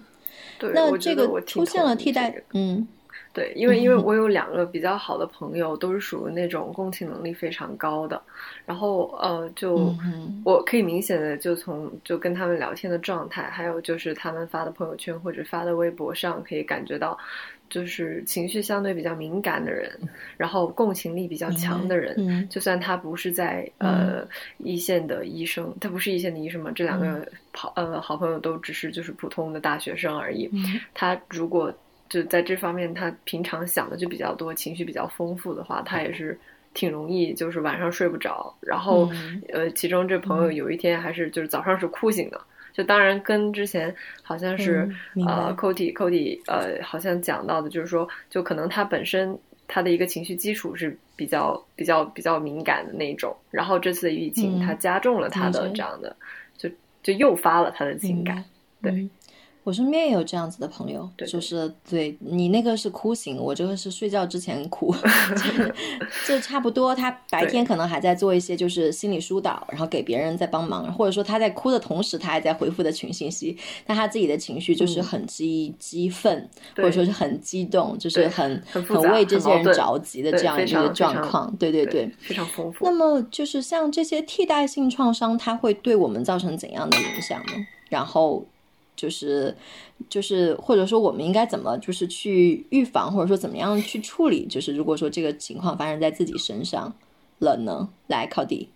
[0.60, 2.86] 对，那这个出现了替代，嗯。
[3.32, 8.20] 对，因为因为我有两个比较好的朋友，都是属于那种共情能力非常高的，
[8.66, 9.94] 然后呃，就
[10.44, 17.16] 我可以明显的就从就跟他们聊天的状态，还有就是他们发的朋友圈或者发的微博上，可以感觉到，
[17.70, 19.92] 就是情绪相对比较敏感的人，
[20.36, 24.28] 然后共情力比较强的人，就算他不是在呃
[24.58, 30.50] 一线的医生，他不是一线的医生嘛，这两个好呃好朋友都只是就是普通的大学生而已，
[30.96, 31.72] 他如果。
[32.10, 36.38] 就在这方面，他平常想的就比较多，情绪比较丰富的话，他也是
[36.74, 38.52] 挺容易，就是晚上睡不着。
[38.60, 39.08] 然后，
[39.54, 42.42] 呃，其中这朋友有一天还是就是早上是哭醒的。
[42.74, 44.90] 就当然跟之前好像是
[45.28, 49.38] 呃，Cody Cody 呃，好像讲到的，就是说，就可能他本身
[49.68, 53.36] 他的一个情绪基础是比较比较比较敏感的那种。
[53.52, 56.16] 然后这次的疫情，他加重了他的这样的，
[56.58, 56.70] 就
[57.04, 58.44] 就诱发了他的情感，
[58.82, 59.10] 对。
[59.70, 64.92] 我身边也有这样子的朋友，就是对你那个是哭醒，我这个是睡觉之前哭
[66.28, 66.96] 就差不多。
[66.96, 73.56] 他白天可能还在做一些就是心理疏导，然后给别人在帮忙，或者说他在哭的同时，他还在回复的群信息，
[73.86, 81.56] 但他自己的情绪就是很激激愤，或者说是很激动，就是很很为这些人着急的这样一个状况。
[81.58, 82.86] 对对对，非常丰富。
[82.86, 87.54] 那么就是像这些替代性创伤，它会对我们造成怎样的影响呢？
[87.90, 88.44] 然后。
[89.00, 89.56] 就是，
[90.10, 94.46] 就是，或者说，我们应该怎么就是去预防，或者说怎么样去处理？
[94.46, 96.94] 就是如果说这个情况发生在自己身上
[97.40, 97.88] 了呢？
[98.08, 98.68] 来，考迪。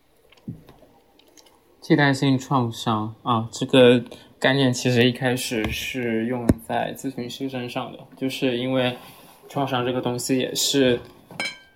[1.81, 4.01] 替代性创伤啊，这个
[4.39, 8.95] 概念其实一开始是用在咨询师身上的，就是因为
[9.49, 11.01] 创伤这个东西也是，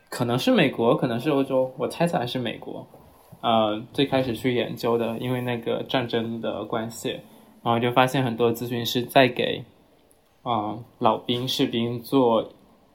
[0.10, 2.88] 可能是美国，可能是欧洲，我猜测还是美国，
[3.42, 7.20] 呃，最开始去研究的，因为那个战争的关系。
[7.68, 9.66] 然后就发现很多咨询师在给，
[10.42, 12.54] 啊老兵士兵做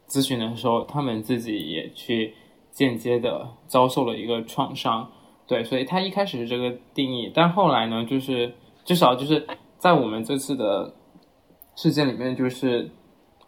[0.09, 2.33] 咨询的时候，他们自己也去
[2.71, 5.11] 间接的遭受了一个创伤，
[5.47, 9.47] 对，所以他一开始是这个定义，但后来呢，就是至少就是
[9.77, 10.95] 在我们这次的
[11.77, 12.91] 事件里面，就是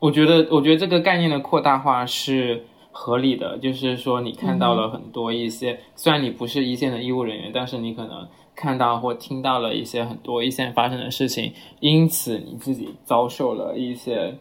[0.00, 8.28] 我觉得，我觉得这个概念的扩大化是合理的，就是说你看到了很多一些，虽然你不是一线的医务人员，但是你可能。
[8.56, 14.36] 看到或听到了一些很多一线发生的事情，因此你自己遭受了一些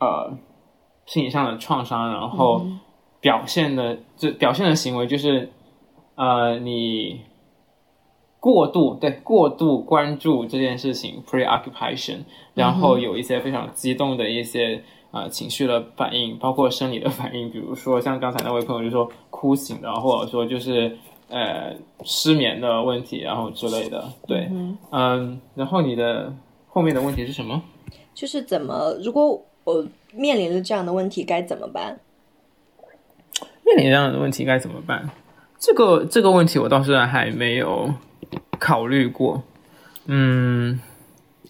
[0.00, 0.32] 呃
[1.06, 2.64] 心理上的创伤，然后
[3.20, 5.50] 表现的就表现的行为就是
[6.14, 7.20] 呃你
[8.40, 12.20] 过度对过度关注这件事情 preoccupation，
[12.54, 20.96] 然后有一些非常激动的一些呃情绪的反应，包括生理的反应，比如说像刚才那位朋友就说哭醒的，或者说就是。
[21.32, 24.50] 呃，失眠的问题，然后之类的，对，
[24.90, 26.30] 嗯，然后你的
[26.68, 27.62] 后面的问题是什么？
[28.12, 31.98] 就是怎么，如果我面临着这样的问题，该怎么办？
[33.64, 35.08] 面临这样的问题该怎么办？
[35.58, 37.94] 这个这个问题我倒是还没有
[38.58, 39.42] 考虑过。
[40.04, 40.78] 嗯，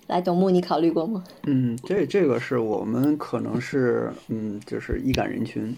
[0.07, 1.25] 来，董木，你考虑过吗？
[1.47, 5.77] 嗯，这这个是我们可能是嗯，就是易感人群。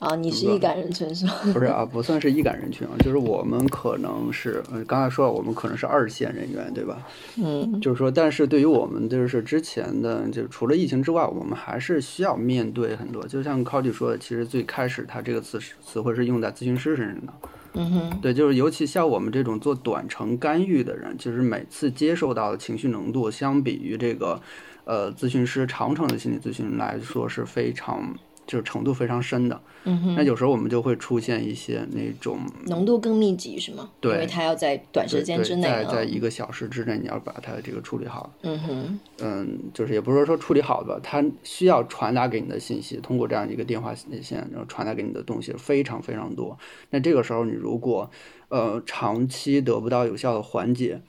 [0.00, 1.32] 啊，你是易感人群是吗？
[1.54, 7.06] 不是啊，不算是易感人群啊，就是我们可能是，呃，刚才说了，我们可能是二线人员，对吧？
[7.36, 13.26] 嗯，就是说，但是对于我们就是之前的，就除了疫情之外，我们还是需要面对很多。
[13.26, 17.32] 就像 Cody 说的，其实最开始他这个词词汇是用在咨询师身上的。
[17.74, 24.38] 嗯哼，对，就是尤其像我们这种做短程干预的人，就是每次接受到的情绪浓度，相比于这个，
[24.84, 28.14] 呃，咨询师长程的心理咨询来说是非常。
[28.46, 33.90] 就是程度非常深的，嗯哼，那有时候我们就会出现一些那种浓度更密集，是吗？
[34.00, 38.32] 对，因为它要在短时间之内，在在一个小时之内，你要把它这个处理好。
[38.42, 46.58] 嗯哼，嗯，就是也不是说处理好吧，它需要传达给你的信息，通过这样一个电话线，然后传达给你的东西非常非常多。
[46.90, 48.10] 那这个时候，你如果
[48.48, 51.00] 呃长期得不到有效的缓解。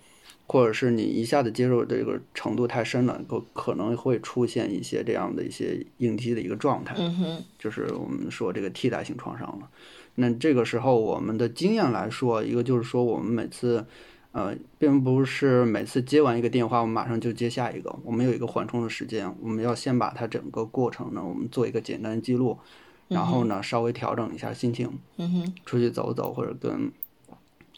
[0.48, 6.96] 或者是你一下子接受这个程度太深了，可可能会出现一些这样的一些应激的一个状态，
[7.58, 9.68] 就是我们说这个替代性创伤了。
[10.16, 13.84] 那这个时候我们的经验来说，一个就是说我们每次，
[14.32, 22.58] 呃，并不是每次接完一个电话，我们马上就接下一个，我们有一个缓冲的时间，我们要先把它整个过程呢，我们做一个简单的记录，
[23.08, 26.92] 然后呢稍微调整一下心情，嗯哼，出去走走或者跟。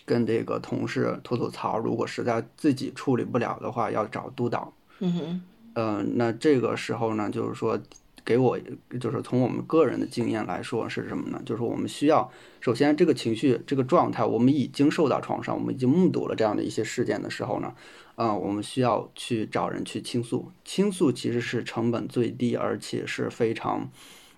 [0.07, 4.73] 跟这个同事吐吐槽，如果实在自己处理不了的话，要找督导。
[4.99, 5.41] 嗯哼，
[5.75, 7.77] 嗯，那这个时候呢，就是说，
[8.23, 8.57] 给我
[9.01, 11.41] 就是从我们个人的经验来说是什么呢？
[11.45, 12.31] 就是我们需要
[12.61, 17.73] 首先这个情绪这个状态，我们已经受到创伤，我们已经目睹了这样的一些事件的时候呢，
[18.15, 20.49] 嗯，我们需要去找人去倾诉。
[20.63, 23.89] 倾诉其实是成本最低，而且是非常，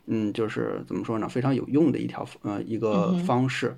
[0.08, 3.78] 嗯，就是怎么说呢，非常有用的一条呃一个方式。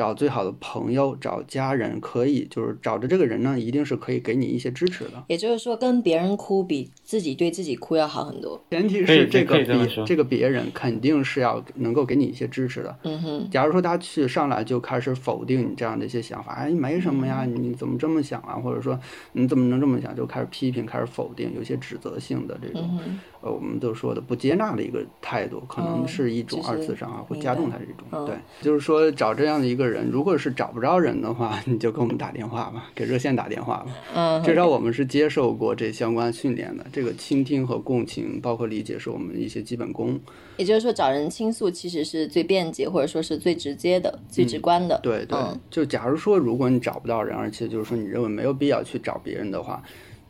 [0.00, 5.22] 找最好的朋友，找家人，可以就是找着这个人呢，一定是可以给你一些支持的。
[5.28, 8.58] 也就是说，跟别人哭比自己对自己哭要好很多。
[8.70, 9.66] 前提是这个比
[10.06, 12.98] 这个别人肯定是要能够给你一些支持的。
[13.02, 13.50] 嗯哼。
[13.50, 18.54] 假如说他去上来就开始否定你这样的一些想法，哎，没什么呀，你怎么这么想啊？
[18.54, 18.98] 或者说
[19.32, 20.16] 你怎么能这么想？
[20.16, 22.98] 就开始批评，开始否定，有些指责性的这种。
[23.42, 28.26] 呃，我们都说的不接纳的一个态度，可能是一种二次伤害，会加重他这种。
[28.26, 33.86] 对，就是说找这样的一个人，如果是找不着人的话， 你就给我们打电话吧，给热线打电话吧。
[34.14, 36.84] 嗯，至少我们是接受过这相关训练的。
[36.92, 40.20] 这个倾听和共情，包括理解，是我们一些基本功。
[40.58, 45.00] 也就是说，找人倾诉其实是最便捷，或者说是最直接的、最直观的。
[45.02, 45.38] 对对，
[45.70, 49.82] 就假如说，如果你找不到人，而且就是说你认为没有必要去找别人的话。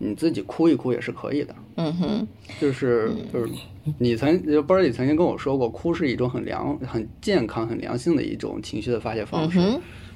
[0.02, 2.28] 你自己哭一哭也是可以的，嗯哼，
[2.58, 3.52] 就是就是，
[3.98, 9.60] 你曾就波儿里曾经跟我说过，哭是一种很良、很健康、很良性的一种情绪的发泄方式，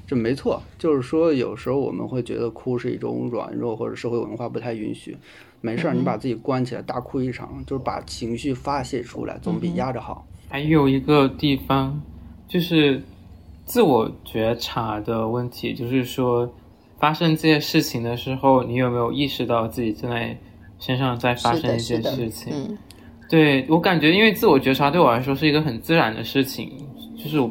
[0.07, 0.63] 这没错。
[0.79, 5.15] 就是说，有时候我们会觉得哭是一种软弱，或者社会文化不太允许。
[5.61, 10.27] 没事儿，你把自己关起来，大哭一场，就是把情绪发泄出来，总比压着好。
[10.49, 12.01] 还有一个地方
[12.49, 13.03] 就是
[13.67, 16.51] 自我觉察的问题，就是说。
[16.99, 20.37] 发生这些事情的时候，你有没有意识到自己正在
[20.79, 22.53] 身上在发生一些事情？
[22.53, 22.79] 嗯，
[23.29, 26.73] 对我感觉，因为自我觉察对我来说是一个很自然的事情。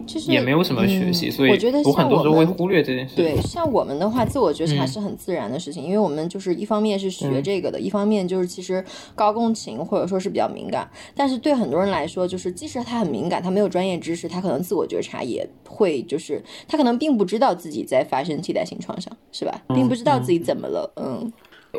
[0.06, 3.16] 就是也没有什么学习，所以我觉得我很多时候会忽略这件事。
[3.16, 8.84] 对，像我们的话，自我觉察是很自然的事情，因为我们就是一方面是学这个的，一方面就是其实
[9.16, 10.90] 高共情或者说是比较敏感。
[11.16, 19.62] 但是对很多人来说，就是即使他很敏感，他没有专业知识，他可能自我觉察也会，就是他可能并不知道自己在发生替代性创伤，是吧？
[19.70, 21.32] 并不知道自己怎么了，嗯。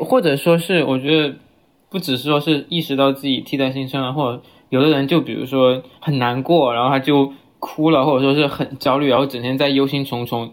[0.05, 1.35] 或者说是，我觉得
[1.89, 7.31] 不只是说是意识到自己替代性创伤，或者有的人就比如说很难过，然后他就。
[7.59, 10.49] 哭了，或者说是很焦虑，然后整天在忧心忡忡。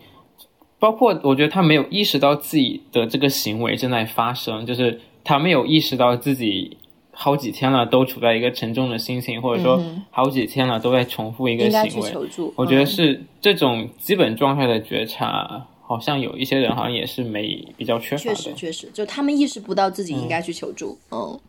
[0.79, 6.77] 包括我觉得他没有意识到自己的这个行为正在发生，就是他没有意识到自己
[7.13, 9.81] 好几天了都处在一个沉重的心情，或者说
[10.11, 12.13] 好几天了都在重复一个行为。
[12.57, 18.35] 我觉得是这种基本状态的觉察，好像有一些人好像也是没比较缺乏的。
[18.35, 20.99] 确实，确实，就他们意识不到自己应该去求助。
[21.13, 21.31] 嗯。
[21.31, 21.41] 嗯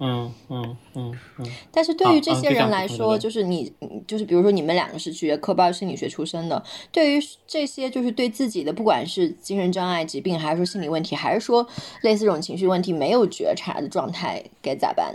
[0.00, 3.72] 嗯嗯嗯嗯，但是对于这些人来说，就是你，
[4.06, 6.62] 就是比如说你们两个是学科班心理学出身的，
[6.92, 11.66] 对于这些就是对自己的不管是精神障碍疾病，还是说心理问题，还是说
[12.02, 15.14] 类似这种情绪问题没有觉察的状态，该咋办？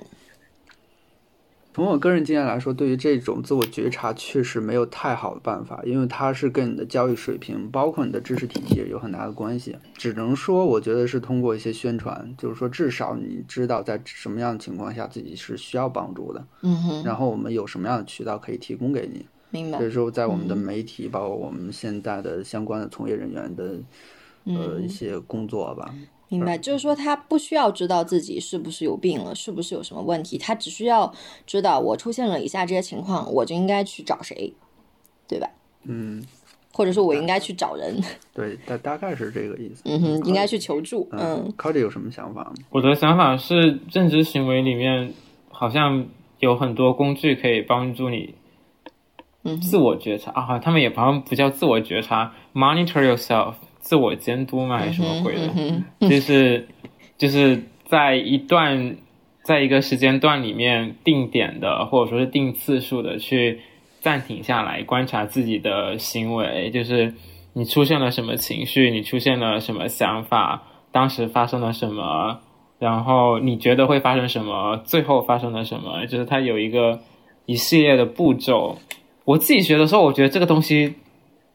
[1.74, 9.76] 从我个人经验来说，对于这种自我觉察，确实没有太好的办法，因为它是跟你的教育水平，包括你的知识体系有很大的关系。
[9.96, 16.46] 只能说，我觉得是通过一些宣传，就是说，至少你知道在什么样的情况下自己是需要帮助的。
[16.62, 17.04] 嗯哼。
[17.04, 19.26] 然后我们有什么样的渠道可以提供给你？
[19.50, 19.80] 明白。
[19.80, 23.80] 所以说，在我们的媒体，包括我们现在的相关的从业人员的，
[24.46, 25.92] 呃，一些工作吧。
[26.38, 31.14] 明白，就是说他不需要知道自己是不是有病了，是不是有什么问题，他只需要
[31.46, 34.54] 知道我出现了以下这些情况，我就应该去找谁，
[35.28, 35.50] 对吧？
[35.84, 36.24] 嗯，
[36.74, 38.02] 或者说我应该去找人，
[38.34, 39.82] 对，大大概是这个意思。
[39.86, 41.54] 嗯哼，应该去求助，嗯。
[41.62, 42.54] c o d y 有什么想法吗？
[42.70, 45.14] 我的想法是，认知行为里面
[45.50, 46.06] 好像
[46.40, 48.36] 有很多工具可以帮助你
[49.44, 54.78] 嗯自我觉察啊，他们也好像不叫自我觉察，monitor yourself，自我监督吗？
[54.78, 55.48] 还是什么鬼的？
[55.56, 56.68] 嗯哼就是
[57.18, 58.96] 就是在一段
[59.44, 63.60] 在一个时间段里面定点的，或者说是定次数的去
[64.00, 67.14] 暂停下来观察自己的行为，就是
[67.52, 72.40] 你出现了什么情绪，你出现了什么想法，当时发生了什么，
[72.80, 77.02] 然后你觉得会发生什么，最后发生了什么，就是它有一个
[77.46, 78.78] 一系列的步骤。
[79.26, 80.96] 我自己学的时候，我觉得这个东西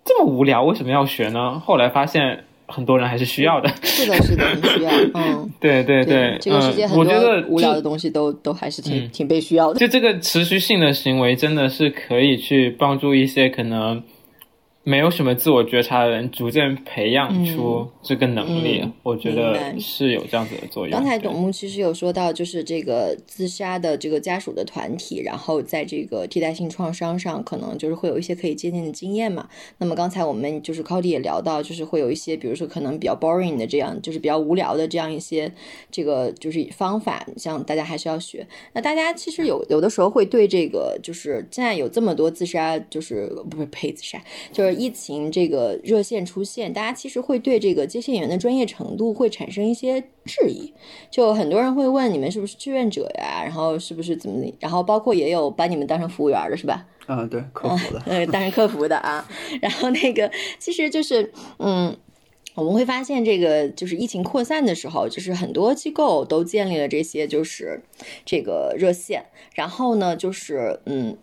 [0.09, 1.61] 这么无聊，为什么要学呢？
[1.61, 3.69] 后来发现很多人还是需要的。
[3.83, 5.51] 是的，是的，很需要，嗯。
[5.61, 9.79] 对对对，这个世界嗯，很我觉得多无聊的东西都都还是挺嗯挺被需要的。
[9.79, 14.03] 就这个持续性的行为，真的是可以去帮助一些可能
[14.89, 18.81] 没有什么自我觉察的人，逐渐培养出这个能力。
[18.83, 20.91] 嗯我觉得是有这样子的作用。
[20.91, 29.49] 刚才董木其实有说到，就是这个自杀的这个家属的团体，然后在这个替代性创伤上，可能就是会有一些可以借鉴的经验嘛。
[29.79, 35.51] 那么刚才我们就是 Cody 也聊到，就是会有一些，比如说可能比较 boring 的这样，就是比较无聊的这样一些
[35.91, 38.47] 这个就是方法，像大家还是要学。
[38.75, 50.73] 那大家其实有有的时候会对这个，就是现在有这么多自杀，就是不是呸自杀，就是疫情这个热线出现，大家其实会对这个接线员的专业程度会产生一些质疑。
[51.11, 56.87] 就很多人会问你们是不是志愿者呀，然后是不是怎么，然后包括也有把你们当成服务员的是吧？
[57.07, 58.03] 啊，对，客服的。
[58.07, 59.29] 呃，当然客服的啊。
[59.61, 61.97] 然后那个其实就是，嗯，
[62.55, 67.83] 我们会发现这个就是疫情扩散的时候，就是很多机构都建立了这些就是
[68.25, 69.27] 这个热线。
[69.55, 71.17] 然后呢，就是嗯，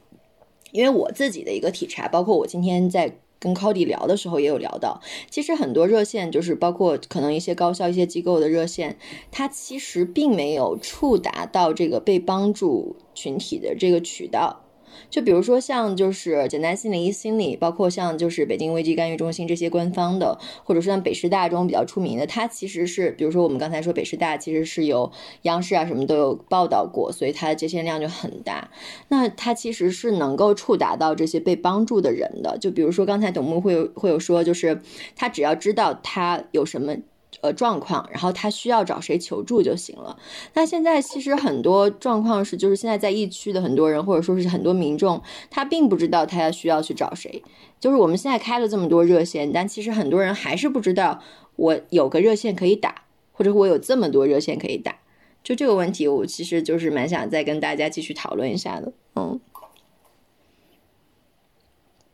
[0.71, 3.17] 因为我自己的一个体察，包括我今天在。
[3.45, 4.99] 跟 Cody 聊的时候也有聊到，
[5.29, 8.97] 其实很多热线就是包括可能一些高校、一些机构的热线，
[9.29, 14.64] 它其实并没有触达到这个被帮助群体的这个渠道。
[15.09, 25.11] 就比如说像就是简单心理医心理，包括像就是北京危机干预中心这些官方的，或者说像北师大这种比较出名的，它其实是比如说我们刚才说北师大其实是有
[25.43, 28.69] 央视啊什么都有报道过，所以它的接线量就很大。
[29.07, 32.57] 那它其实是能够触达到这些被帮助的人的。
[32.59, 34.81] 就比如说刚才董木会有会有说，就是
[35.15, 36.95] 他只要知道他有什么。
[37.41, 40.17] 呃，状况，然后他需要找谁求助就行了。
[40.53, 47.43] 那现在其实很多状况是，就是现在在疫区的很多人，或者说是很多民众，他并不知道他要需要去找谁。
[47.79, 51.21] 就是我们现在开了这么多热线，但其实很多人还是不知道
[51.57, 54.97] 我有个热线可以打，或者我有这么多热线可以打。
[55.43, 58.91] 就这个问题，我其实就是蛮想再跟大家继续讨论一下的。
[59.15, 59.39] 嗯，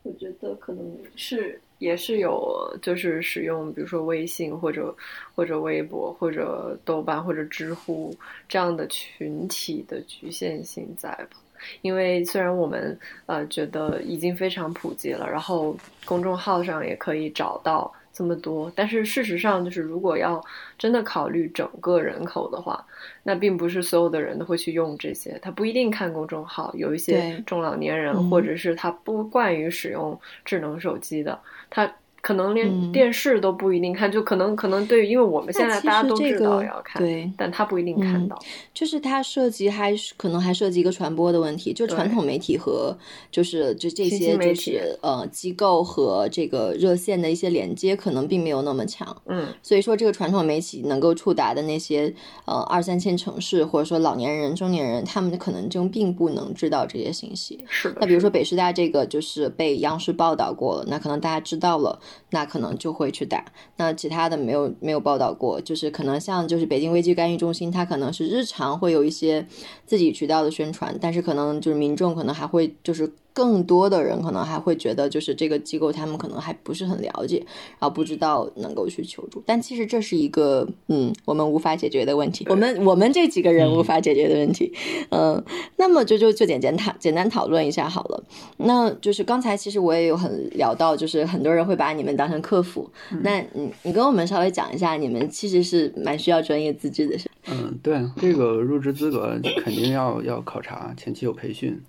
[0.02, 4.94] 我觉得可能是也是有，就是使用比如说微信或者
[5.34, 8.16] 或者微博或者豆瓣或者知乎
[8.48, 11.36] 这样的群体的局限性在吧？
[11.80, 20.44] 因为虽然我们呃觉得已经非常普及了，然后公众号上也可以找到这么多，但是事实上就是如果要
[20.78, 22.84] 真的考虑整个人口的话，
[23.22, 31.40] 那并不是所有的人都会去用这些，他不一定看公众号，有一些中老年人嗯或者是他不惯于使用智能手机的，
[31.70, 31.92] 他。
[32.22, 38.38] 可能连嗯电视都不一定看，就可能可能对于，因为我们现在大家都知道要看，对但他不一定看嗯到。
[38.72, 42.96] 就是它涉及还是可能还涉及一个传播的问题，就传统媒体和
[43.32, 57.64] 就是就这些就是呃机构和这个热线的一些连接可能并没有那么强，嗯，所以说这个传统媒体能够触达的那些呃二三线城市或者说老年人、中年人，他们可能就并不能知道这些信息。
[57.68, 57.98] 是的。
[58.00, 61.98] 那比如说北师大这个就是被央视报道过了，那可能大家知道了，
[62.30, 63.44] 那可能就会去打。
[63.76, 69.46] 那其他的没有没有报道过，就是可能像就是北京危机干预中心，它可能是日常会有一些
[69.86, 77.38] 自己渠道的宣传，但是可能就是民众可能还会就是更多的人可能还会觉得就是这个机构他们可能还不是很了解，
[77.78, 79.42] 然后不知道能够去求助。
[79.46, 84.72] 但其实这是一个嗯我们无法解决的问题，我们我们这几个人无法解决的问题。
[85.10, 85.42] 嗯，
[85.76, 88.24] 那么就就就简简讨简单讨论一下好了。
[88.58, 92.88] 那就是刚才其实我也有很聊到，就是很多人会把你们当成客服。
[93.22, 97.30] 那你你跟我们稍微讲一下，你们其实是蛮需要专业资质的，是？
[97.48, 101.80] 嗯，对，这个入职资格肯定要要考察，前期有培训，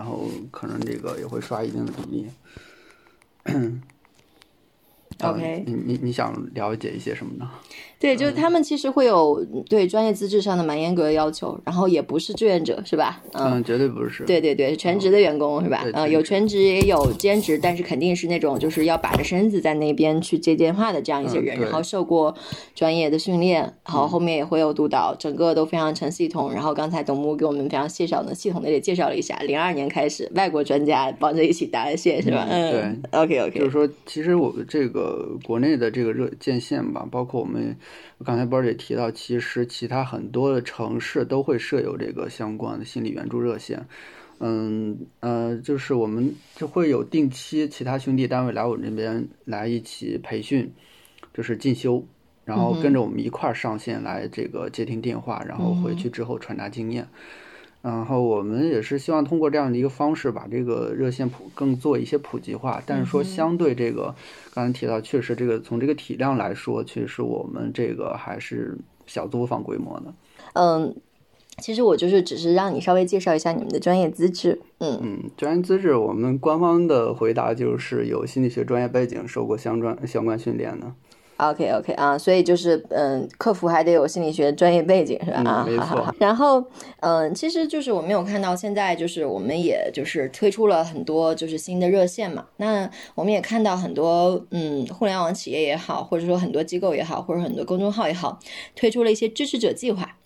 [0.00, 2.26] 然后可能这个也会刷一定的比例。
[5.20, 7.50] OK，你你你想了解一些什么呢？
[8.00, 13.22] 对，就是他们其实会有对专业资质上的蛮严格的要求，然后也不是志愿者，是吧？
[13.34, 14.24] 嗯，绝对不是。
[14.24, 15.84] 对对对，全职的员工是吧？
[15.92, 22.34] 嗯，有全职也有兼职，但是肯定是那种就是要把着身子在那边去接电话的这样一些人，然后受过
[22.74, 26.50] 专业的训练，然后后面也会有督导，整个都非常成系统。
[26.50, 32.46] 然后刚才董木给我们非常介绍的系统的也介绍了一下，零二年开始外国专家帮着一起搭线是吧？
[32.48, 37.76] 嗯，对，OK OK，就是说其实我们这个国内的这个热建线吧，包括我们。
[38.24, 43.86] 刚才波儿也提到，其实其他很多的城市都会设有这个相关的心理援助热线。
[44.42, 50.72] 嗯呃，就是我们就会有定期其他兄弟单位来我们这边来一起培训，
[51.34, 52.02] 就是进修，
[52.46, 57.06] 然后跟着我们一块儿上线来这个接听电话，然后回去之后传达经验。
[57.82, 62.82] 然后我们也是希望通过这样的一个方式，把这个热线普更做一些普及化。
[62.84, 64.14] 但是说相对这个，
[64.52, 68.76] 刚才提到，确实这个从这个体量来说，确实我们这个还是
[69.06, 70.12] 小作坊规模的。
[70.52, 70.94] 嗯，
[71.58, 74.60] 其实我就是只是让你稍微介绍一下你们的专业资质。
[74.78, 80.92] 嗯嗯，专业资质，我们官方的回答就是有心理学专业背景，受过相关相关训练的。
[81.48, 85.50] OK OK 啊，所以就是嗯，客服还得有心理学专业背景是吧？
[85.50, 86.14] 啊，没错。
[86.18, 86.62] 然后
[87.00, 92.46] 嗯，其实就是我们有看到现在就是我们也就是推出了很多就是新的热线嘛。
[92.58, 98.38] 那我们也看到很多嗯，互联网企业也好，或者说很多机构也好，或者很多公众号也好，
[98.74, 100.16] 推出了一些支持者计划，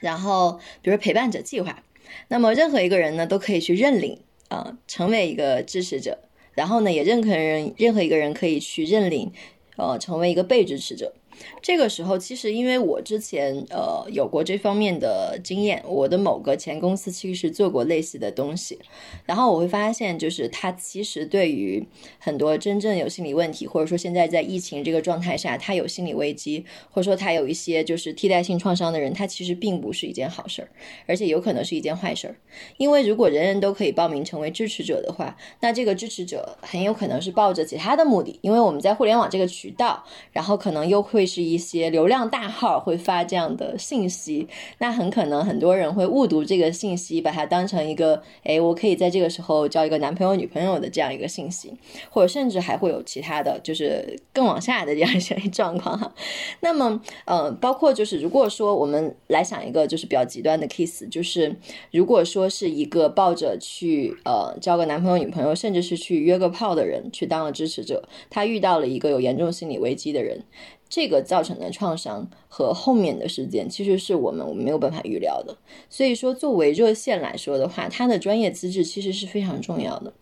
[0.00, 1.82] 然后比如陪伴者计划。
[2.28, 6.18] 那么任何一个人呢都可以去认领啊，成为一个支持者。
[6.54, 9.32] 然后呢，也任何人任何一个人可以去认领。
[9.78, 11.12] 呃，成为一个被支持者。
[11.60, 18.78] 这个时候，其实因为我之前呃有过这方面的经验，我的某个前公司其实做过类似的东西，
[19.26, 21.86] 然后我会发现，就是他其实对于
[22.18, 30.68] 很多真正有心理问题，或者说现在在疫情这个状态下，他有心理危机，或者说他有一些就是替代性创伤的人，他其实并不是一件好事儿，
[31.06, 32.36] 而且有可能是一件坏事儿。
[32.78, 41.27] 因为如果人人都可以报名成为支持者的话，那这个支持者很有可能是抱着其他的目的，因为我们在互联网这个渠道，然后可能又会。
[41.28, 44.48] 是一些流量大号会发这样的信息，
[44.78, 51.74] 那很可能很多人会误读这个信息，把它当成一个，哎，我可以在这个时候交一个男朋友、女朋友的这样一个信息，
[52.08, 56.14] 或者甚至还会有其他的就是更往下的这样一些 状况哈。
[56.60, 61.54] 那么，呃，包括就是如果说我们来想一个就是比较极端的 case，就是
[61.92, 70.42] 如果说是一个抱着去呃交个男朋友、女朋友，甚至是去约个炮的人去当了支持者，他遇到了一个有严重心理危机的人。
[70.88, 75.56] 这个造成的创伤和后面的事件，其实是我们没有办法预料的。
[75.90, 80.12] 所以说，作为热线来说的话，它的专业资质其实是非常重要的。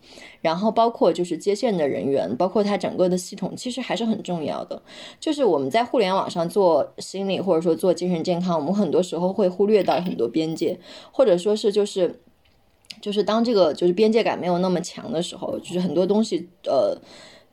[0.41, 4.81] 然后，包括就是接线的人员，包括它整个的系统，其实还是很重要的。
[5.19, 10.77] 就是我们在互联网上做心理或者说做精神健康，我们很多时候会忽略到很多边界，
[11.11, 12.19] 或者说是就是
[13.01, 16.97] 就是当这个就是边界感没有那么强的时候，就是很多东西呃。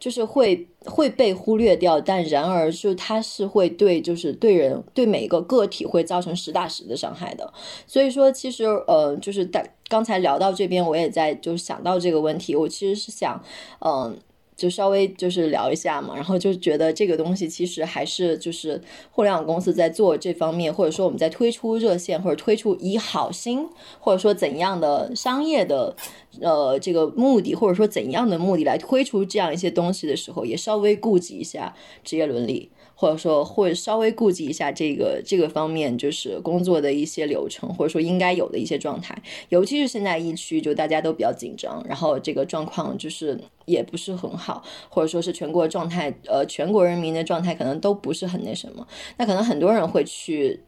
[0.04, 7.50] 就是会会被忽略掉，但然而就它是会对，就是对人对每一个个体会造成实打实的伤害的。
[7.86, 13.42] 所以说，其实呃，就是在刚才聊到这边，我也在就是想到这个问题，我其实是想，
[13.80, 14.14] 嗯。
[14.56, 23.68] 就稍微就是聊一下嘛，然后就觉得这个东西其实还是就是互联网公司在做这方面，或者说我们在推出热线或者推出以好心
[23.98, 25.94] 或者说怎样的商业的
[26.40, 32.70] 呃这个目的，或者说怎样的目的来推出这样一些东西的时候，也稍微顾及一下职业伦理。
[32.96, 39.20] 或者说，会稍微顾及一下这个这个方面，就是工作的一些流程，或者说应该有的一些状态。
[39.48, 48.86] 尤其是现在疫区，就大家都比较紧张，然后这个状况就是也不是很好，或者说是全国状态，呃，全国人民的状态可能都不是很那什么。
[49.18, 50.60] 那可能很多人会去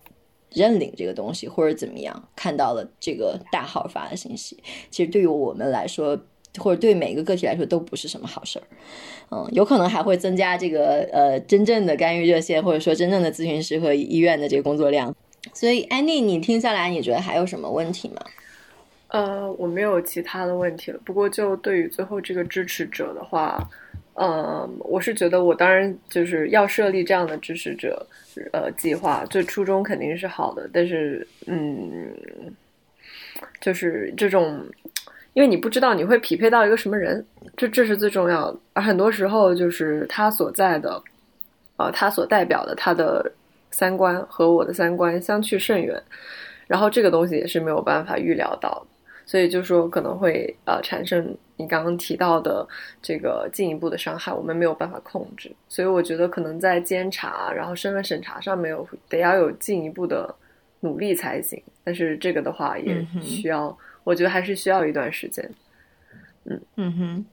[0.52, 6.18] 认领这个东西，或者怎么样，看到了这个大号发的信息，其实对于我们来说。
[6.58, 8.64] 或者对每个个体来说都不是什么好事儿，
[9.30, 15.14] 嗯，有可能还会增加这个呃真正的干预热线或者说真正的咨询师和医院的这个工作量。
[15.52, 18.22] 所以，安妮，你听下来，你觉得还有什么问题吗？
[19.16, 21.00] 呃，我没有其他的问题了。
[21.02, 23.58] 不过，就对于最后这个支持者的话，
[24.12, 28.06] 呃，我是觉得我当然就是要设立这样的支持者
[28.52, 32.14] 呃计划，这初衷肯定是好的，但是嗯，
[33.58, 34.62] 就是这种。
[35.32, 37.22] 因为你不知道你会匹配到一个什么人，
[37.58, 38.58] 这这是最重要的。
[38.72, 41.02] 而很多时候，就是他所在的，
[41.76, 43.30] 呃，他所代表的他的
[43.70, 46.02] 三观和我的三观相去甚远，
[46.66, 48.95] 然后这个东西也是没有办法预料到的。
[49.26, 52.66] 所以就说可能会呃产生你刚刚提到的
[53.02, 55.54] 这个进一步的伤害，我们没有办法控制。
[55.68, 60.34] 所以我觉得可能在监察，然后身份审查上面有得要有进一步的
[60.80, 61.62] 努力才行。
[61.84, 65.50] 但是这个的话也需要，我觉得还是需要一段时间。
[66.44, 67.26] 嗯嗯哼。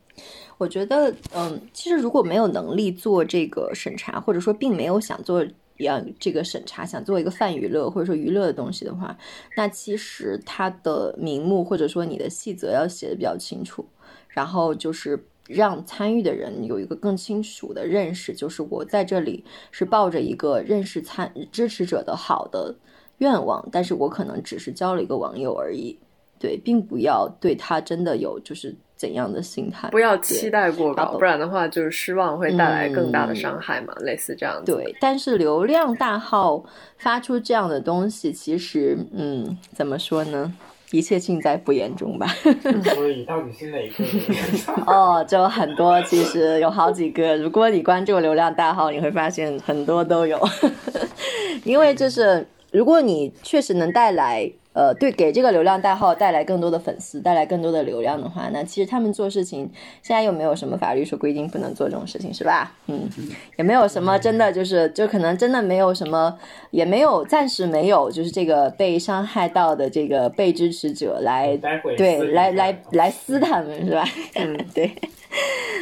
[0.59, 5.43] 我觉得，嗯，其实如果没有能力做这个审查，或者说并没有想做
[5.77, 9.17] 要这个审查，想做一个泛娱乐或者说娱乐的东西的话，
[9.55, 13.85] 那其实它的名目或者说你的细则要写的比较清楚，
[14.27, 22.75] 然后就是让参与的人有一个更清楚的认识，就是我在这里是抱着一个认识参支持者的好的
[23.17, 25.97] 愿望，但是我可能只是交了一个网友而已，
[26.39, 28.75] 对，并不要对他真的有就是。
[29.03, 29.89] 怎样的心态？
[29.89, 33.93] 不要期待过高，不然的话就是失望，会带来更大的伤害嘛。
[33.99, 34.71] 类似这样子。
[34.71, 36.63] 对，但是流量大号
[36.97, 40.53] 发出这样的东西，其实，嗯，怎么说呢？
[40.91, 42.27] 一切尽在不言中吧。
[42.95, 44.05] 所以到底是哪一个？
[44.87, 47.35] 哦，就很多，其实有好几个。
[47.35, 50.39] 如果你关注流量大号，你会发现很多都有。
[51.65, 54.49] 因为就是，如果你确实能带来。
[54.73, 59.69] 呃，对，给这个流量代号带来更多的粉丝，带来更多的流量的话，那其实他们做事情，
[60.01, 62.71] 现在又没有什么法律说规定不能做这种事情，是吧？
[62.87, 63.07] 嗯，
[63.57, 66.37] 也没有什么真的就是，就可能真的没有什么，
[66.71, 71.55] 也没有暂时没有，就是这个被伤害到的这个被支持者来，
[71.95, 74.03] 对，来来来撕他们，是吧？
[74.35, 74.91] 嗯， 对，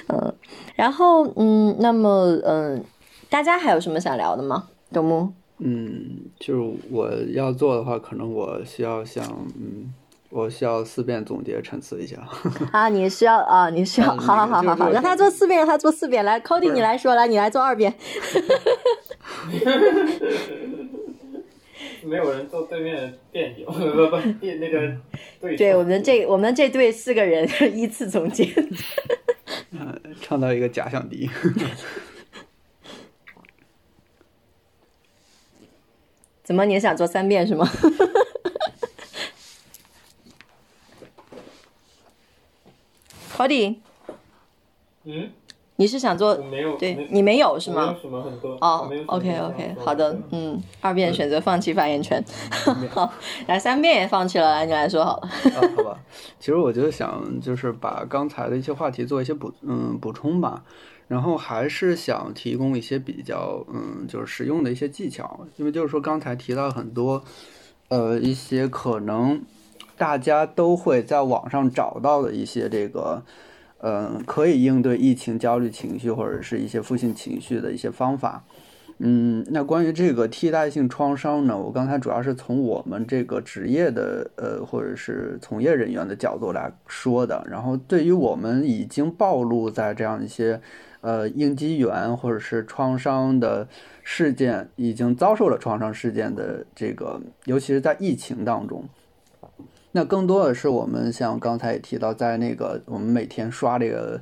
[0.09, 0.33] 嗯，
[0.75, 2.83] 然后嗯，那么嗯，
[3.29, 4.67] 大家还有什么想聊的吗？
[4.91, 5.31] 东木？
[5.63, 9.23] 嗯，就是我要做的话，可能我需要想，
[9.59, 9.93] 嗯，
[10.31, 12.17] 我需要四遍总结陈词一下。
[12.71, 16.25] 啊，你需要啊，你需要，好好好好好，让他做四遍，让他做四遍。
[16.25, 17.93] 来，Cody，你来说，来，你来做二遍。
[22.03, 24.91] 没有人做对面的辩友，不不，那个
[25.39, 25.55] 对。
[25.55, 27.47] 对我们这我们这队四个人
[27.77, 28.49] 依次总结。
[30.19, 31.29] 创造一个假想敌。
[36.51, 36.65] 怎么？
[36.65, 37.65] 你想做三遍是吗？
[43.37, 43.77] Cody，
[45.05, 45.31] 嗯，
[45.77, 46.35] 你是想做？
[46.35, 47.95] 没有，对你没有是吗？
[48.59, 52.23] 哦，OK OK，好的，嗯，二遍选择放弃发言权，
[52.91, 53.11] 好，
[53.47, 55.29] 来三遍也放弃了，来你来说好了。
[55.55, 55.97] 好吧，
[56.39, 60.63] 其实我就想就是把刚才的一些话题做一些补嗯补充吧。
[61.11, 67.21] 然后还是想提供一些比较，嗯，就是实用的一些技巧，因为就是说刚才提到很多，
[67.89, 69.41] 呃，一些可能
[69.97, 73.21] 大家都会在网上找到的一些这个，
[73.79, 78.45] 嗯，可以应对疫情焦虑情绪或者是一些负性情绪的一些方法。
[78.99, 87.45] 嗯，那关于这个替代性创伤呢，我刚才主要是从我们这个职业的，呃，或者是从业人员的角度来说的。
[87.51, 90.61] 然后对于我们已经暴露在这样一些。
[91.01, 93.67] 呃，应激源或者是创伤的
[94.03, 98.87] 事件，已经遭受了创伤事件的这个，尤其是在疫情当中，
[99.91, 104.21] 那更多的是我们像刚才也提到，在那个我们每天刷这个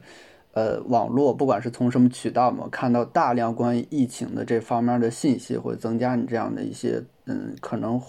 [0.53, 8.01] 呃网络，不管是从什么渠道嘛，看到大量关于疫情的这方面的信息，会增加你这样的一些嗯，可能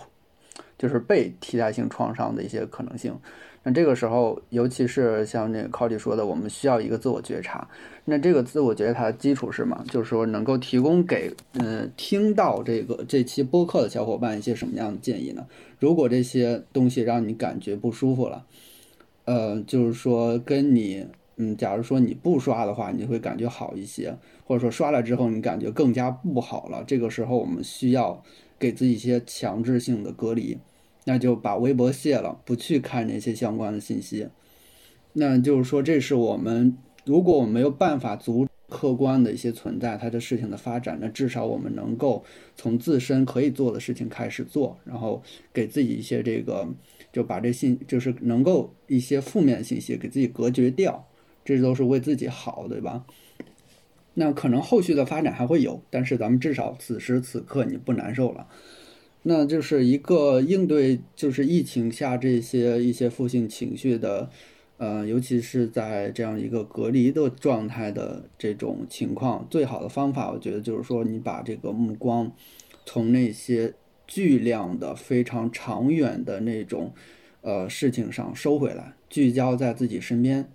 [0.78, 3.18] 就是被替代性创伤的一些可能性。
[3.62, 7.68] 那这个时候，尤其是像那个 Cody 说的，我们需要一个自我觉察。
[8.06, 9.84] 那这个自我觉察的基础是嘛？
[9.88, 15.46] 就是说能够提供给嗯听到这个这期播客的小伙伴一些什么样的建议呢？
[15.78, 18.46] 如果这些东西让你感觉不舒服了，
[19.26, 21.06] 呃，就是说跟你
[21.36, 26.82] 嗯，假如说你不刷的话，你会感觉好一些，或者说刷了之后你感觉更加不好了。
[26.86, 28.22] 这个时候我们需要
[28.58, 30.58] 给自己一些强制性的隔离。
[31.10, 34.28] 那就把微博卸了，不去看那些相关的信息。
[35.14, 42.24] 那就是说，这是我们如果我们没有办法阻客观的一些存在，它的事情的发展，那至少我们能够
[42.54, 45.20] 从自身可以做的事情开始做，然后
[45.52, 46.68] 给自己一些这个，
[47.12, 51.08] 就把这信就是能够一些负面信息给自己隔绝掉，
[51.44, 53.04] 这都是为自己好，对吧？
[54.14, 58.46] 那可能后续的发展还会有，但是咱们至少此时此刻你不难受了。
[59.22, 64.30] 那就是一个应对，就是疫情下这些一些负性情绪的，
[64.78, 72.32] 呃，尤其是在这样一个隔离的状态的这种情况，最好的方法，我觉得就是说，你把这个目光
[72.86, 73.74] 从那些
[74.06, 76.92] 巨量的、非常长远的那种，
[77.42, 80.48] 呃，事情上收回来，聚焦在自己身边。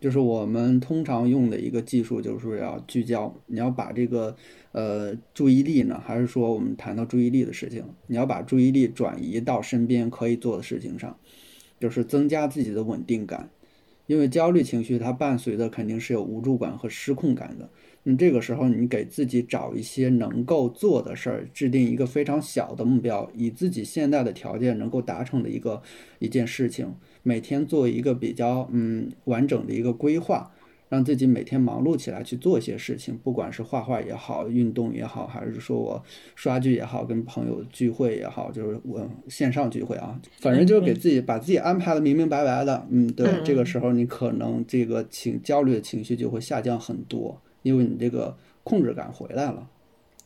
[0.00, 3.34] 就是我们通常用的一个技术，就是要聚焦。
[3.46, 4.34] 你要把这个
[4.72, 11.16] 呃注意力呢，还是说我们谈到注意力的事情，你要把注意力转移到身边可以做的事情上。
[11.78, 13.48] 就是增加自己的稳定感，
[14.06, 17.70] 因为焦虑情绪它伴随的肯定是有无助感和失控感的。
[18.02, 25.80] 那这个时候，你给自己找一些能够做的事儿，制定一个非常小的目标，以自己现在的条件能够达成的一个
[26.18, 30.50] 一件事情，每天做一个比较嗯完整的一个规划。
[30.90, 36.02] 让自己每天忙碌起来去做一些事情，不管是画画也好，运动也好，还是说我
[36.34, 42.84] 刷剧也好，跟朋友聚会也好，就是我线上聚会啊，反正就是给自己把自己安排的明明白白的。
[42.90, 49.68] 嗯，对，这个时候你可能这个情焦虑的情绪就会下降很多，因为你这个控制感回来了，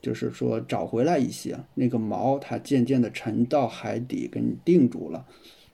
[0.00, 5.26] 就是说找回来一些那个锚，它渐渐的沉到海底，给你定住了。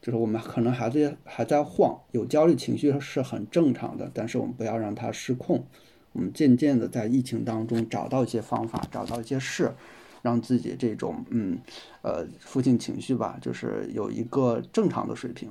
[0.03, 5.65] 就是我们可能还在还在晃，有焦虑情绪是很正常的，但是我们不要让它失控。
[6.13, 9.73] 我们渐渐的在疫情当中找到一些方法，找到一些事，
[10.23, 11.59] 让自己这种嗯
[12.03, 15.51] 呃负性情绪吧，就是有一个正常的水平。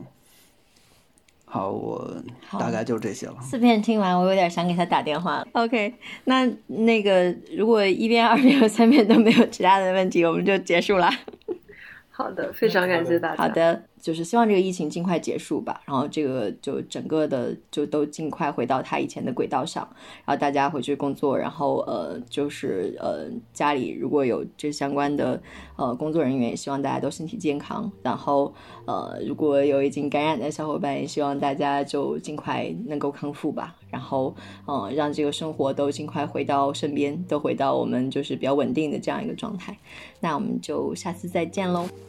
[1.46, 2.16] 好，我
[2.52, 3.38] 大概就这些了。
[3.42, 5.44] 四遍听完，我有点想给他打电话。
[5.54, 5.96] OK，
[6.26, 11.10] 那那个如果一遍、二遍和三遍都没有其他的问题，我们就结束了。
[12.12, 13.38] 好的，非常感谢大家。
[13.42, 19.88] 好的，就是希望这个疫情尽快结束吧，然后这个就整个的就都尽快回到他以前的轨道上，
[20.26, 25.42] 然后大家回去工作，然后呃，就是呃家里如果有这相关的
[25.76, 27.92] 呃工作人员，也希望大家都身体健康。
[28.02, 28.54] 然后
[28.86, 33.76] 呃，如果有已经感染的小伙伴，也希望大家就尽快能够康复吧。
[33.90, 34.36] 然后
[34.68, 39.78] 嗯，让这个生活都尽快回到身边，都回到我们就是比较稳定的这样一个状态。
[40.20, 42.09] 那我们就下次再见喽。